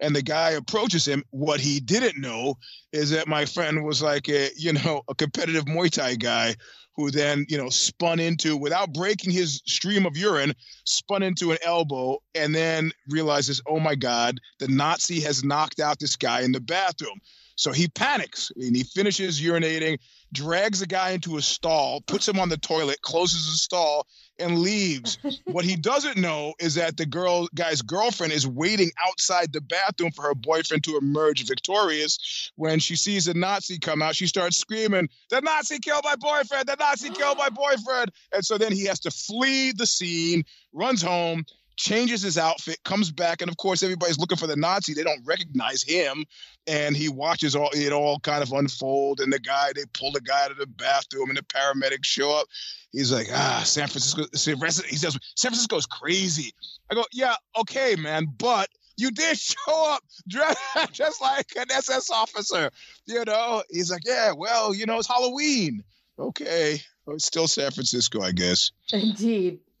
and 0.00 0.14
the 0.14 0.22
guy 0.22 0.50
approaches 0.50 1.06
him. 1.06 1.22
What 1.30 1.60
he 1.60 1.80
didn't 1.80 2.20
know 2.20 2.56
is 2.92 3.10
that 3.10 3.28
my 3.28 3.44
friend 3.44 3.84
was 3.84 4.02
like 4.02 4.28
a, 4.28 4.50
you 4.56 4.72
know, 4.72 5.02
a 5.08 5.14
competitive 5.14 5.64
Muay 5.64 5.90
Thai 5.90 6.16
guy 6.16 6.56
who 6.96 7.10
then, 7.10 7.44
you 7.48 7.58
know, 7.58 7.68
spun 7.68 8.18
into, 8.18 8.56
without 8.56 8.92
breaking 8.94 9.30
his 9.30 9.60
stream 9.66 10.06
of 10.06 10.16
urine, 10.16 10.54
spun 10.84 11.22
into 11.22 11.52
an 11.52 11.58
elbow 11.62 12.16
and 12.34 12.54
then 12.54 12.90
realizes, 13.08 13.60
oh 13.66 13.78
my 13.78 13.94
God, 13.94 14.40
the 14.60 14.68
Nazi 14.68 15.20
has 15.20 15.44
knocked 15.44 15.78
out 15.78 15.98
this 15.98 16.16
guy 16.16 16.40
in 16.40 16.52
the 16.52 16.60
bathroom. 16.60 17.20
So 17.56 17.72
he 17.72 17.88
panics 17.88 18.52
and 18.54 18.76
he 18.76 18.84
finishes 18.84 19.40
urinating, 19.40 19.98
drags 20.32 20.80
the 20.80 20.86
guy 20.86 21.10
into 21.10 21.38
a 21.38 21.42
stall, 21.42 22.02
puts 22.02 22.28
him 22.28 22.38
on 22.38 22.50
the 22.50 22.58
toilet, 22.58 23.00
closes 23.00 23.50
the 23.50 23.56
stall, 23.56 24.06
and 24.38 24.58
leaves. 24.58 25.18
what 25.46 25.64
he 25.64 25.74
doesn't 25.74 26.18
know 26.18 26.52
is 26.60 26.74
that 26.74 26.98
the 26.98 27.06
girl 27.06 27.48
guy's 27.54 27.80
girlfriend 27.80 28.34
is 28.34 28.46
waiting 28.46 28.90
outside 29.04 29.52
the 29.52 29.62
bathroom 29.62 30.12
for 30.12 30.22
her 30.22 30.34
boyfriend 30.34 30.84
to 30.84 30.98
emerge 30.98 31.46
victorious. 31.46 32.52
When 32.56 32.78
she 32.78 32.94
sees 32.94 33.24
the 33.24 33.34
Nazi 33.34 33.78
come 33.78 34.02
out, 34.02 34.16
she 34.16 34.26
starts 34.26 34.58
screaming, 34.58 35.08
"The 35.30 35.40
Nazi 35.40 35.78
killed 35.78 36.04
my 36.04 36.16
boyfriend! 36.16 36.68
The 36.68 36.76
Nazi 36.76 37.10
killed 37.10 37.38
my 37.38 37.48
boyfriend!" 37.48 38.12
And 38.32 38.44
so 38.44 38.58
then 38.58 38.72
he 38.72 38.84
has 38.84 39.00
to 39.00 39.10
flee 39.10 39.72
the 39.72 39.86
scene, 39.86 40.44
runs 40.72 41.00
home. 41.00 41.46
Changes 41.76 42.22
his 42.22 42.38
outfit, 42.38 42.78
comes 42.84 43.12
back, 43.12 43.42
and 43.42 43.50
of 43.50 43.56
course 43.56 43.82
everybody's 43.82 44.18
looking 44.18 44.38
for 44.38 44.46
the 44.46 44.56
Nazi. 44.56 44.94
They 44.94 45.02
don't 45.02 45.24
recognize 45.26 45.82
him, 45.82 46.24
and 46.66 46.96
he 46.96 47.08
watches 47.08 47.54
all 47.54 47.70
it 47.72 47.92
all 47.92 48.18
kind 48.20 48.42
of 48.42 48.52
unfold. 48.52 49.20
And 49.20 49.32
the 49.32 49.38
guy, 49.38 49.72
they 49.74 49.84
pull 49.92 50.12
the 50.12 50.20
guy 50.20 50.44
out 50.44 50.50
of 50.50 50.56
the 50.56 50.66
bathroom, 50.66 51.28
and 51.28 51.36
the 51.36 51.42
paramedics 51.42 52.06
show 52.06 52.34
up. 52.38 52.46
He's 52.92 53.12
like, 53.12 53.28
ah, 53.30 53.62
San 53.64 53.88
Francisco. 53.88 54.24
San 54.34 54.56
Francisco 54.56 54.88
he 54.88 54.96
says, 54.96 55.18
San 55.34 55.50
Francisco's 55.50 55.86
crazy. 55.86 56.52
I 56.90 56.94
go, 56.94 57.04
yeah, 57.12 57.34
okay, 57.60 57.94
man, 57.96 58.26
but 58.38 58.68
you 58.96 59.10
did 59.10 59.38
show 59.38 59.92
up 59.92 60.02
dressed 60.28 60.58
just 60.92 61.20
like 61.20 61.46
an 61.56 61.70
SS 61.70 62.10
officer. 62.10 62.70
You 63.06 63.24
know, 63.26 63.62
he's 63.70 63.90
like, 63.90 64.02
yeah, 64.06 64.32
well, 64.32 64.74
you 64.74 64.86
know, 64.86 64.98
it's 64.98 65.08
Halloween. 65.08 65.84
Okay, 66.18 66.80
well, 67.04 67.16
it's 67.16 67.26
still 67.26 67.46
San 67.46 67.70
Francisco, 67.70 68.22
I 68.22 68.32
guess. 68.32 68.70
Indeed. 68.92 69.60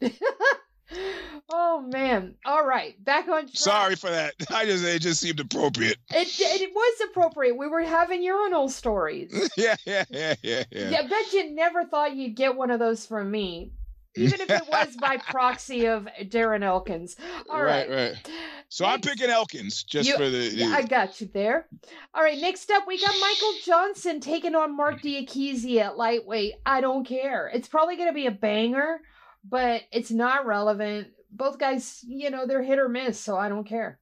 oh 1.50 1.82
man. 1.82 2.34
All 2.44 2.66
right. 2.66 3.02
Back 3.04 3.28
on 3.28 3.42
track. 3.42 3.56
Sorry 3.56 3.96
for 3.96 4.10
that. 4.10 4.34
I 4.50 4.64
just 4.64 4.84
it 4.84 5.00
just 5.00 5.20
seemed 5.20 5.40
appropriate. 5.40 5.98
It, 6.10 6.28
it 6.38 6.70
was 6.74 7.08
appropriate. 7.10 7.56
We 7.56 7.68
were 7.68 7.82
having 7.82 8.22
urinal 8.22 8.68
stories. 8.68 9.50
yeah, 9.56 9.76
yeah, 9.84 10.04
yeah, 10.10 10.34
yeah, 10.42 10.64
yeah. 10.70 10.90
Yeah, 10.90 10.98
I 11.00 11.06
bet 11.06 11.32
you 11.32 11.54
never 11.54 11.84
thought 11.84 12.14
you'd 12.16 12.36
get 12.36 12.56
one 12.56 12.70
of 12.70 12.78
those 12.78 13.06
from 13.06 13.30
me. 13.30 13.72
Even 14.18 14.40
if 14.40 14.48
it 14.50 14.62
was 14.70 14.96
by 14.96 15.18
proxy 15.18 15.86
of 15.86 16.08
Darren 16.22 16.62
Elkins. 16.62 17.16
All 17.50 17.62
right. 17.62 17.88
right, 17.88 18.12
right. 18.12 18.30
So 18.70 18.86
I'm 18.86 19.00
picking 19.00 19.28
Elkins 19.28 19.82
just 19.82 20.08
You- 20.08 20.16
for 20.16 20.28
the. 20.30 20.38
Yeah, 20.54 20.68
I 20.68 20.82
got 20.82 21.20
you 21.20 21.28
there. 21.32 21.66
All 22.14 22.22
right, 22.22 22.40
next 22.40 22.70
up, 22.70 22.84
we 22.86 22.98
got 22.98 23.14
Michael 23.20 23.52
Johnson 23.64 24.20
taking 24.20 24.54
on 24.54 24.74
Marc 24.76 25.02
Diakiese 25.02 25.78
at 25.80 25.96
lightweight. 25.98 26.54
I 26.64 26.80
don't 26.80 27.06
care. 27.06 27.50
It's 27.52 27.68
probably 27.68 27.96
going 27.96 28.08
to 28.08 28.14
be 28.14 28.26
a 28.26 28.30
banger, 28.30 29.00
but 29.48 29.82
it's 29.92 30.10
not 30.10 30.46
relevant. 30.46 31.08
Both 31.30 31.58
guys, 31.58 32.00
you 32.06 32.30
know, 32.30 32.46
they're 32.46 32.62
hit 32.62 32.78
or 32.78 32.88
miss, 32.88 33.18
so 33.20 33.36
I 33.36 33.48
don't 33.48 33.64
care. 33.66 33.98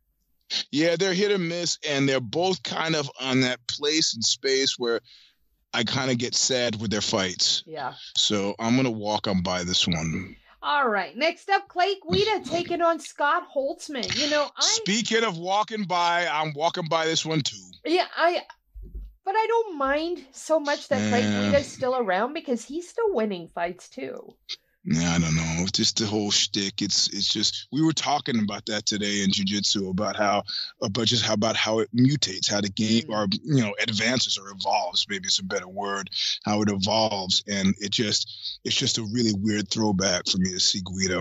Yeah, 0.71 0.97
they're 0.97 1.15
hit 1.15 1.33
or 1.33 1.39
miss, 1.39 1.79
and 1.89 2.09
they're 2.09 2.21
both 2.21 2.63
kind 2.63 2.95
of 2.95 3.11
on 3.21 3.41
that 3.41 3.67
place 3.67 4.15
and 4.15 4.25
space 4.25 4.79
where 4.79 5.01
I 5.73 5.83
kind 5.85 6.11
of 6.11 6.19
get 6.19 6.35
sad 6.35 6.81
with 6.81 6.91
their 6.91 7.01
fights. 7.01 7.65
Yeah. 7.67 7.95
So 8.17 8.55
I'm 8.59 8.77
gonna 8.77 8.91
walk 8.91 9.27
on 9.27 9.43
by 9.43 9.65
this 9.65 9.87
one. 9.89 10.37
All 10.63 10.89
right, 10.89 11.15
next 11.17 11.51
up, 11.51 11.69
Clay 11.69 11.97
Guida 12.11 12.41
taking 12.51 12.81
on 12.81 13.01
Scott 13.01 13.45
Holtzman. 13.55 14.17
You 14.17 14.31
know, 14.31 14.49
I 14.57 14.63
Speaking 14.63 15.25
of 15.25 15.37
walking 15.37 15.85
by, 15.85 16.27
I'm 16.31 16.53
walking 16.55 16.87
by 16.89 17.07
this 17.07 17.25
one 17.27 17.41
too. 17.41 17.57
yeah, 17.85 18.07
I 18.17 18.43
but 19.25 19.35
I 19.35 19.47
don't 19.49 19.79
mind 19.79 20.25
so 20.33 20.61
much 20.61 20.89
that 20.89 21.09
Clay. 21.11 21.23
Guida's 21.23 21.67
still 21.67 21.97
around 21.97 22.35
because 22.35 22.65
he's 22.65 22.89
still 22.89 23.13
winning 23.15 23.49
fights 23.55 23.89
too. 23.89 24.35
Yeah, 24.87 25.13
I 25.15 25.19
don't 25.19 25.35
know. 25.35 25.55
It's 25.61 25.73
Just 25.73 25.99
the 25.99 26.07
whole 26.07 26.31
shtick. 26.31 26.83
It's 26.83 27.09
it's 27.09 27.29
just 27.33 27.69
we 27.73 27.81
were 27.83 27.93
talking 27.95 28.39
about 28.39 28.67
that 28.67 28.85
today 28.85 29.23
in 29.23 29.31
jujitsu 29.31 29.89
about 29.91 30.15
how 30.17 30.43
about 30.83 31.07
just 31.07 31.25
how 31.25 31.33
about 31.35 31.57
how 31.57 31.79
it 31.79 31.89
mutates, 31.97 32.51
how 32.51 32.61
the 32.61 32.69
game 32.69 33.05
Mm. 33.05 33.11
or 33.15 33.27
you 33.43 33.63
know 33.63 33.75
advances 33.81 34.37
or 34.37 34.51
evolves. 34.51 35.07
Maybe 35.09 35.27
it's 35.27 35.39
a 35.39 35.45
better 35.45 35.69
word. 35.69 36.11
How 36.45 36.61
it 36.63 36.69
evolves, 36.71 37.43
and 37.49 37.75
it 37.81 37.93
just 37.93 38.59
it's 38.65 38.77
just 38.77 38.99
a 38.99 39.03
really 39.05 39.33
weird 39.33 39.71
throwback 39.71 40.29
for 40.29 40.37
me 40.39 40.51
to 40.51 40.61
see 40.61 40.81
Guida 40.83 41.21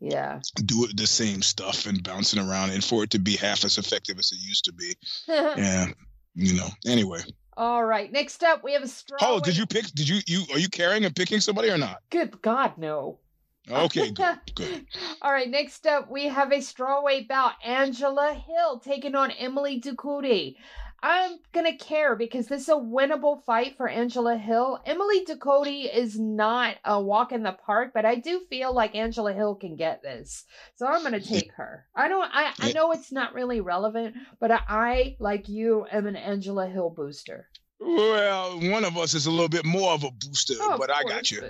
Yeah. 0.00 0.40
do 0.64 0.84
it 0.84 0.96
the 0.96 1.06
same 1.08 1.42
stuff 1.42 1.86
and 1.86 2.02
bouncing 2.04 2.38
around, 2.40 2.70
and 2.70 2.84
for 2.84 3.02
it 3.02 3.10
to 3.10 3.18
be 3.18 3.34
half 3.36 3.64
as 3.64 3.76
effective 3.76 4.18
as 4.20 4.30
it 4.30 4.38
used 4.40 4.66
to 4.66 4.72
be. 4.72 4.94
Yeah, 5.28 5.88
you 6.36 6.54
know. 6.54 6.68
Anyway, 6.86 7.20
All 7.60 7.84
right, 7.84 8.10
next 8.10 8.42
up, 8.42 8.64
we 8.64 8.72
have 8.72 8.82
a 8.82 8.88
straw. 8.88 9.18
oh, 9.20 9.38
did 9.38 9.54
you 9.54 9.66
pick? 9.66 9.84
Did 9.88 10.08
you 10.08 10.20
you 10.26 10.44
are 10.50 10.58
you 10.58 10.70
carrying 10.70 11.04
and 11.04 11.14
picking 11.14 11.40
somebody 11.40 11.68
or 11.68 11.76
not? 11.76 11.98
Good 12.08 12.40
God, 12.40 12.78
no. 12.78 13.18
Okay, 13.70 14.10
good, 14.12 14.38
good. 14.54 14.86
All 15.20 15.30
right, 15.30 15.46
next 15.46 15.86
up, 15.86 16.10
we 16.10 16.28
have 16.28 16.52
a 16.52 16.56
strawweight 16.56 17.28
bout. 17.28 17.52
Angela 17.62 18.32
Hill 18.32 18.78
taking 18.78 19.14
on 19.14 19.30
Emily 19.32 19.78
Ducote. 19.78 20.56
I'm 21.02 21.38
gonna 21.52 21.76
care 21.76 22.16
because 22.16 22.46
this 22.46 22.62
is 22.62 22.68
a 22.70 22.72
winnable 22.72 23.44
fight 23.44 23.76
for 23.76 23.88
Angela 23.88 24.38
Hill. 24.38 24.80
Emily 24.86 25.26
Ducote 25.26 25.94
is 25.94 26.18
not 26.18 26.76
a 26.82 26.98
walk 26.98 27.30
in 27.30 27.42
the 27.42 27.52
park, 27.52 27.92
but 27.92 28.06
I 28.06 28.14
do 28.14 28.40
feel 28.48 28.72
like 28.72 28.94
Angela 28.94 29.34
Hill 29.34 29.54
can 29.54 29.76
get 29.76 30.02
this, 30.02 30.46
so 30.76 30.86
I'm 30.86 31.02
gonna 31.02 31.20
take 31.20 31.52
her. 31.56 31.84
I 31.94 32.08
don't. 32.08 32.30
I 32.32 32.54
I 32.58 32.72
know 32.72 32.92
it's 32.92 33.12
not 33.12 33.34
really 33.34 33.60
relevant, 33.60 34.16
but 34.38 34.50
I, 34.50 34.60
I 34.66 35.16
like 35.18 35.46
you 35.50 35.86
am 35.92 36.06
an 36.06 36.16
Angela 36.16 36.66
Hill 36.66 36.88
booster. 36.88 37.49
Well, 37.80 38.60
one 38.60 38.84
of 38.84 38.98
us 38.98 39.14
is 39.14 39.26
a 39.26 39.30
little 39.30 39.48
bit 39.48 39.64
more 39.64 39.92
of 39.92 40.04
a 40.04 40.10
booster, 40.10 40.54
Oh, 40.60 40.76
but 40.78 40.90
I 40.90 41.02
got 41.04 41.30
you. 41.30 41.42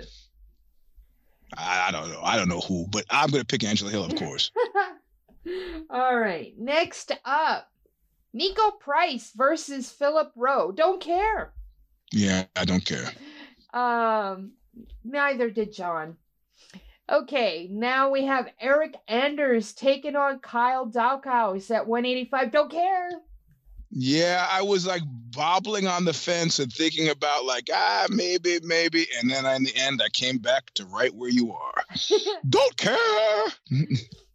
I, 1.57 1.87
I 1.89 1.91
don't 1.91 2.09
know. 2.09 2.21
I 2.23 2.37
don't 2.37 2.47
know 2.47 2.61
who, 2.61 2.87
but 2.87 3.05
I'm 3.09 3.29
going 3.29 3.41
to 3.41 3.45
pick 3.45 3.63
Angela 3.65 3.91
Hill, 3.91 4.05
of 4.05 4.15
course. 4.15 4.51
All 5.89 6.17
right. 6.17 6.53
Next 6.57 7.11
up, 7.25 7.69
Niko 8.33 8.79
Price 8.79 9.31
versus 9.35 9.89
Philip 9.91 10.31
Rowe. 10.35 10.71
Don't 10.71 11.01
care. 11.01 11.51
yeah, 12.13 12.45
I 12.55 12.63
don't 12.65 12.85
care. 12.85 13.09
Um, 13.73 14.51
neither 15.03 15.49
did 15.49 15.73
John. 15.73 16.15
Okay, 17.11 17.67
now 17.69 18.09
we 18.09 18.23
have 18.25 18.47
Eryk 18.63 18.95
Anders 19.09 19.73
taking 19.73 20.15
on 20.15 20.39
Kyle 20.39 20.87
Daukaus 20.87 21.69
at 21.69 21.85
185. 21.87 22.51
Don't 22.51 22.71
care. 22.71 23.09
Yeah, 23.91 24.47
I 24.49 24.61
was 24.61 24.85
like 24.85 25.01
bobbling 25.05 25.87
on 25.87 26.05
the 26.05 26.13
fence 26.13 26.59
and 26.59 26.71
thinking 26.71 27.09
about 27.09 27.45
like 27.45 27.69
ah 27.73 28.07
maybe 28.09 28.59
maybe, 28.63 29.05
and 29.19 29.29
then 29.29 29.45
in 29.45 29.63
the 29.63 29.75
end 29.75 30.01
I 30.03 30.09
came 30.09 30.37
back 30.37 30.73
to 30.75 30.85
right 30.85 31.13
where 31.13 31.29
you 31.29 31.53
are. 31.53 31.83
don't 32.49 32.77
care. 32.77 33.47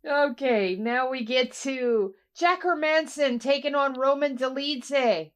okay, 0.07 0.76
now 0.76 1.11
we 1.11 1.24
get 1.24 1.52
to 1.62 2.14
Jack 2.38 2.62
Hermansson 2.62 3.40
taking 3.40 3.74
on 3.74 3.94
Roman 3.94 4.36
Dolidze. 4.36 5.32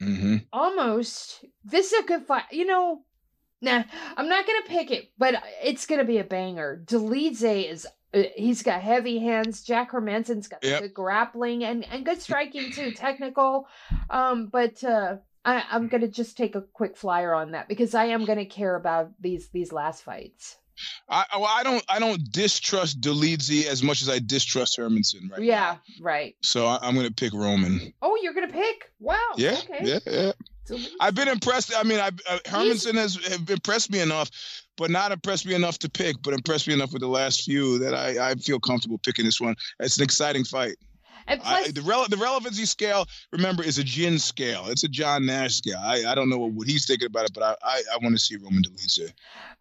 hmm 0.00 0.36
Almost. 0.52 1.44
This 1.64 1.92
is 1.92 2.04
a 2.04 2.06
good 2.06 2.26
fight. 2.26 2.44
You 2.52 2.64
know, 2.64 3.02
Nah, 3.60 3.82
I'm 4.16 4.28
not 4.28 4.46
gonna 4.46 4.62
pick 4.66 4.90
it, 4.92 5.10
but 5.18 5.42
it's 5.64 5.86
gonna 5.86 6.04
be 6.04 6.18
a 6.18 6.24
banger. 6.24 6.80
Dolidze 6.84 7.68
is 7.68 7.86
he's 8.12 8.62
got 8.62 8.80
heavy 8.80 9.18
hands. 9.18 9.62
Jack 9.62 9.92
Hermansson's 9.92 10.48
got 10.48 10.64
Yep. 10.64 10.80
good 10.82 10.94
grappling 10.94 11.64
and 11.64 11.84
and 11.84 12.04
good 12.04 12.20
striking 12.20 12.70
too, 12.72 12.92
technical. 12.92 13.66
Um, 14.10 14.46
but 14.46 14.82
uh, 14.84 15.16
I, 15.44 15.64
I'm 15.70 15.88
gonna 15.88 16.08
just 16.08 16.36
take 16.36 16.54
a 16.54 16.62
quick 16.62 16.96
flyer 16.96 17.34
on 17.34 17.52
that 17.52 17.68
because 17.68 17.94
I 17.94 18.06
am 18.06 18.24
gonna 18.24 18.46
care 18.46 18.74
about 18.76 19.10
these 19.20 19.48
these 19.50 19.72
last 19.72 20.02
fights. 20.02 20.56
I 21.08 21.24
well, 21.34 21.48
I 21.50 21.62
don't 21.64 21.84
I 21.88 21.98
don't 21.98 22.20
distrust 22.30 23.00
Dolidze 23.00 23.66
as 23.66 23.82
much 23.82 24.00
as 24.02 24.08
I 24.08 24.20
distrust 24.20 24.78
Hermansson 24.78 25.30
right 25.30 25.42
yeah, 25.42 25.76
now. 25.98 26.04
right. 26.04 26.36
So 26.42 26.66
I, 26.66 26.78
I'm 26.80 26.94
gonna 26.94 27.10
pick 27.10 27.32
Roman. 27.34 27.92
Oh, 28.00 28.16
you're 28.22 28.34
gonna 28.34 28.48
pick? 28.48 28.92
Wow. 29.00 29.16
Yeah, 29.36 29.58
Okay. 29.70 29.84
yeah, 29.84 29.98
yeah. 30.06 30.32
I've 31.00 31.14
been 31.14 31.28
impressed. 31.28 31.72
I 31.76 31.82
mean, 31.82 31.98
I, 31.98 32.08
uh, 32.28 32.38
Hermansson 32.44 32.94
has 32.94 33.16
have 33.26 33.48
impressed 33.50 33.90
me 33.90 34.00
enough, 34.00 34.30
but 34.78 34.90
not 34.90 35.12
impressed 35.12 35.44
me 35.44 35.54
enough 35.54 35.78
to 35.80 35.90
pick. 35.90 36.16
But 36.22 36.32
impressed 36.32 36.66
me 36.66 36.72
enough 36.72 36.92
with 36.92 37.02
the 37.02 37.08
last 37.08 37.42
few 37.44 37.78
that 37.80 37.94
I, 37.94 38.30
I 38.30 38.34
feel 38.36 38.58
comfortable 38.58 38.96
picking 38.96 39.26
this 39.26 39.40
one. 39.40 39.56
It's 39.80 39.98
an 39.98 40.04
exciting 40.04 40.44
fight. 40.44 40.76
and 41.26 41.42
I, 41.44 41.64
the, 41.72 41.82
rele- 41.82 42.08
the 42.08 42.16
relevancy 42.16 42.64
scale, 42.64 43.04
remember, 43.32 43.62
is 43.62 43.76
a 43.76 43.84
Jin 43.84 44.18
scale. 44.18 44.64
It's 44.68 44.84
a 44.84 44.88
John 44.88 45.26
Nash 45.26 45.56
scale. 45.56 45.78
I, 45.78 46.04
I 46.06 46.14
don't 46.14 46.30
know 46.30 46.38
what, 46.38 46.52
what 46.52 46.66
he's 46.66 46.86
thinking 46.86 47.06
about 47.06 47.26
it, 47.26 47.34
but 47.34 47.42
I, 47.42 47.54
I, 47.62 47.82
I 47.92 47.98
want 48.02 48.14
to 48.14 48.18
see 48.18 48.36
Roman 48.36 48.62
Dolidze. 48.62 49.12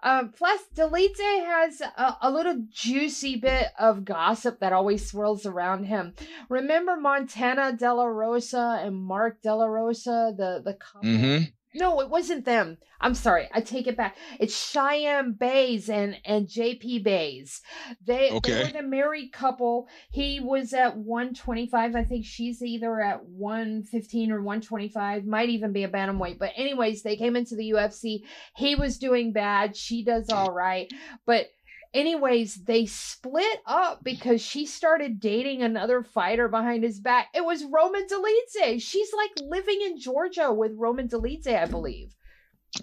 Um, 0.01 0.29
plus, 0.31 0.61
Dolidze 0.75 1.45
has 1.45 1.81
a, 1.81 2.17
a 2.21 2.31
little 2.31 2.63
juicy 2.69 3.35
bit 3.35 3.67
of 3.77 4.05
gossip 4.05 4.59
that 4.61 4.71
always 4.71 5.09
swirls 5.09 5.45
around 5.45 5.85
him. 5.85 6.13
Remember 6.47 6.95
Montana 6.95 7.73
De 7.73 7.93
La 7.93 8.05
Rosa 8.05 8.79
and 8.81 8.95
Mark 8.95 9.41
De 9.41 9.53
La 9.53 9.65
Rosa, 9.65 10.33
the 10.37 10.61
the 10.63 10.75
couple? 10.75 11.09
Mm-hmm. 11.09 11.43
No, 11.73 12.01
it 12.01 12.09
wasn't 12.09 12.45
them. 12.45 12.77
I'm 12.99 13.13
sorry. 13.13 13.47
I 13.53 13.61
take 13.61 13.87
it 13.87 13.97
back. 13.97 14.15
It's 14.39 14.55
Cheyanne 14.55 15.33
Buys 15.33 15.89
and 15.89 16.17
and 16.25 16.47
JP 16.47 17.03
Buys. 17.03 17.61
They, 18.05 18.31
okay. 18.31 18.53
they 18.53 18.63
were 18.63 18.81
the 18.81 18.87
married 18.87 19.31
couple. 19.31 19.87
He 20.09 20.39
was 20.39 20.73
at 20.73 20.97
125. 20.97 21.95
I 21.95 22.03
think 22.03 22.25
she's 22.25 22.61
either 22.63 22.99
at 23.01 23.25
115 23.25 24.31
or 24.31 24.41
125. 24.41 25.25
Might 25.25 25.49
even 25.49 25.73
be 25.73 25.83
a 25.83 25.89
bantamweight. 25.89 26.39
But 26.39 26.53
anyways, 26.55 27.03
they 27.03 27.17
came 27.17 27.35
into 27.35 27.55
the 27.55 27.71
UFC. 27.71 28.23
He 28.55 28.75
was 28.75 28.97
doing 28.97 29.31
bad. 29.33 29.75
She 29.75 30.03
does 30.03 30.27
mm. 30.27 30.35
all 30.35 30.51
right. 30.51 30.91
But 31.25 31.47
anyways, 31.93 32.55
they 32.65 32.85
split 32.85 33.59
up 33.65 34.03
because 34.03 34.41
she 34.41 34.65
started 34.65 35.19
dating 35.19 35.61
another 35.61 36.03
fighter 36.03 36.47
behind 36.47 36.83
his 36.83 36.99
back. 36.99 37.27
It 37.33 37.45
was 37.45 37.63
Roman 37.63 38.07
Dolidze. 38.07 38.81
She's 38.81 39.11
like 39.13 39.31
living 39.41 39.81
in 39.81 39.99
Georgia 39.99 40.53
with 40.53 40.73
Roman 40.75 41.07
Dolidze, 41.07 41.47
I 41.47 41.65
believe. 41.65 42.15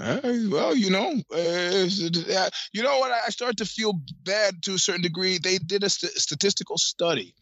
Uh, 0.01 0.21
well, 0.49 0.75
you 0.75 0.91
know, 0.91 1.13
uh, 1.33 2.51
you 2.73 2.83
know 2.83 2.99
what? 2.99 3.13
I 3.13 3.29
start 3.31 3.59
to 3.59 3.65
feel 3.65 4.01
bad 4.25 4.63
to 4.65 4.75
a 4.75 4.79
certain 4.79 5.03
degree. 5.03 5.39
They 5.39 5.59
did 5.59 5.85
a 5.85 5.91
st- 5.91 6.13
statistical 6.15 6.79
study, 6.79 7.35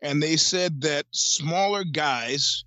and 0.00 0.22
they 0.22 0.36
said 0.36 0.82
that 0.82 1.06
smaller 1.12 1.84
guys 1.84 2.64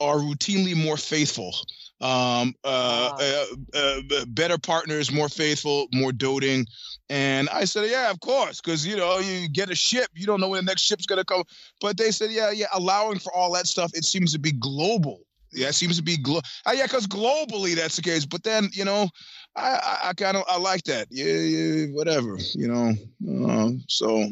are 0.00 0.16
routinely 0.16 0.76
more 0.76 0.96
faithful. 0.96 1.54
Um, 2.00 2.54
uh, 2.62 3.10
uh, 3.20 3.44
uh, 3.74 4.24
better 4.28 4.56
partners, 4.56 5.10
more 5.10 5.28
faithful, 5.28 5.88
more 5.92 6.12
doting. 6.12 6.66
And 7.10 7.48
I 7.48 7.64
said, 7.64 7.90
yeah, 7.90 8.10
of 8.10 8.20
course, 8.20 8.60
because 8.60 8.86
you 8.86 8.96
know 8.96 9.18
you 9.18 9.48
get 9.48 9.70
a 9.70 9.74
ship, 9.74 10.08
you 10.14 10.26
don't 10.26 10.40
know 10.40 10.48
when 10.48 10.64
the 10.64 10.70
next 10.70 10.82
ship's 10.82 11.06
gonna 11.06 11.24
come. 11.24 11.42
But 11.80 11.96
they 11.96 12.10
said, 12.10 12.30
yeah, 12.30 12.50
yeah, 12.50 12.66
allowing 12.72 13.18
for 13.18 13.34
all 13.34 13.52
that 13.54 13.66
stuff, 13.66 13.90
it 13.94 14.04
seems 14.04 14.32
to 14.32 14.38
be 14.38 14.52
global. 14.52 15.20
Yeah, 15.52 15.68
it 15.68 15.74
seems 15.74 15.96
to 15.96 16.02
be 16.02 16.18
glo- 16.18 16.42
uh, 16.66 16.72
yeah, 16.74 16.84
because 16.84 17.06
globally 17.06 17.74
that's 17.74 17.96
the 17.96 18.02
case. 18.02 18.26
But 18.26 18.44
then 18.44 18.68
you 18.72 18.84
know, 18.84 19.08
I 19.56 19.68
I, 19.68 20.08
I 20.10 20.12
kind 20.12 20.36
of 20.36 20.44
I 20.48 20.58
like 20.58 20.84
that. 20.84 21.08
Yeah, 21.10 21.24
yeah, 21.24 21.86
whatever. 21.86 22.38
You 22.54 22.68
know, 22.68 23.48
uh, 23.48 23.70
so. 23.88 24.30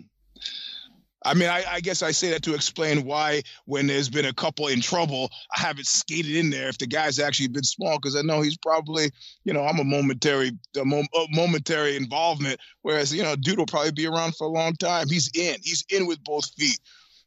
I 1.26 1.34
mean, 1.34 1.48
I, 1.48 1.64
I 1.68 1.80
guess 1.80 2.02
I 2.02 2.12
say 2.12 2.30
that 2.30 2.42
to 2.44 2.54
explain 2.54 3.04
why, 3.04 3.42
when 3.64 3.88
there's 3.88 4.08
been 4.08 4.24
a 4.26 4.32
couple 4.32 4.68
in 4.68 4.80
trouble, 4.80 5.30
I 5.56 5.60
haven't 5.60 5.86
skated 5.86 6.36
in 6.36 6.50
there 6.50 6.68
if 6.68 6.78
the 6.78 6.86
guy's 6.86 7.18
actually 7.18 7.48
been 7.48 7.64
small, 7.64 7.98
because 7.98 8.14
I 8.14 8.22
know 8.22 8.42
he's 8.42 8.56
probably, 8.56 9.10
you 9.44 9.52
know, 9.52 9.64
I'm 9.64 9.80
a 9.80 9.84
momentary, 9.84 10.52
a 10.80 10.84
mom, 10.84 11.06
a 11.14 11.26
momentary 11.30 11.96
involvement, 11.96 12.60
whereas 12.82 13.12
you 13.12 13.24
know, 13.24 13.34
dude 13.34 13.58
will 13.58 13.66
probably 13.66 13.90
be 13.90 14.06
around 14.06 14.36
for 14.36 14.46
a 14.46 14.50
long 14.50 14.74
time. 14.74 15.08
He's 15.08 15.28
in, 15.34 15.56
he's 15.62 15.84
in 15.90 16.06
with 16.06 16.22
both 16.22 16.48
feet. 16.54 16.78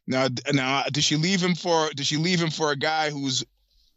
Now, 0.06 0.28
now, 0.52 0.84
did 0.90 1.04
she 1.04 1.16
leave 1.16 1.42
him 1.42 1.54
for? 1.54 1.90
Did 1.90 2.06
she 2.06 2.16
leave 2.16 2.40
him 2.40 2.50
for 2.50 2.72
a 2.72 2.76
guy 2.76 3.10
who's 3.10 3.44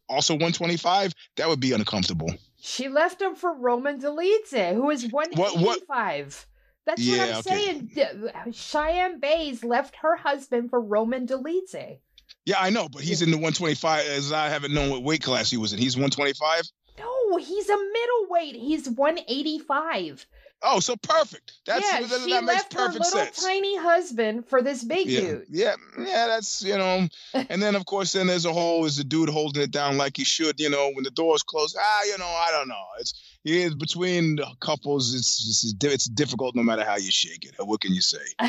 also 0.09 0.33
125? 0.33 1.13
That 1.37 1.47
would 1.47 1.61
be 1.61 1.71
uncomfortable. 1.71 2.29
She 2.59 2.89
left 2.89 3.21
him 3.21 3.35
for 3.35 3.53
Roman 3.53 3.99
Dolidze, 3.99 4.75
who 4.75 4.89
is 4.89 5.11
185. 5.11 5.35
That's 5.35 5.87
what 5.87 6.45
That's 6.85 7.01
yeah, 7.01 7.17
what 7.17 7.29
I'm 7.29 7.35
okay. 7.37 7.49
saying. 7.49 7.91
D- 7.93 8.01
uh, 8.03 8.51
Cheyanne 8.51 9.19
Buys 9.19 9.63
left 9.63 9.95
her 9.97 10.15
husband 10.15 10.69
for 10.69 10.81
Roman 10.81 11.25
Dolidze. 11.25 11.99
Yeah, 12.45 12.57
I 12.59 12.69
know, 12.69 12.89
but 12.89 13.01
he's 13.01 13.21
in 13.21 13.31
the 13.31 13.37
125. 13.37 14.05
As 14.05 14.31
I 14.33 14.49
haven't 14.49 14.73
known 14.73 14.89
what 14.89 15.03
weight 15.03 15.23
class 15.23 15.49
he 15.49 15.57
was 15.57 15.71
in. 15.71 15.79
He's 15.79 15.95
125. 15.95 16.63
No, 16.99 17.37
he's 17.37 17.69
a 17.69 17.77
middleweight. 17.77 18.55
He's 18.55 18.89
185. 18.89 20.25
Oh, 20.65 20.79
so 20.79 20.95
perfect. 20.95 21.51
That's 21.65 21.85
yeah, 21.91 21.99
that, 21.99 22.21
she 22.21 22.31
that 22.31 22.43
makes 22.45 22.55
left 22.55 22.73
her 22.73 22.87
perfect 22.87 23.03
little 23.03 23.19
sense. 23.19 23.43
tiny 23.43 23.77
husband 23.77 24.47
for 24.47 24.61
this 24.61 24.81
big 24.81 25.07
yeah, 25.07 25.19
dude. 25.19 25.45
yeah, 25.49 25.75
yeah. 25.99 26.27
That's 26.27 26.63
you 26.63 26.77
know, 26.77 27.07
and 27.33 27.61
then 27.61 27.75
of 27.75 27.85
course, 27.85 28.13
then 28.13 28.27
there's 28.27 28.45
a 28.45 28.53
whole 28.53 28.85
is 28.85 28.95
the 28.95 29.03
dude 29.03 29.27
holding 29.27 29.61
it 29.61 29.71
down 29.71 29.97
like 29.97 30.15
he 30.15 30.23
should. 30.23 30.61
You 30.61 30.69
know, 30.69 30.91
when 30.93 31.03
the 31.03 31.11
doors 31.11 31.43
close. 31.43 31.75
Ah, 31.77 32.03
you 32.05 32.17
know, 32.17 32.25
I 32.25 32.49
don't 32.51 32.69
know. 32.69 32.85
It's 32.99 33.37
yeah, 33.43 33.69
between 33.77 34.39
couples. 34.61 35.13
It's 35.13 35.45
just 35.45 35.83
it's, 35.83 35.93
it's 35.93 36.05
difficult 36.05 36.55
no 36.55 36.63
matter 36.63 36.85
how 36.85 36.95
you 36.95 37.11
shake 37.11 37.43
it. 37.43 37.55
What 37.59 37.81
can 37.81 37.93
you 37.93 38.01
say? 38.01 38.23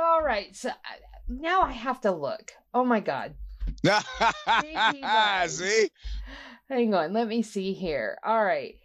All 0.00 0.22
right, 0.22 0.56
so 0.56 0.70
uh, 0.70 0.72
now 1.28 1.62
I 1.62 1.72
have 1.72 2.00
to 2.00 2.10
look. 2.10 2.52
Oh 2.74 2.84
my 2.84 2.98
god. 2.98 3.34
See, 5.48 5.90
Hang 6.68 6.94
on, 6.94 7.12
let 7.12 7.28
me 7.28 7.42
see 7.42 7.74
here. 7.74 8.18
All 8.24 8.44
right. 8.44 8.76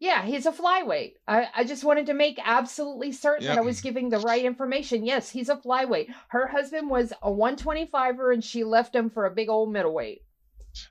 Yeah, 0.00 0.24
he's 0.24 0.46
a 0.46 0.52
flyweight. 0.52 1.16
I, 1.28 1.48
I 1.54 1.64
just 1.64 1.84
wanted 1.84 2.06
to 2.06 2.14
make 2.14 2.40
absolutely 2.42 3.12
certain 3.12 3.46
that 3.46 3.58
I 3.58 3.60
was 3.60 3.82
giving 3.82 4.08
the 4.08 4.18
right 4.18 4.42
information. 4.42 5.04
Yes, 5.04 5.28
he's 5.28 5.50
a 5.50 5.56
flyweight. 5.56 6.08
Her 6.28 6.46
husband 6.46 6.88
was 6.88 7.12
a 7.22 7.30
125er 7.30 8.32
and 8.32 8.42
she 8.42 8.64
left 8.64 8.96
him 8.96 9.10
for 9.10 9.26
a 9.26 9.30
big 9.30 9.50
old 9.50 9.70
middleweight. 9.70 10.22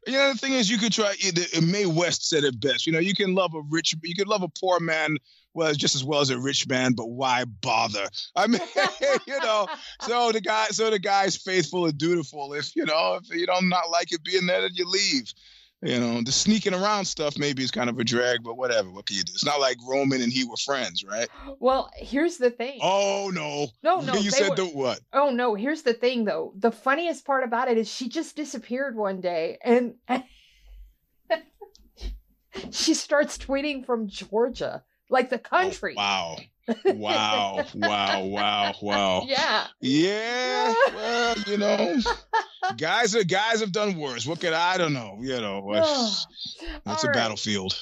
you 0.05 0.13
know 0.13 0.31
the 0.31 0.37
thing 0.37 0.53
is, 0.53 0.69
you 0.69 0.77
could 0.77 0.93
try. 0.93 1.15
Mae 1.59 1.87
West 1.87 2.29
said 2.29 2.43
it 2.43 2.59
best. 2.59 2.85
You 2.85 2.93
know, 2.93 2.99
you 2.99 3.15
can 3.15 3.33
love 3.33 3.55
a 3.55 3.61
rich, 3.71 3.95
you 4.03 4.15
can 4.15 4.27
love 4.27 4.43
a 4.43 4.47
poor 4.47 4.79
man. 4.79 5.17
Well, 5.55 5.73
just 5.73 5.95
as 5.95 6.03
well 6.03 6.21
as 6.21 6.29
a 6.29 6.37
rich 6.37 6.67
man, 6.67 6.93
but 6.93 7.09
why 7.09 7.45
bother? 7.45 8.07
I 8.35 8.45
mean, 8.45 8.61
you 9.27 9.39
know, 9.39 9.67
so 10.01 10.31
the 10.31 10.39
guy 10.39 10.67
so 10.67 10.91
the 10.91 10.99
guy's 10.99 11.35
faithful 11.35 11.87
and 11.87 11.97
dutiful 11.97 12.53
if 12.53 12.75
you 12.75 12.85
know 12.85 13.19
if 13.19 13.35
you 13.35 13.47
don't 13.47 13.69
not 13.69 13.89
like 13.89 14.11
it 14.11 14.23
being 14.23 14.45
there 14.45 14.61
then 14.61 14.71
you 14.75 14.85
leave 14.87 15.33
you 15.81 15.99
know 15.99 16.21
the 16.21 16.31
sneaking 16.31 16.73
around 16.73 17.05
stuff 17.05 17.37
maybe 17.37 17.63
is 17.63 17.71
kind 17.71 17.89
of 17.89 17.97
a 17.99 18.03
drag 18.03 18.43
but 18.43 18.57
whatever 18.57 18.89
what 18.89 19.05
can 19.05 19.15
you 19.15 19.23
do 19.23 19.31
it's 19.33 19.45
not 19.45 19.61
like 19.61 19.77
roman 19.87 20.21
and 20.21 20.31
he 20.31 20.43
were 20.43 20.57
friends 20.57 21.03
right 21.03 21.29
Well, 21.59 21.89
here's 21.95 22.37
the 22.37 22.51
thing. 22.51 22.79
oh 22.81 23.31
no 23.33 23.67
No, 23.81 24.01
no, 24.01 24.15
you 24.15 24.29
said 24.31 24.49
were- 24.49 24.55
the 24.55 24.65
what 24.65 24.99
Oh 25.13 25.29
no, 25.29 25.55
here's 25.55 25.83
the 25.83 25.93
thing 25.93 26.25
though. 26.25 26.53
The 26.57 26.71
funniest 26.71 27.25
part 27.25 27.43
about 27.43 27.69
it 27.69 27.77
is 27.77 27.89
she 27.91 28.09
just 28.09 28.35
disappeared 28.35 28.95
one 28.95 29.21
day 29.21 29.57
and 29.63 29.95
she 32.71 32.93
starts 32.93 33.37
tweeting 33.37 33.85
from 33.85 34.07
Georgia, 34.07 34.83
like 35.09 35.29
the 35.29 35.37
oh, 35.37 35.39
country. 35.39 35.93
Oh, 35.97 36.01
wow 36.01 36.37
wow 36.85 37.63
wow 37.75 38.23
wow 38.25 38.73
wow 38.81 39.23
Yeah. 39.27 39.67
yeah 39.81 40.73
well 40.93 41.35
you 41.47 41.57
know 41.57 41.99
guys 42.77 43.15
are 43.15 43.23
guys 43.23 43.59
have 43.61 43.71
done 43.71 43.97
worse 43.97 44.25
what 44.25 44.39
could 44.39 44.53
i 44.53 44.77
don't 44.77 44.93
know 44.93 45.17
you 45.21 45.39
know 45.39 45.63
it's 45.73 47.03
a 47.03 47.07
right. 47.07 47.13
battlefield 47.13 47.73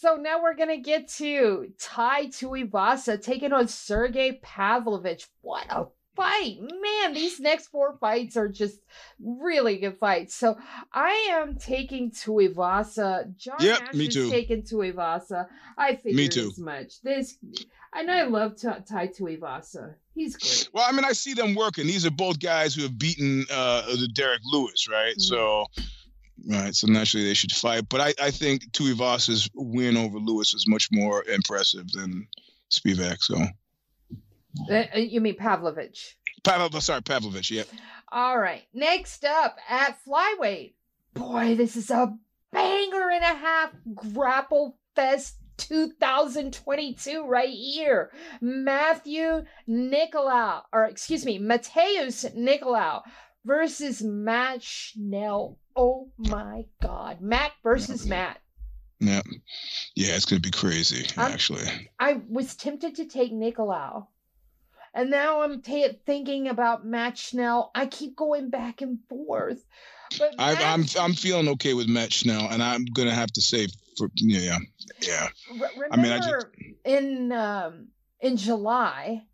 So 0.00 0.16
now 0.16 0.42
we're 0.42 0.54
gonna 0.56 0.78
get 0.80 1.08
to 1.18 1.70
Tai 1.78 2.26
Tuivasa 2.28 3.20
taking 3.22 3.52
on 3.52 3.68
Sergey 3.68 4.40
Pavlovich. 4.42 5.26
What 5.42 5.66
a 5.68 5.86
fight, 6.16 6.56
man! 6.60 7.12
These 7.12 7.38
next 7.38 7.66
four 7.68 7.98
fights 8.00 8.34
are 8.38 8.48
just 8.48 8.78
really 9.20 9.76
good 9.76 9.98
fights. 9.98 10.34
So 10.34 10.56
I 10.90 11.28
am 11.32 11.56
taking 11.58 12.12
Tuivasa. 12.12 13.36
John 13.36 13.56
Yep, 13.60 13.80
Nash 13.80 13.94
me 13.94 14.06
is 14.06 14.14
too. 14.14 14.30
taking 14.30 14.62
Tuivasa. 14.62 15.48
I 15.76 15.96
figured 15.96 16.32
too. 16.32 16.48
as 16.48 16.58
much. 16.58 17.02
This, 17.02 17.36
and 17.94 18.10
I 18.10 18.24
love 18.24 18.60
Ta- 18.60 18.80
Tai 18.86 19.08
Tuivasa. 19.08 19.94
He's 20.14 20.36
great. 20.36 20.68
Well, 20.72 20.84
I 20.88 20.92
mean, 20.92 21.04
I 21.04 21.12
see 21.12 21.34
them 21.34 21.54
working. 21.54 21.86
These 21.86 22.06
are 22.06 22.10
both 22.10 22.38
guys 22.38 22.74
who 22.74 22.82
have 22.82 22.98
beaten 22.98 23.44
uh, 23.50 23.82
the 23.96 24.08
Derrick 24.12 24.40
Lewis, 24.52 24.88
right? 24.88 25.16
Mhm. 25.16 25.20
So, 25.22 25.66
right. 26.48 26.74
So 26.74 26.86
naturally, 26.86 27.26
they 27.26 27.34
should 27.34 27.52
fight. 27.52 27.88
But 27.88 28.00
I, 28.00 28.14
I 28.22 28.30
think 28.30 28.70
Tuivasa's 28.72 29.48
win 29.54 29.96
over 29.96 30.18
Lewis 30.18 30.52
was 30.54 30.68
much 30.68 30.88
more 30.92 31.24
impressive 31.24 31.90
than 31.92 32.26
Spivak. 32.70 33.18
So, 33.22 33.36
Uh, 34.70 34.84
uh, 34.94 34.98
you 34.98 35.20
mean 35.20 35.36
Pavlovich? 35.36 36.16
Pavel, 36.44 36.80
sorry, 36.80 37.02
Pavlovich. 37.02 37.50
Yep. 37.50 37.66
All 38.12 38.38
right. 38.38 38.62
Next 38.72 39.24
up 39.24 39.56
at 39.68 39.98
flyweight. 40.06 40.74
Boy, 41.14 41.54
this 41.56 41.74
is 41.76 41.90
a 41.90 42.14
banger 42.52 43.10
and 43.10 43.24
a 43.24 43.34
half 43.34 43.72
grapple 43.94 44.76
fest 44.94 45.36
2022 45.56 47.26
right 47.26 47.48
here. 47.48 48.10
Matthew 48.40 49.44
Nicolau, 49.68 50.62
or 50.72 50.84
excuse 50.84 51.24
me, 51.24 51.38
Matheus 51.38 52.24
Nicolau 52.36 53.02
versus 53.44 54.02
Matt 54.02 54.62
Schnell. 54.62 55.58
Oh 55.76 56.10
my 56.18 56.64
God. 56.82 57.20
Matt 57.20 57.52
versus 57.62 58.06
Matt. 58.06 58.38
Yeah. 59.00 59.22
Yeah, 59.94 60.14
it's 60.16 60.24
going 60.24 60.40
to 60.40 60.48
be 60.48 60.56
crazy, 60.56 61.06
I'm- 61.16 61.32
actually. 61.32 61.64
I 61.98 62.20
was 62.28 62.54
tempted 62.54 62.96
to 62.96 63.04
take 63.06 63.32
Nicolau. 63.32 64.06
And 64.96 65.10
now 65.10 65.42
I'm 65.42 65.60
ta 65.60 65.88
thinking 66.06 66.46
about 66.46 66.86
Matt 66.86 67.18
Schnell. 67.18 67.72
I 67.74 67.86
keep 67.86 68.14
going 68.14 68.48
back 68.48 68.80
and 68.80 69.00
forth. 69.08 69.64
But 70.16 70.34
I, 70.38 70.52
Matt 70.52 70.62
I'm 70.62 70.84
I'm 71.00 71.14
feeling 71.14 71.48
okay 71.48 71.74
with 71.74 71.88
Matt 71.88 72.12
Schnell, 72.12 72.46
and 72.48 72.62
I'm 72.62 72.84
to 73.08 73.14
have 73.14 73.32
to 73.32 73.40
say, 73.40 73.66
for 73.96 74.10
yeah, 74.16 74.58
yeah. 75.00 75.28
Re- 75.56 75.88
I 75.90 75.96
mean, 75.96 76.12
I 76.12 76.16
remember 76.16 76.52
in 76.84 77.32
um, 77.32 77.88
in 78.20 78.36
July, 78.36 79.24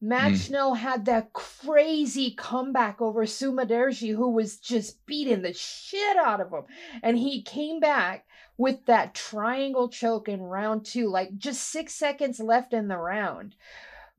Matt 0.00 0.32
Mm. 0.32 0.46
Schnell 0.46 0.74
had 0.74 1.06
that 1.06 1.32
crazy 1.32 2.34
comeback 2.36 3.00
over 3.00 3.24
Sumudaerji, 3.24 4.14
who 4.14 4.30
was 4.30 4.58
just 4.58 5.04
beating 5.06 5.42
the 5.42 5.52
shit 5.52 6.16
out 6.16 6.40
of 6.40 6.52
him, 6.52 6.64
and 7.02 7.18
he 7.18 7.42
came 7.42 7.80
back 7.80 8.24
with 8.56 8.84
that 8.86 9.14
triangle 9.14 9.88
choke 9.88 10.28
in 10.28 10.40
round 10.40 10.84
two, 10.84 11.08
like 11.08 11.36
just 11.36 11.68
six 11.68 11.94
seconds 11.94 12.40
left 12.40 12.72
in 12.72 12.88
the 12.88 12.96
round. 12.96 13.54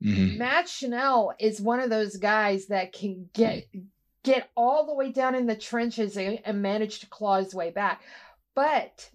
hmm 0.02 0.38
Matt 0.38 0.68
Schnell 0.68 1.34
is 1.38 1.60
one 1.60 1.80
of 1.80 1.90
those 1.90 2.16
guys 2.16 2.66
that 2.66 2.92
can 2.92 3.28
get 3.34 3.66
get 4.22 4.50
all 4.54 4.86
the 4.86 4.94
way 4.94 5.10
down 5.12 5.34
in 5.34 5.46
the 5.46 5.56
trenches 5.56 6.16
and, 6.16 6.40
and 6.44 6.60
manage 6.60 7.00
to 7.00 7.06
claw 7.06 7.38
his 7.38 7.54
way 7.54 7.70
back. 7.70 8.02
But 8.54 9.08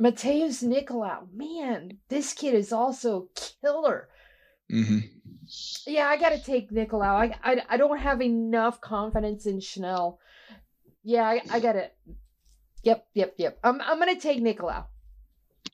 Matheus 0.00 0.62
Nicolau, 0.62 1.28
man, 1.32 1.98
this 2.08 2.32
kid 2.32 2.54
is 2.54 2.72
also 2.72 3.28
killer. 3.62 4.08
hmm 4.70 4.98
Yeah, 5.86 6.06
I 6.08 6.16
got 6.16 6.30
to 6.30 6.38
take 6.42 6.70
Nicolau. 6.70 7.14
I, 7.14 7.34
I 7.42 7.62
I 7.70 7.76
don't 7.76 7.98
have 7.98 8.20
enough 8.22 8.80
confidence 8.80 9.46
in 9.46 9.60
Schnell. 9.60 10.18
Yeah, 11.04 11.24
I, 11.24 11.42
I 11.50 11.60
got 11.60 11.76
it. 11.76 11.96
Yep, 12.82 13.06
yep, 13.14 13.34
yep. 13.38 13.58
I'm 13.62 13.80
I'm 13.80 13.98
gonna 13.98 14.20
take 14.20 14.40
Nicolau. 14.42 14.84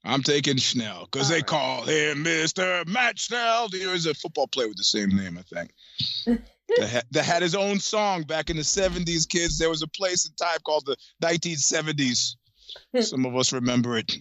I'm 0.05 0.23
taking 0.23 0.57
Schnell 0.57 1.05
because 1.11 1.29
they 1.29 1.43
Alright. 1.43 1.47
call 1.47 1.83
him 1.83 2.25
Mr. 2.25 2.87
Matt 2.87 3.19
Schnell. 3.19 3.69
There 3.69 3.95
is 3.95 4.07
a 4.07 4.15
football 4.15 4.47
player 4.47 4.69
with 4.69 4.79
the 4.79 4.85
same 4.85 5.11
name, 5.11 5.39
I 5.39 5.43
think. 5.43 5.73
that, 6.77 6.89
had, 6.89 7.05
that 7.11 7.25
had 7.25 7.43
his 7.43 7.55
own 7.55 7.81
song 7.81 8.23
back 8.23 8.49
in 8.49 8.57
the 8.57 8.63
70s, 8.63 9.29
kids. 9.29 9.59
There 9.59 9.69
was 9.69 9.83
a 9.83 9.89
place 9.89 10.27
in 10.27 10.35
time 10.35 10.59
called 10.65 10.87
the 10.87 10.97
1970s. 11.23 12.37
Some 13.01 13.27
of 13.27 13.37
us 13.37 13.53
remember 13.53 13.97
it. 13.99 14.13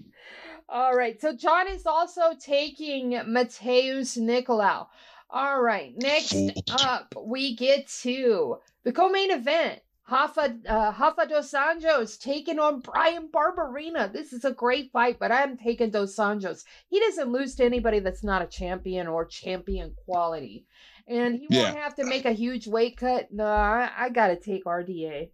All 0.68 0.94
right. 0.94 1.20
So 1.20 1.36
John 1.36 1.68
is 1.68 1.86
also 1.86 2.34
taking 2.40 3.12
Matheus 3.12 4.18
Nicolau. 4.18 4.88
All 5.32 5.62
right. 5.62 5.94
Next 5.98 6.36
up, 6.84 7.14
we 7.20 7.56
get 7.56 7.88
to 8.02 8.58
the 8.84 8.92
co-main 8.92 9.32
event. 9.32 9.82
Rafa, 10.12 10.58
uh, 10.68 10.94
Rafa 11.00 11.28
dos 11.28 11.52
Anjos 11.52 12.20
taking 12.20 12.58
on 12.58 12.80
Bryan 12.80 13.30
Barberena. 13.32 14.12
This 14.12 14.34
is 14.34 14.44
a 14.44 14.52
great 14.52 14.92
fight, 14.92 15.20
but 15.20 15.32
I'm 15.32 15.56
taking 15.56 15.92
dos 15.92 16.16
Anjos. 16.16 16.64
He 16.88 17.00
doesn't 17.00 17.32
lose 17.32 17.56
to 17.56 17.64
anybody 17.66 18.00
that's 18.00 18.24
not 18.24 18.42
a 18.42 18.48
champion 18.48 19.08
or 19.08 19.26
champion 19.26 19.94
quality. 20.06 20.66
And 21.08 21.36
he 21.36 21.48
won't 21.52 21.78
have 21.78 21.96
to 21.96 22.06
make 22.06 22.26
a 22.26 22.32
huge 22.32 22.68
weight 22.68 22.98
cut. 22.98 23.32
No, 23.32 23.46
I, 23.46 23.90
I 23.98 24.10
got 24.10 24.28
to 24.28 24.36
take 24.36 24.66
RDA. 24.66 25.30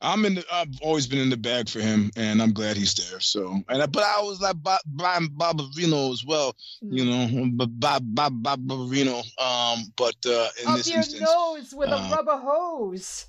I'm 0.00 0.24
in. 0.24 0.34
The, 0.36 0.44
I've 0.52 0.68
always 0.82 1.06
been 1.06 1.18
in 1.20 1.30
the 1.30 1.36
bag 1.36 1.68
for 1.68 1.80
him, 1.80 2.10
and 2.16 2.42
I'm 2.42 2.52
glad 2.52 2.76
he's 2.76 2.94
there. 2.94 3.20
So, 3.20 3.60
and 3.68 3.82
I- 3.82 3.86
but 3.86 4.02
I 4.02 4.20
was 4.22 4.40
like 4.40 4.62
Bob, 4.62 4.80
Bob 4.86 5.22
Barberino 5.38 6.12
as 6.12 6.24
well. 6.24 6.54
You 6.82 7.04
know, 7.04 7.50
Bob 7.54 8.02
Bob 8.04 8.42
Bob 8.42 8.66
Barberino. 8.66 9.18
Um, 9.40 9.84
but 9.96 10.16
uh, 10.26 10.48
in 10.62 10.68
Up 10.68 10.76
this 10.76 10.88
your 10.88 10.98
instance, 10.98 11.22
nose 11.22 11.74
with 11.74 11.90
uh, 11.90 11.96
a 11.96 12.14
rubber 12.14 12.36
hose. 12.36 13.26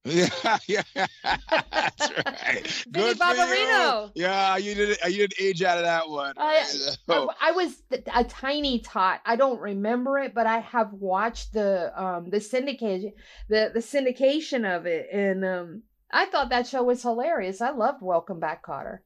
yeah, 0.04 0.28
yeah, 0.68 0.82
that's 1.24 2.10
right. 2.24 2.84
Good 2.92 3.18
for 3.18 3.24
you. 3.34 3.40
Barbarino. 3.42 4.10
Yeah, 4.14 4.56
you 4.56 4.74
did. 4.74 4.96
You 5.08 5.26
did 5.28 5.34
age 5.40 5.62
out 5.62 5.78
of 5.78 5.84
that 5.84 6.08
one. 6.08 6.34
I- 6.36 6.64
Oh, 7.08 7.30
I, 7.40 7.48
I 7.48 7.52
was 7.52 7.82
a 8.14 8.24
tiny 8.24 8.78
tot. 8.78 9.20
I 9.26 9.36
don't 9.36 9.60
remember 9.60 10.18
it, 10.18 10.34
but 10.34 10.46
I 10.46 10.60
have 10.60 10.92
watched 10.92 11.52
the 11.52 11.92
um 12.00 12.30
the 12.30 12.38
syndication 12.38 13.12
the 13.48 13.70
the 13.74 13.80
syndication 13.80 14.64
of 14.76 14.86
it, 14.86 15.08
and 15.12 15.44
um 15.44 15.82
I 16.10 16.26
thought 16.26 16.50
that 16.50 16.66
show 16.66 16.82
was 16.82 17.02
hilarious. 17.02 17.60
I 17.60 17.70
loved 17.70 18.02
Welcome 18.02 18.40
Back, 18.40 18.64
Kotter. 18.64 18.98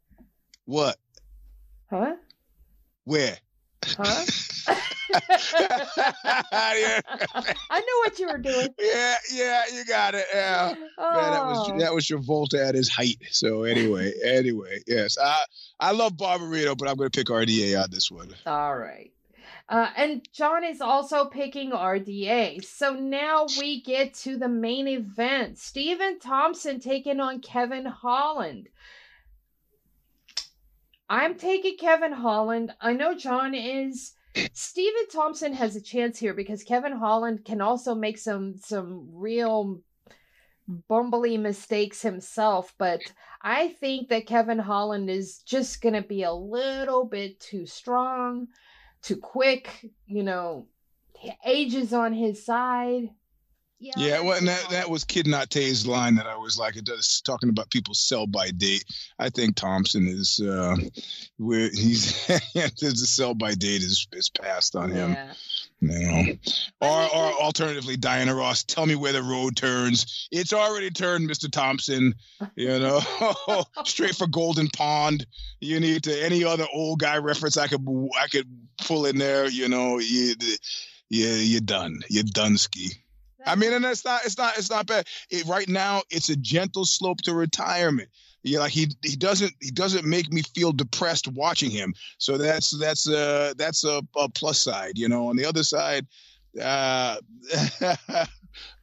what? 0.64 0.96
Huh? 1.90 2.14
Where? 3.04 3.36
Huh? 3.84 4.24
I 6.52 7.80
knew 7.80 8.02
what 8.04 8.18
you 8.18 8.28
were 8.28 8.38
doing. 8.38 8.68
yeah, 8.78 9.16
yeah, 9.32 9.62
you 9.74 9.84
got 9.84 10.14
it. 10.14 10.24
Yeah. 10.32 10.74
Oh. 10.96 11.20
Man, 11.20 11.32
that 11.32 11.46
was 11.46 11.70
oh. 11.70 11.78
that 11.78 11.94
was 11.94 12.06
Travolta 12.06 12.66
at 12.66 12.74
his 12.74 12.88
height. 12.88 13.18
So 13.30 13.64
anyway, 13.64 14.12
anyway, 14.24 14.78
yes, 14.86 15.18
I 15.18 15.42
I 15.80 15.92
love 15.92 16.14
Barbarino, 16.16 16.78
but 16.78 16.88
I'm 16.88 16.96
gonna 16.96 17.10
pick 17.10 17.26
RDA 17.26 17.82
on 17.82 17.90
this 17.90 18.10
one. 18.10 18.34
All 18.46 18.76
right. 18.76 19.11
Uh, 19.72 19.88
and 19.96 20.28
John 20.34 20.64
is 20.64 20.82
also 20.82 21.24
picking 21.24 21.70
RDA. 21.70 22.62
So 22.62 22.92
now 22.92 23.46
we 23.58 23.80
get 23.80 24.12
to 24.16 24.36
the 24.36 24.48
main 24.48 24.86
event. 24.86 25.56
Stephen 25.56 26.18
Thompson 26.18 26.78
taking 26.78 27.20
on 27.20 27.40
Kevin 27.40 27.86
Holland. 27.86 28.68
I'm 31.08 31.36
taking 31.36 31.78
Kevin 31.78 32.12
Holland. 32.12 32.74
I 32.82 32.92
know 32.92 33.14
John 33.14 33.54
is. 33.54 34.12
Stephen 34.52 35.08
Thompson 35.10 35.54
has 35.54 35.74
a 35.74 35.80
chance 35.80 36.18
here 36.18 36.34
because 36.34 36.62
Kevin 36.62 36.92
Holland 36.92 37.46
can 37.46 37.62
also 37.62 37.94
make 37.94 38.18
some 38.18 38.58
some 38.58 39.08
real 39.10 39.80
bumbly 40.90 41.40
mistakes 41.40 42.02
himself, 42.02 42.74
but 42.76 43.00
I 43.40 43.68
think 43.68 44.10
that 44.10 44.26
Kevin 44.26 44.58
Holland 44.58 45.08
is 45.08 45.38
just 45.38 45.80
going 45.80 45.94
to 45.94 46.02
be 46.02 46.22
a 46.22 46.32
little 46.32 47.06
bit 47.06 47.40
too 47.40 47.64
strong, 47.66 48.48
too 49.02 49.16
quick, 49.16 49.90
you 50.06 50.22
know, 50.22 50.66
age 51.44 51.74
is 51.74 51.92
on 51.92 52.12
his 52.12 52.44
side. 52.44 53.10
Yeah. 53.78 53.94
Yeah, 53.96 54.20
well, 54.20 54.38
and 54.38 54.46
that, 54.46 54.70
that 54.70 54.88
was 54.88 55.02
Kid 55.02 55.26
Nate's 55.26 55.86
line 55.86 56.14
that 56.14 56.28
I 56.28 56.36
was 56.36 56.56
like, 56.56 56.76
it 56.76 56.84
does 56.84 57.20
talking 57.26 57.48
about 57.48 57.68
people 57.68 57.94
sell 57.94 58.28
by 58.28 58.52
date. 58.52 58.84
I 59.18 59.28
think 59.28 59.56
Thompson 59.56 60.06
is 60.06 60.38
uh 60.38 60.76
where 61.38 61.68
he's 61.68 62.26
the 62.54 62.92
sell 62.94 63.34
by 63.34 63.54
date 63.54 63.82
is 63.82 64.06
is 64.12 64.30
passed 64.30 64.76
on 64.76 64.92
him. 64.92 65.12
Yeah. 65.12 65.32
You 65.82 65.98
know. 65.98 66.24
Or 66.80 67.02
or 67.02 67.32
alternatively, 67.42 67.96
Diana 67.96 68.34
Ross, 68.34 68.62
tell 68.62 68.86
me 68.86 68.94
where 68.94 69.12
the 69.12 69.22
road 69.22 69.56
turns. 69.56 70.28
It's 70.30 70.52
already 70.52 70.90
turned, 70.90 71.28
Mr. 71.28 71.50
Thompson. 71.50 72.14
You 72.54 72.78
know, 72.78 73.00
straight 73.84 74.14
for 74.14 74.28
Golden 74.28 74.68
Pond. 74.68 75.26
You 75.60 75.80
need 75.80 76.04
to 76.04 76.24
any 76.24 76.44
other 76.44 76.66
old 76.72 77.00
guy 77.00 77.18
reference 77.18 77.56
I 77.56 77.66
could 77.66 77.84
I 78.20 78.28
could 78.28 78.46
pull 78.86 79.06
in 79.06 79.18
there. 79.18 79.48
You 79.48 79.68
know, 79.68 79.98
you 79.98 80.34
you 81.08 81.26
you're 81.26 81.60
done. 81.60 82.00
You're 82.08 82.22
done 82.22 82.56
ski. 82.58 82.92
I 83.44 83.56
mean, 83.56 83.72
and 83.72 83.84
it's 83.84 84.04
not, 84.04 84.24
it's 84.24 84.38
not, 84.38 84.56
it's 84.56 84.70
not 84.70 84.86
bad. 84.86 85.06
It, 85.28 85.46
right 85.46 85.68
now, 85.68 86.02
it's 86.10 86.28
a 86.28 86.36
gentle 86.36 86.84
slope 86.84 87.22
to 87.22 87.34
retirement. 87.34 88.08
Yeah, 88.44 88.58
like 88.60 88.72
he 88.72 88.88
he 89.04 89.14
doesn't 89.16 89.52
he 89.60 89.70
doesn't 89.70 90.04
make 90.04 90.32
me 90.32 90.42
feel 90.54 90.72
depressed 90.72 91.28
watching 91.28 91.70
him. 91.70 91.94
So 92.18 92.36
that's 92.38 92.76
that's 92.78 93.08
uh 93.08 93.54
that's 93.56 93.84
a, 93.84 94.02
a 94.16 94.28
plus 94.28 94.58
side. 94.58 94.98
You 94.98 95.08
know, 95.08 95.28
on 95.28 95.36
the 95.36 95.44
other 95.44 95.62
side, 95.62 96.06
uh, 96.60 97.16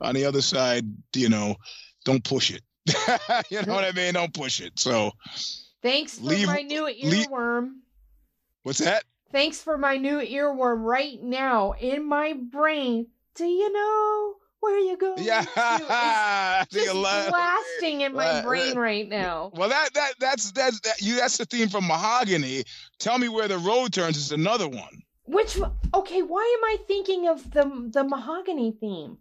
on 0.02 0.16
the 0.16 0.26
other 0.26 0.42
side, 0.42 0.86
you 1.16 1.30
know, 1.30 1.56
don't 2.06 2.24
push 2.24 2.52
it. 2.52 2.62
you 3.50 3.62
know 3.64 3.74
what 3.74 3.84
I 3.84 3.92
mean? 3.92 4.14
Don't 4.14 4.34
push 4.34 4.62
it. 4.62 4.80
So 4.80 5.12
Thanks 5.82 6.18
for 6.18 6.26
Leave- 6.26 6.48
my 6.48 6.62
new 6.62 6.86
leave- 6.86 7.28
earworm. 7.28 7.76
what's 8.64 8.80
that? 8.80 9.04
Thanks 9.32 9.62
for 9.62 9.78
my 9.78 9.96
new 9.98 10.20
earworm 10.20 10.84
right 10.84 11.22
now 11.22 11.74
in 11.74 12.04
my 12.08 12.34
brain. 12.34 13.08
Do 13.36 13.46
you 13.46 13.72
know 13.72 14.36
where 14.60 14.76
are 14.76 14.80
you 14.80 14.98
going? 14.98 15.24
Yeah, 15.24 15.46
It's 16.64 16.74
just 16.74 16.94
blasting 16.94 18.02
in 18.02 18.14
my 18.14 18.26
Uh, 18.26 18.34
uh 18.34 18.44
brain 18.44 18.78
right 18.78 19.08
now. 19.08 19.52
Well, 19.54 19.70
that 19.70 19.94
that 19.94 20.14
that's 20.20 20.52
that's 20.52 20.80
that 20.82 21.02
you. 21.02 21.16
That's 21.18 21.38
the 21.38 21.46
theme 21.46 21.70
from 21.70 21.88
Mahogany. 21.88 22.64
Tell 23.00 23.18
me 23.18 23.30
where 23.30 23.48
the 23.48 23.58
road 23.58 23.94
turns 23.94 24.18
is 24.18 24.32
another 24.32 24.68
one. 24.68 25.04
Which 25.26 25.58
okay, 25.94 26.22
why 26.22 26.58
am 26.58 26.64
I 26.66 26.78
thinking 26.88 27.28
of 27.28 27.52
the 27.52 27.90
the 27.92 28.04
mahogany 28.04 28.72
theme? 28.80 29.18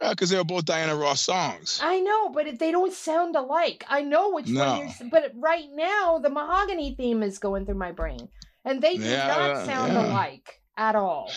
Uh, 0.00 0.10
because 0.10 0.30
they 0.30 0.36
were 0.36 0.44
both 0.44 0.64
Diana 0.64 0.94
Ross 0.94 1.20
songs. 1.20 1.80
I 1.82 1.98
know, 2.00 2.28
but 2.28 2.58
they 2.58 2.70
don't 2.70 2.92
sound 2.92 3.34
alike. 3.34 3.84
I 3.88 4.02
know 4.02 4.30
which 4.30 4.48
No. 4.48 4.64
one 4.64 4.78
you're. 4.78 5.10
But 5.10 5.32
right 5.34 5.68
now, 5.72 6.18
the 6.18 6.30
mahogany 6.30 6.94
theme 6.94 7.22
is 7.24 7.38
going 7.38 7.66
through 7.66 7.76
my 7.78 7.90
brain, 7.92 8.28
and 8.64 8.80
they 8.80 8.96
do 8.96 9.02
Yeah, 9.02 9.26
not 9.26 9.50
uh, 9.50 9.66
sound 9.66 9.92
yeah. 9.94 10.06
alike 10.06 10.60
at 10.76 10.94
all. 10.94 11.32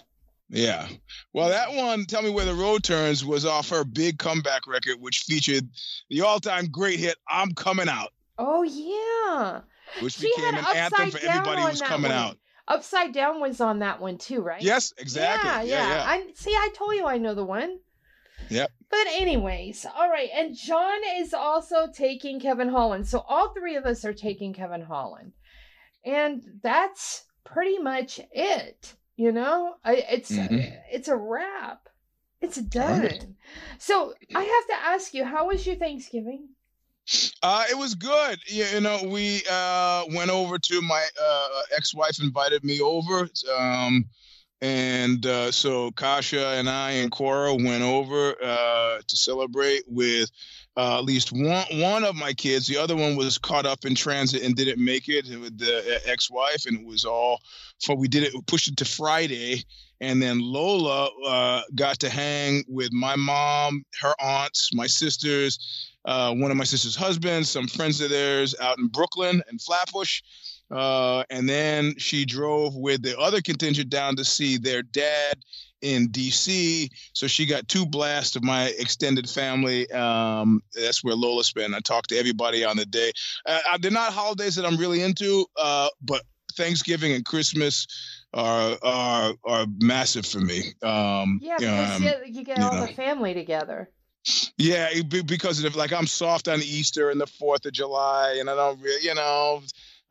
Yeah. 0.52 0.88
Well, 1.34 1.47
that 1.49 1.74
one, 1.74 2.06
Tell 2.06 2.22
Me 2.22 2.30
Where 2.30 2.45
the 2.45 2.54
Road 2.54 2.84
Turns, 2.84 3.24
was 3.24 3.45
off 3.45 3.70
her 3.70 3.86
big 3.86 4.20
comeback 4.20 4.68
record, 4.68 4.97
which 4.99 5.20
featured 5.20 5.68
the 6.10 6.22
all 6.22 6.39
time 6.41 6.68
great 6.70 6.99
hit, 6.99 7.16
I'm 7.30 7.54
Coming 7.54 7.88
Out. 7.88 8.10
Oh 8.38 8.64
yeah. 8.64 9.62
which 10.02 10.16
She 10.16 10.28
became 10.36 10.56
an 10.56 10.66
anthem 10.76 11.12
for 11.12 11.20
everybody 11.26 11.58
on 11.62 11.68
who 11.68 11.70
was 11.70 11.82
coming 11.82 12.12
one. 12.12 12.20
out. 12.20 12.38
Upside 12.68 13.14
Down 13.14 13.39
was 13.39 13.62
on 13.62 13.80
that 13.80 14.02
one 14.02 14.18
too, 14.18 14.41
right? 14.41 14.62
Yes, 14.62 14.93
exactly. 14.97 15.49
Yeah, 15.49 15.62
Yeah, 15.62 15.88
yeah. 15.88 15.93
yeah. 15.95 16.04
I 16.06 16.28
see. 16.36 16.52
I 16.52 16.70
told 16.76 16.95
you 16.95 17.06
I 17.06 17.18
know 17.18 17.34
the 17.34 17.45
one. 17.45 17.80
Yep. 18.49 18.72
But 18.89 19.08
anyways, 19.14 19.86
all 19.95 20.10
right. 20.10 20.30
And 20.34 20.56
John 20.56 20.99
is 21.18 21.34
also 21.34 21.88
taking 21.93 22.39
Kevin 22.41 22.68
Holland. 22.70 23.08
So 23.08 23.20
all 23.28 23.54
three 23.54 23.76
of 23.78 23.86
us 23.86 24.04
are 24.04 24.14
taking 24.14 24.54
Kevin 24.54 24.82
Holland, 24.82 25.32
and 26.06 26.41
that's 26.62 27.24
pretty 27.45 27.78
much 27.80 28.20
it. 28.32 28.95
You 29.22 29.32
know, 29.32 29.76
I, 29.86 29.97
it's 30.09 30.32
Mhm. 30.32 30.82
it's 30.91 31.07
a 31.07 31.15
wrap. 31.15 31.89
It's 32.41 32.57
All 32.57 32.63
done. 32.63 33.01
right. 33.03 33.24
So 33.78 34.15
I 34.34 34.41
have 34.41 34.67
to 34.69 34.86
ask 34.88 35.13
you, 35.13 35.24
how 35.24 35.45
was 35.49 35.63
your 35.67 35.76
Thanksgiving? 35.76 36.49
Uh, 37.43 37.65
it 37.69 37.78
was 37.78 37.93
good. 37.93 38.39
You, 38.47 38.63
you 38.65 38.82
know, 38.82 39.03
we 39.05 39.43
uh, 39.47 40.05
went 40.15 40.32
over 40.32 40.57
to 40.57 40.82
my 40.82 41.05
uh, 41.22 41.61
ex-wife 41.78 42.19
invited 42.19 42.63
me 42.63 42.82
over, 42.82 43.30
um, 43.55 44.05
and 44.59 45.24
uh, 45.24 45.51
so 45.51 45.91
Kasha 45.91 46.47
and 46.57 46.67
I 46.67 46.91
and 46.93 47.11
Cora 47.11 47.53
went 47.53 47.84
over 47.84 48.36
uh, 48.43 49.01
to 49.07 49.17
celebrate 49.17 49.84
with 49.86 50.32
uh, 50.78 50.97
at 50.97 51.03
least 51.03 51.32
one 51.32 51.65
one 51.74 52.03
of 52.03 52.15
my 52.15 52.34
kids. 52.34 52.67
The 52.67 52.78
other 52.78 52.95
one 52.95 53.15
was 53.15 53.38
caught 53.38 53.65
up 53.65 53.86
in 53.86 53.95
transit 53.95 54.43
and 54.43 54.55
didn't 54.55 54.84
make 54.84 55.09
it 55.09 55.28
with 55.39 55.57
the 55.57 55.95
uh, 55.95 55.99
ex-wife, 56.05 56.65
and 56.65 56.80
it 56.80 56.86
was 56.86 57.05
all. 57.05 57.39
For 57.84 57.95
we 57.95 58.07
did 58.07 58.24
it, 58.24 58.47
pushed 58.47 58.67
it 58.67 58.78
to 58.78 58.86
Friday, 58.86 59.63
and 59.99 60.22
then 60.22 60.39
Lola 60.39 61.09
uh, 61.26 61.61
got 61.74 61.99
to 61.99 62.09
hang 62.09 62.63
with 62.67 62.93
my 62.93 63.15
mom, 63.15 63.84
her 64.01 64.13
aunts, 64.19 64.69
my 64.74 64.88
sisters 64.88 65.91
uh, 66.05 66.34
one 66.34 66.51
of 66.51 66.57
my 66.57 66.63
sister's 66.63 66.95
husbands, 66.95 67.49
some 67.49 67.67
friends 67.67 68.01
of 68.01 68.09
theirs 68.09 68.55
out 68.59 68.80
in 68.80 68.88
Brooklyn 68.88 69.41
and 69.47 69.61
Flatbush. 69.61 70.22
Uh, 70.72 71.24
and 71.30 71.47
then 71.47 71.95
she 71.97 72.26
drove 72.26 72.76
with 72.76 73.01
the 73.01 73.17
other 73.19 73.41
contingent 73.41 73.89
down 73.89 74.15
to 74.15 74.24
see 74.24 74.57
their 74.57 74.82
dad 74.82 75.36
in 75.82 76.10
DC. 76.10 76.90
So 77.14 77.28
she 77.28 77.46
got 77.46 77.68
two 77.68 77.86
blasts 77.86 78.36
of 78.36 78.44
my 78.44 78.68
extended 78.78 79.30
family. 79.30 79.90
Um, 79.92 80.62
that's 80.74 81.04
where 81.04 81.16
Lola 81.16 81.44
spent. 81.44 81.74
I 81.74 81.80
talked 81.80 82.10
to 82.10 82.18
everybody 82.18 82.64
on 82.64 82.78
the 82.78 82.86
day. 82.86 83.12
Uh, 83.46 83.60
they're 83.80 83.92
not 83.92 84.14
holidays 84.14 84.56
that 84.56 84.66
I'm 84.66 84.78
really 84.78 85.02
into, 85.02 85.46
uh, 85.58 85.90
but 86.02 86.22
Thanksgiving 86.56 87.14
and 87.14 87.26
Christmas 87.26 87.88
are 88.34 88.78
are 88.82 89.34
are 89.44 89.66
massive 89.80 90.26
for 90.26 90.40
me. 90.40 90.74
Um, 90.82 91.40
Yeah, 91.42 91.58
because 91.58 91.96
um, 91.98 92.04
you, 92.04 92.14
you 92.26 92.44
get 92.44 92.58
you 92.58 92.64
all 92.64 92.74
know. 92.74 92.86
the 92.86 92.94
family 92.94 93.34
together. 93.34 93.90
yeah, 94.58 94.88
it 94.92 95.26
because 95.26 95.64
of 95.64 95.76
like 95.76 95.92
I'm 95.94 96.08
soft 96.08 96.48
on 96.48 96.60
Easter 96.60 97.10
and 97.10 97.20
the 97.20 97.28
Fourth 97.28 97.66
of 97.66 97.74
July, 97.74 98.38
and 98.40 98.50
I 98.50 98.56
don't 98.56 98.80
really, 98.82 99.04
you 99.04 99.16
know, 99.16 99.62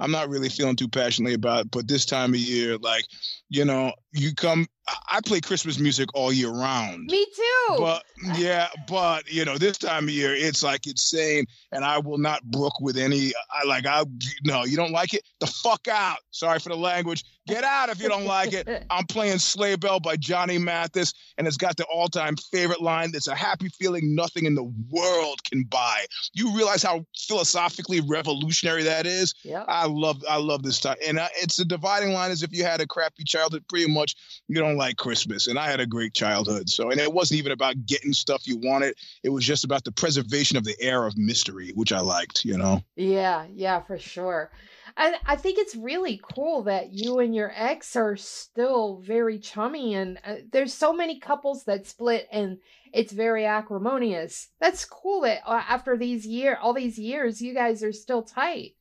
I'm 0.01 0.11
not 0.11 0.29
really 0.29 0.49
feeling 0.49 0.77
too 0.77 0.89
passionately 0.89 1.35
about. 1.35 1.67
It. 1.67 1.71
But 1.71 1.87
this 1.87 2.07
time 2.07 2.35
of 2.35 2.41
year, 2.41 2.79
like, 2.79 3.05
you 3.49 3.65
know, 3.65 3.93
you 4.13 4.35
come. 4.35 4.67
I- 5.09 5.21
play 5.25 5.41
Christmas 5.41 5.79
music 5.79 6.09
all 6.15 6.33
year 6.33 6.51
round. 6.51 7.07
Me 7.07 7.25
too. 7.37 7.77
But 7.79 8.03
yeah, 8.37 8.69
but 8.89 9.31
you 9.33 9.45
know, 9.45 9.59
this 9.59 9.79
time 9.79 10.05
of 10.05 10.11
year, 10.11 10.35
it's 10.35 10.63
like 10.63 10.87
insane, 10.87 11.47
and 11.73 11.85
I 11.85 11.99
will 11.99 12.19
not 12.19 12.43
brook 12.45 12.81
with 12.81 12.97
any. 12.97 13.33
I 13.51 13.67
like, 13.67 13.87
I 13.87 14.05
no, 14.45 14.65
you 14.65 14.77
don't 14.77 14.93
like 14.93 15.15
it, 15.15 15.23
the 15.39 15.47
fuck 15.47 15.87
out. 15.89 16.19
Sorry 16.31 16.59
for 16.59 16.71
the 16.71 16.77
language. 16.77 17.25
Get 17.47 17.65
out 17.65 17.89
if 17.89 18.01
you 18.01 18.09
don't 18.09 18.27
like 18.27 18.53
it. 18.53 18.69
I'm 18.91 19.07
playing 19.07 19.39
Sleigh 19.39 19.77
Bell 19.77 19.99
by 19.99 20.17
Johnny 20.17 20.59
Mathis, 20.59 21.13
and 21.37 21.47
it's 21.47 21.57
got 21.57 21.77
the 21.77 21.85
all-time 21.85 22.37
favorite 22.53 22.81
line. 22.81 23.11
It's 23.15 23.27
a 23.27 23.35
happy 23.35 23.69
feeling 23.69 24.15
nothing 24.15 24.45
in 24.47 24.55
the 24.55 24.73
world 24.91 25.43
can 25.45 25.65
buy. 25.65 26.05
You 26.33 26.55
realize 26.57 26.83
how 26.83 27.05
philosophically 27.17 28.01
revolutionary 28.01 28.85
that 28.85 29.07
is? 29.07 29.35
Yeah. 29.43 29.65
I 29.67 29.87
love, 29.87 30.23
I 30.29 30.37
love 30.37 30.63
this 30.63 30.81
time, 30.81 30.97
and 31.07 31.19
uh, 31.19 31.29
it's 31.43 31.59
a 31.59 31.65
dividing 31.65 32.13
line. 32.13 32.31
as 32.31 32.43
if 32.43 32.53
you 32.53 32.65
had 32.65 32.81
a 32.81 32.87
crappy 32.87 33.25
childhood, 33.25 33.65
pretty 33.69 33.91
much 33.93 34.15
you 34.49 34.57
don't 34.57 34.77
like 34.81 34.97
Christmas, 34.97 35.47
and 35.47 35.59
I 35.59 35.71
had 35.71 35.79
a 35.79 35.87
great 35.87 36.13
childhood. 36.13 36.69
So, 36.69 36.91
and 36.91 37.01
it 37.01 37.13
wasn't 37.13 37.39
even 37.39 37.53
about 37.53 37.87
getting 37.87 38.13
stuff 38.13 38.49
you 38.49 38.57
wanted. 38.57 38.97
It 39.23 39.29
was 39.29 39.45
just 39.45 39.65
about 39.65 39.85
the 39.85 39.93
preservation 39.93 40.57
of 40.57 40.65
the 40.65 40.75
air 40.81 41.07
of 41.07 41.17
mystery, 41.17 41.71
which 41.75 41.93
I 41.93 42.01
liked. 42.01 42.45
You 42.45 42.59
know. 42.59 42.83
Yeah, 42.97 43.47
yeah, 43.53 43.81
for 43.81 43.99
sure. 43.99 44.51
And 44.97 45.15
I 45.25 45.37
think 45.37 45.59
it's 45.59 45.77
really 45.77 46.21
cool 46.35 46.63
that 46.65 46.93
you 46.93 47.21
and 47.21 47.35
your 47.35 47.53
ex 47.55 47.95
are 47.97 48.17
still 48.17 49.01
very 49.07 49.39
chummy. 49.39 49.95
And 49.95 50.19
uh, 50.25 50.37
there's 50.51 50.75
so 50.75 50.93
many 50.93 51.21
couples 51.21 51.65
that 51.65 51.87
split 51.87 52.29
and 52.33 52.59
it's 52.93 53.13
very 53.13 53.47
acrimonious. 53.47 54.49
That's 54.61 54.85
cool 54.85 55.21
that 55.23 55.43
uh, 55.47 55.63
after 55.69 55.97
these 55.97 56.27
year, 56.27 56.59
all 56.61 56.75
these 56.75 56.99
years, 56.99 57.41
you 57.41 57.55
guys 57.55 57.83
are 57.83 57.93
still 57.93 58.23
tight. 58.23 58.75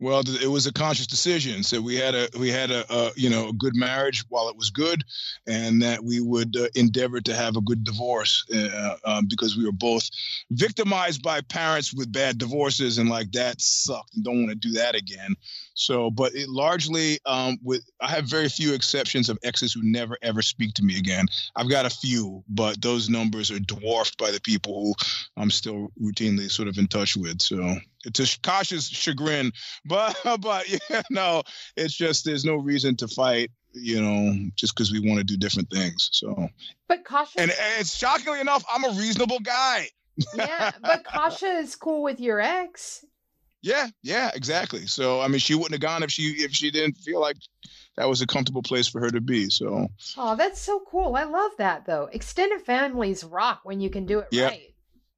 Well, 0.00 0.22
it 0.40 0.46
was 0.48 0.66
a 0.66 0.72
conscious 0.72 1.08
decision. 1.08 1.64
So 1.64 1.80
we 1.80 1.96
had 1.96 2.14
a 2.14 2.28
we 2.38 2.50
had 2.50 2.70
a, 2.70 2.84
a 2.92 3.10
you 3.16 3.28
know 3.28 3.48
a 3.48 3.52
good 3.52 3.74
marriage 3.74 4.24
while 4.28 4.48
it 4.48 4.56
was 4.56 4.70
good, 4.70 5.02
and 5.48 5.82
that 5.82 6.04
we 6.04 6.20
would 6.20 6.56
uh, 6.56 6.68
endeavor 6.76 7.20
to 7.20 7.34
have 7.34 7.56
a 7.56 7.60
good 7.60 7.82
divorce 7.82 8.44
uh, 8.54 8.94
um, 9.04 9.26
because 9.28 9.56
we 9.56 9.64
were 9.64 9.72
both 9.72 10.08
victimized 10.52 11.22
by 11.22 11.40
parents 11.40 11.92
with 11.92 12.12
bad 12.12 12.38
divorces, 12.38 12.98
and 12.98 13.10
like 13.10 13.32
that 13.32 13.60
sucked, 13.60 14.14
and 14.14 14.24
don't 14.24 14.46
want 14.46 14.50
to 14.50 14.68
do 14.68 14.74
that 14.74 14.94
again. 14.94 15.34
So, 15.78 16.10
but 16.10 16.34
it 16.34 16.48
largely 16.48 17.20
um, 17.24 17.56
with 17.62 17.88
I 18.00 18.08
have 18.10 18.24
very 18.24 18.48
few 18.48 18.74
exceptions 18.74 19.28
of 19.28 19.38
exes 19.44 19.72
who 19.72 19.80
never 19.84 20.18
ever 20.22 20.42
speak 20.42 20.74
to 20.74 20.84
me 20.84 20.98
again. 20.98 21.26
I've 21.54 21.70
got 21.70 21.86
a 21.86 21.90
few, 21.90 22.42
but 22.48 22.82
those 22.82 23.08
numbers 23.08 23.52
are 23.52 23.60
dwarfed 23.60 24.18
by 24.18 24.32
the 24.32 24.40
people 24.40 24.82
who 24.82 24.94
I'm 25.36 25.50
still 25.50 25.92
routinely 26.02 26.50
sort 26.50 26.66
of 26.66 26.78
in 26.78 26.88
touch 26.88 27.16
with. 27.16 27.40
So 27.40 27.76
to 28.12 28.38
Kasha's 28.42 28.88
chagrin, 28.88 29.52
but 29.84 30.18
but 30.40 30.66
yeah, 30.90 31.02
no, 31.10 31.44
it's 31.76 31.94
just 31.94 32.24
there's 32.24 32.44
no 32.44 32.56
reason 32.56 32.96
to 32.96 33.06
fight, 33.06 33.52
you 33.72 34.02
know, 34.02 34.50
just 34.56 34.74
because 34.74 34.90
we 34.90 34.98
want 34.98 35.18
to 35.18 35.24
do 35.24 35.36
different 35.36 35.70
things. 35.70 36.10
So 36.12 36.48
But 36.88 37.04
Kasha, 37.04 37.40
and, 37.40 37.52
and 37.52 37.80
it's 37.80 37.96
shockingly 37.96 38.40
enough, 38.40 38.64
I'm 38.72 38.82
a 38.82 38.98
reasonable 38.98 39.40
guy. 39.40 39.90
yeah, 40.34 40.72
but 40.82 41.04
Kasha 41.04 41.46
is 41.46 41.76
cool 41.76 42.02
with 42.02 42.18
your 42.18 42.40
ex. 42.40 43.04
Yeah, 43.62 43.88
yeah, 44.02 44.30
exactly. 44.34 44.86
So 44.86 45.20
I 45.20 45.28
mean, 45.28 45.40
she 45.40 45.54
wouldn't 45.54 45.72
have 45.72 45.80
gone 45.80 46.02
if 46.02 46.10
she 46.10 46.22
if 46.44 46.52
she 46.52 46.70
didn't 46.70 46.96
feel 46.98 47.20
like 47.20 47.36
that 47.96 48.08
was 48.08 48.22
a 48.22 48.26
comfortable 48.26 48.62
place 48.62 48.86
for 48.86 49.00
her 49.00 49.10
to 49.10 49.20
be. 49.20 49.50
So 49.50 49.88
Oh, 50.16 50.36
that's 50.36 50.60
so 50.60 50.80
cool. 50.88 51.16
I 51.16 51.24
love 51.24 51.52
that 51.58 51.84
though. 51.84 52.08
Extended 52.12 52.60
families 52.62 53.24
rock 53.24 53.60
when 53.64 53.80
you 53.80 53.90
can 53.90 54.06
do 54.06 54.20
it 54.20 54.28
Yeah. 54.30 54.46
right. 54.46 54.67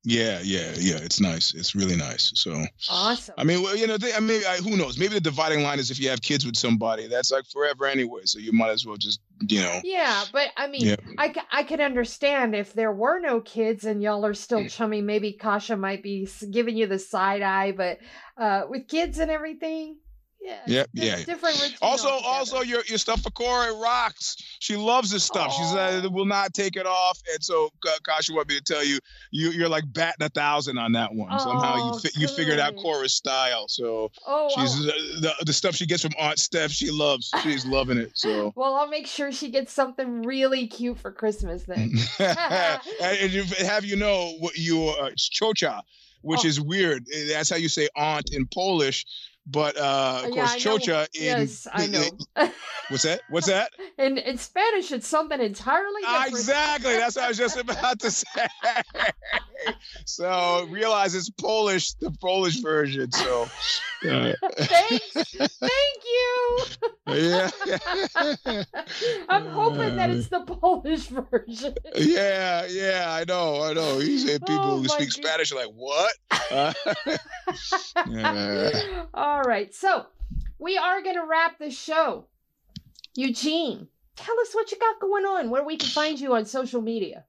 Yeah, 0.03 0.41
yeah, 0.43 0.73
yeah, 0.79 0.97
it's 0.97 1.21
nice. 1.21 1.53
It's 1.55 1.75
really 1.75 1.97
nice. 1.97 2.33
So 2.35 2.65
Awesome. 2.89 3.35
I 3.37 3.45
mean, 3.45 3.63
well, 3.63 3.77
you 3.77 3.87
know, 3.87 3.99
they, 3.99 4.15
I 4.15 4.21
mean, 4.21 4.41
I, 4.49 4.57
who 4.57 4.77
knows? 4.77 4.99
Maybe 4.99 5.15
the 5.15 5.21
dividing 5.21 5.63
line 5.63 5.79
is 5.79 5.91
if 5.91 6.01
you 6.01 6.09
have 6.09 6.23
kids 6.23 6.47
with 6.47 6.57
somebody, 6.57 7.07
that's 7.07 7.31
like 7.31 7.45
forever 7.47 7.85
anyway. 7.85 8.23
So 8.25 8.39
you 8.39 8.53
might 8.53 8.71
as 8.71 8.87
well 8.87 8.97
just, 8.97 9.21
you 9.47 9.61
know, 9.61 9.81
yeah, 9.85 10.25
but 10.33 10.49
I 10.57 10.69
mean, 10.69 10.87
yeah. 10.87 10.97
I, 11.19 11.35
I 11.53 11.65
could 11.65 11.81
understand 11.81 12.55
if 12.55 12.73
there 12.73 12.93
were 12.93 13.21
no 13.21 13.41
kids 13.41 13.85
and 13.85 14.03
y'all 14.03 14.25
are 14.25 14.35
still 14.35 14.67
chummy, 14.69 15.03
maybe 15.03 15.33
Kasha 15.33 15.77
might 15.77 16.03
be 16.03 16.27
giving 16.51 16.77
you 16.77 16.87
the 16.87 16.99
side 16.99 17.43
eye, 17.43 17.73
but 17.73 17.99
uh, 18.39 18.63
with 18.69 18.89
kids 18.89 19.19
and 19.19 19.31
everything, 19.31 19.97
yeah. 20.41 20.59
Yeah, 20.67 20.85
yeah. 20.93 21.17
Different 21.25 21.77
Also, 21.83 22.09
also 22.09 22.63
your 22.63 22.83
your 22.87 22.99
stuff 22.99 23.23
for 23.23 23.31
Cora 23.31 23.73
rocks. 23.75 24.37
She 24.61 24.77
loves 24.77 25.11
this 25.11 25.23
stuff. 25.25 25.53
She 25.53 25.65
said 25.65 26.05
will 26.13 26.25
not 26.27 26.55
take 26.55 26.77
it 26.77 26.87
off. 26.87 27.21
And 27.33 27.43
so 27.43 27.71
Ka- 27.85 27.99
Kasha 28.05 28.33
want 28.33 28.49
me 28.49 28.57
to 28.57 28.63
tell 28.63 28.83
you, 28.85 28.99
you 29.31 29.51
you're 29.51 29.69
like 29.69 29.85
batting 29.93 30.25
a 30.27 30.29
thousand 30.31 30.79
on 30.79 30.93
that 30.93 31.15
one. 31.15 31.39
Somehow 31.39 31.77
you 31.77 31.83
Oh, 31.95 31.99
fi- 31.99 32.11
you 32.21 32.29
figured 32.29 32.59
out. 32.59 32.77
Cora's 32.77 33.13
style. 33.15 33.67
So 33.69 34.11
Oh, 34.27 34.49
she's 34.55 34.75
I'll- 34.77 35.21
the, 35.21 35.35
the 35.47 35.53
stuff 35.53 35.75
she 35.75 35.87
gets 35.87 36.03
from 36.03 36.13
Aunt 36.19 36.39
Steph. 36.39 36.71
She 36.71 36.91
loves. 36.91 37.31
She's 37.43 37.67
loving 37.67 37.99
it. 37.99 38.13
So. 38.15 38.53
well, 38.57 38.75
I'll 38.77 38.89
make 38.89 39.07
sure 39.07 39.33
she 39.33 39.51
gets 39.51 39.73
something 39.73 40.23
really 40.23 40.67
cute 40.67 40.99
for 40.99 41.11
Christmas 41.13 41.65
then. 41.65 41.93
and 42.19 43.33
you, 43.33 43.45
have 43.67 43.85
you 43.85 43.97
know 43.97 44.33
what 44.39 44.57
you 44.57 44.89
uh, 44.89 45.07
it's 45.07 45.29
chocha, 45.29 45.83
which 46.23 46.41
Oh. 46.45 46.49
is 46.49 46.61
weird. 46.61 47.05
That's 47.29 47.51
how 47.51 47.57
you 47.57 47.69
say 47.69 47.89
aunt 47.97 48.33
in 48.33 48.47
Polish. 48.47 49.05
But 49.47 49.77
uh, 49.77 50.23
of 50.25 50.35
Yeah, 50.35 50.47
course, 50.47 50.57
chocha 50.65 51.09
in 51.15 51.23
yes, 51.25 51.67
I 51.73 51.87
know. 51.87 52.09
what's 52.89 53.03
that? 53.05 53.21
What's 53.31 53.47
that? 53.47 53.71
in 53.99 54.19
in 54.19 54.39
Spanish, 54.39 54.93
it's 54.93 55.07
something 55.07 55.41
entirely 55.41 56.03
different. 56.03 56.29
exactly. 56.29 56.93
That's 56.95 57.17
what 57.17 57.25
I 57.25 57.29
was 57.29 57.39
just 57.39 57.57
about 57.59 57.99
to 58.01 58.11
say. 58.11 58.47
so 60.05 60.67
realize 60.71 61.15
it's 61.15 61.31
Polish, 61.31 61.95
the 61.95 62.11
Polish 62.21 62.61
version. 62.61 63.11
So 63.13 63.49
uh, 64.09 64.33
Thanks, 64.59 65.15
thank 65.59 66.05
you. 66.05 66.65
yeah, 67.07 67.51
I'm 69.29 69.47
hoping 69.47 69.97
that 69.97 70.11
it's 70.11 70.29
the 70.29 70.41
Polish 70.41 71.07
version. 71.09 71.75
yeah, 71.97 72.67
yeah. 72.67 73.07
I 73.09 73.25
know, 73.27 73.63
I 73.63 73.73
know. 73.73 73.99
You 73.99 74.19
say 74.19 74.39
people 74.39 74.57
Oh 74.63 74.79
who 74.79 74.89
speak 74.89 75.09
God. 75.09 75.25
Spanish 75.25 75.53
are 75.53 75.57
like, 75.57 75.73
what? 75.75 76.13
Uh, 76.51 76.73
yeah. 78.09 79.05
All 79.31 79.43
right, 79.43 79.73
so 79.73 80.07
we 80.59 80.77
are 80.77 81.01
going 81.03 81.15
to 81.15 81.25
wrap 81.25 81.61
the 81.61 81.71
show. 81.71 82.25
Eugene, 83.15 83.87
tell 84.17 84.35
us 84.41 84.53
what 84.53 84.73
you 84.73 84.77
got 84.77 84.99
going 84.99 85.25
on, 85.25 85.51
where 85.51 85.63
we 85.63 85.77
can 85.77 85.89
find 85.89 86.19
you 86.19 86.35
on 86.35 86.45
social 86.45 86.83
media. 86.83 87.25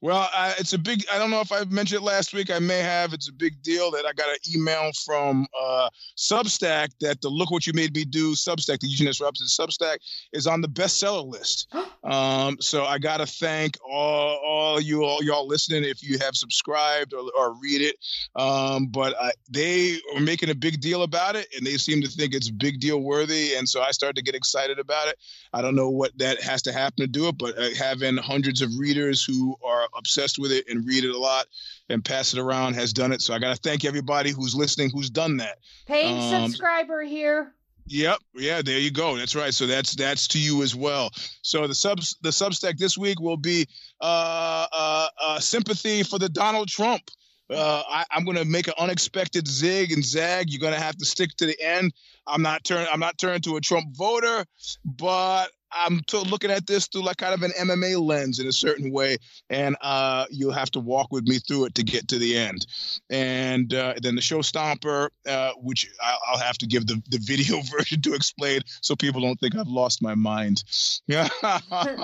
Well, 0.00 0.28
uh, 0.34 0.54
it's 0.58 0.72
a 0.72 0.78
big. 0.78 1.04
I 1.12 1.18
don't 1.18 1.30
know 1.30 1.40
if 1.40 1.50
I 1.50 1.64
mentioned 1.64 2.02
it 2.02 2.04
last 2.04 2.32
week. 2.32 2.50
I 2.50 2.58
may 2.58 2.78
have. 2.78 3.12
It's 3.12 3.28
a 3.28 3.32
big 3.32 3.62
deal 3.62 3.90
that 3.92 4.04
I 4.06 4.12
got 4.12 4.28
an 4.28 4.36
email 4.54 4.90
from 5.04 5.46
uh, 5.58 5.88
Substack 6.16 6.90
that 7.00 7.20
the 7.20 7.28
"Look 7.28 7.50
What 7.50 7.66
You 7.66 7.72
Made 7.72 7.94
Me 7.94 8.04
Do" 8.04 8.32
Substack, 8.32 8.80
the 8.80 8.88
Eugene 8.88 9.08
S. 9.08 9.20
Robinson 9.20 9.46
Substack, 9.46 9.98
is 10.32 10.46
on 10.46 10.60
the 10.60 10.68
bestseller 10.68 11.26
list. 11.26 11.74
um, 12.04 12.56
so 12.60 12.84
I 12.84 12.98
got 12.98 13.18
to 13.18 13.26
thank 13.26 13.76
all, 13.88 14.38
all 14.44 14.80
you 14.80 15.04
all 15.04 15.22
y'all 15.22 15.46
listening 15.46 15.84
if 15.84 16.02
you 16.02 16.18
have 16.18 16.36
subscribed 16.36 17.12
or, 17.12 17.30
or 17.36 17.54
read 17.60 17.80
it. 17.80 17.96
Um, 18.36 18.86
but 18.86 19.14
I, 19.20 19.32
they 19.50 19.98
are 20.14 20.20
making 20.20 20.50
a 20.50 20.54
big 20.54 20.80
deal 20.80 21.02
about 21.02 21.36
it, 21.36 21.48
and 21.56 21.66
they 21.66 21.76
seem 21.78 22.02
to 22.02 22.08
think 22.08 22.34
it's 22.34 22.50
big 22.50 22.80
deal 22.80 23.00
worthy. 23.00 23.54
And 23.54 23.68
so 23.68 23.82
I 23.82 23.90
started 23.90 24.16
to 24.16 24.22
get 24.22 24.34
excited 24.34 24.78
about 24.78 25.08
it. 25.08 25.18
I 25.52 25.62
don't 25.62 25.74
know 25.74 25.90
what 25.90 26.16
that 26.18 26.40
has 26.42 26.62
to 26.62 26.72
happen 26.72 27.02
to 27.02 27.06
do 27.06 27.28
it, 27.28 27.38
but 27.38 27.58
uh, 27.58 27.70
having 27.76 28.16
hundreds 28.16 28.62
of 28.62 28.70
readers 28.78 29.24
who 29.24 29.56
are 29.64 29.88
obsessed 29.96 30.38
with 30.38 30.52
it 30.52 30.68
and 30.68 30.86
read 30.86 31.04
it 31.04 31.14
a 31.14 31.18
lot 31.18 31.46
and 31.88 32.04
pass 32.04 32.32
it 32.32 32.38
around 32.38 32.74
has 32.74 32.92
done 32.92 33.12
it. 33.12 33.22
So 33.22 33.34
I 33.34 33.38
got 33.38 33.54
to 33.54 33.60
thank 33.60 33.84
everybody 33.84 34.30
who's 34.30 34.54
listening 34.54 34.90
who's 34.90 35.10
done 35.10 35.38
that. 35.38 35.58
Paid 35.86 36.16
um, 36.16 36.48
subscriber 36.48 37.02
here. 37.02 37.54
Yep. 37.86 38.18
Yeah, 38.34 38.62
there 38.62 38.78
you 38.78 38.90
go. 38.90 39.16
That's 39.16 39.34
right. 39.34 39.52
So 39.52 39.66
that's 39.66 39.94
that's 39.94 40.28
to 40.28 40.40
you 40.40 40.62
as 40.62 40.74
well. 40.74 41.10
So 41.42 41.66
the 41.66 41.74
subs 41.74 42.16
the 42.22 42.30
Substack 42.30 42.78
this 42.78 42.96
week 42.96 43.20
will 43.20 43.36
be 43.36 43.66
uh, 44.00 44.66
uh, 44.72 45.08
uh, 45.22 45.40
sympathy 45.40 46.02
for 46.02 46.18
the 46.18 46.28
Donald 46.28 46.68
Trump. 46.68 47.02
Uh, 47.50 47.82
I, 47.86 48.04
am 48.12 48.24
going 48.24 48.38
to 48.38 48.46
make 48.46 48.68
an 48.68 48.74
unexpected 48.78 49.46
zig 49.46 49.92
and 49.92 50.02
zag. 50.02 50.50
You're 50.50 50.60
going 50.60 50.72
to 50.72 50.80
have 50.80 50.96
to 50.96 51.04
stick 51.04 51.30
to 51.36 51.46
the 51.46 51.60
end. 51.60 51.92
I'm 52.26 52.40
not 52.40 52.64
turn. 52.64 52.86
I'm 52.90 53.00
not 53.00 53.18
turning 53.18 53.42
to 53.42 53.56
a 53.56 53.60
Trump 53.60 53.94
voter, 53.94 54.46
but 54.84 55.50
I'm 55.74 56.02
looking 56.12 56.50
at 56.50 56.66
this 56.66 56.86
through 56.86 57.04
like 57.04 57.16
kind 57.16 57.34
of 57.34 57.42
an 57.42 57.52
MMA 57.58 58.00
lens 58.04 58.38
in 58.38 58.46
a 58.46 58.52
certain 58.52 58.92
way, 58.92 59.18
and 59.50 59.76
uh, 59.80 60.26
you'll 60.30 60.52
have 60.52 60.70
to 60.72 60.80
walk 60.80 61.08
with 61.10 61.24
me 61.24 61.38
through 61.38 61.66
it 61.66 61.74
to 61.76 61.82
get 61.82 62.08
to 62.08 62.18
the 62.18 62.36
end. 62.36 62.66
And 63.10 63.72
uh, 63.74 63.94
then 64.00 64.14
the 64.14 64.20
show 64.20 64.38
stomper, 64.38 65.08
uh, 65.28 65.52
which 65.56 65.90
I'll, 66.02 66.38
have 66.38 66.58
to 66.58 66.66
give 66.66 66.86
the, 66.86 67.02
the 67.08 67.18
video 67.22 67.60
version 67.76 68.02
to 68.02 68.14
explain, 68.14 68.60
so 68.82 68.94
people 68.94 69.20
don't 69.20 69.38
think 69.40 69.56
I've 69.56 69.68
lost 69.68 70.02
my 70.02 70.14
mind. 70.14 70.62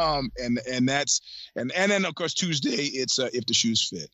Um, 0.01 0.31
and 0.43 0.61
and 0.71 0.89
that's 0.89 1.21
and 1.57 1.73
and 1.73 1.91
then 1.91 2.05
of 2.05 2.15
course 2.15 2.35
Tuesday 2.35 2.71
it's 2.71 3.19
uh, 3.19 3.29
if 3.33 3.45
the 3.47 3.55
shoes 3.55 3.87
fit. 3.89 4.11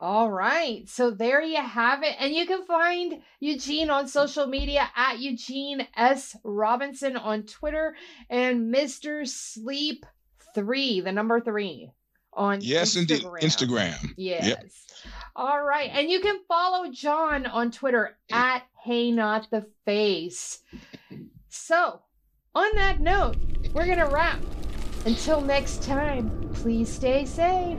All 0.00 0.30
right. 0.30 0.88
So 0.88 1.10
there 1.10 1.42
you 1.42 1.60
have 1.60 2.04
it. 2.04 2.14
And 2.20 2.32
you 2.32 2.46
can 2.46 2.64
find 2.64 3.20
Eugene 3.40 3.90
on 3.90 4.06
social 4.06 4.46
media 4.46 4.88
at 4.94 5.18
Eugene 5.18 5.86
S. 5.96 6.36
Robinson 6.44 7.16
on 7.16 7.42
Twitter 7.42 7.96
and 8.30 8.72
Mr. 8.72 9.26
Sleep 9.26 10.06
3, 10.54 11.00
the 11.00 11.10
number 11.12 11.40
3 11.40 11.90
on 12.32 12.60
yes, 12.60 12.94
Instagram. 12.94 13.00
indeed. 13.00 13.24
Instagram. 13.42 14.14
Yes. 14.16 14.46
Yep. 14.46 14.66
All 15.34 15.62
right. 15.62 15.90
And 15.92 16.08
you 16.08 16.20
can 16.20 16.38
follow 16.46 16.90
John 16.92 17.46
on 17.46 17.72
Twitter 17.72 18.16
at 18.30 18.62
Hey 18.84 19.10
Not 19.10 19.48
the 19.50 19.66
Face. 19.84 20.60
So, 21.48 22.00
on 22.54 22.68
that 22.76 23.00
note, 23.00 23.36
we're 23.72 23.86
going 23.86 23.98
to 23.98 24.06
wrap. 24.06 24.40
Until 25.06 25.40
next 25.40 25.82
time, 25.82 26.50
please 26.54 26.88
stay 26.88 27.24
safe. 27.24 27.78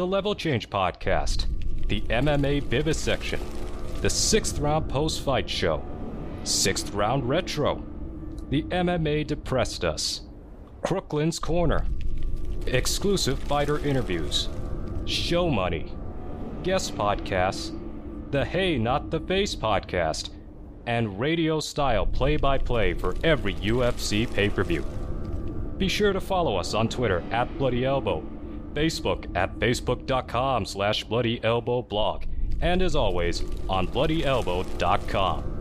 the 0.00 0.06
Level 0.06 0.34
Change 0.34 0.70
Podcast, 0.70 1.44
the 1.88 2.00
MMA 2.08 2.62
Vivisection, 2.62 3.38
the 4.00 4.08
Sixth 4.08 4.58
Round 4.58 4.88
Post 4.88 5.20
Fight 5.20 5.46
Show, 5.46 5.84
Sixth 6.42 6.90
Round 6.94 7.28
Retro, 7.28 7.84
the 8.48 8.62
MMA 8.62 9.26
Depressed 9.26 9.84
Us, 9.84 10.22
Crooklyn's 10.80 11.38
Corner, 11.38 11.84
exclusive 12.66 13.38
fighter 13.40 13.78
interviews, 13.80 14.48
show 15.04 15.50
money, 15.50 15.92
guest 16.62 16.94
podcasts, 16.94 17.78
the 18.30 18.42
Hey 18.42 18.78
Not 18.78 19.10
the 19.10 19.20
Face 19.20 19.54
podcast, 19.54 20.30
and 20.86 21.20
radio 21.20 21.60
style 21.60 22.06
play 22.06 22.38
by 22.38 22.56
play 22.56 22.94
for 22.94 23.14
every 23.22 23.52
UFC 23.56 24.32
pay 24.32 24.48
per 24.48 24.64
view. 24.64 24.82
Be 25.76 25.88
sure 25.88 26.14
to 26.14 26.22
follow 26.22 26.56
us 26.56 26.72
on 26.72 26.88
Twitter 26.88 27.22
at 27.32 27.58
Bloody 27.58 27.84
Elbow 27.84 28.24
Facebook 28.74 29.34
at 29.36 29.58
facebook.com 29.58 30.64
slash 30.64 31.06
bloodyelbowblog, 31.06 32.24
and 32.60 32.82
as 32.82 32.96
always, 32.96 33.42
on 33.68 33.86
bloodyelbow.com. 33.88 35.59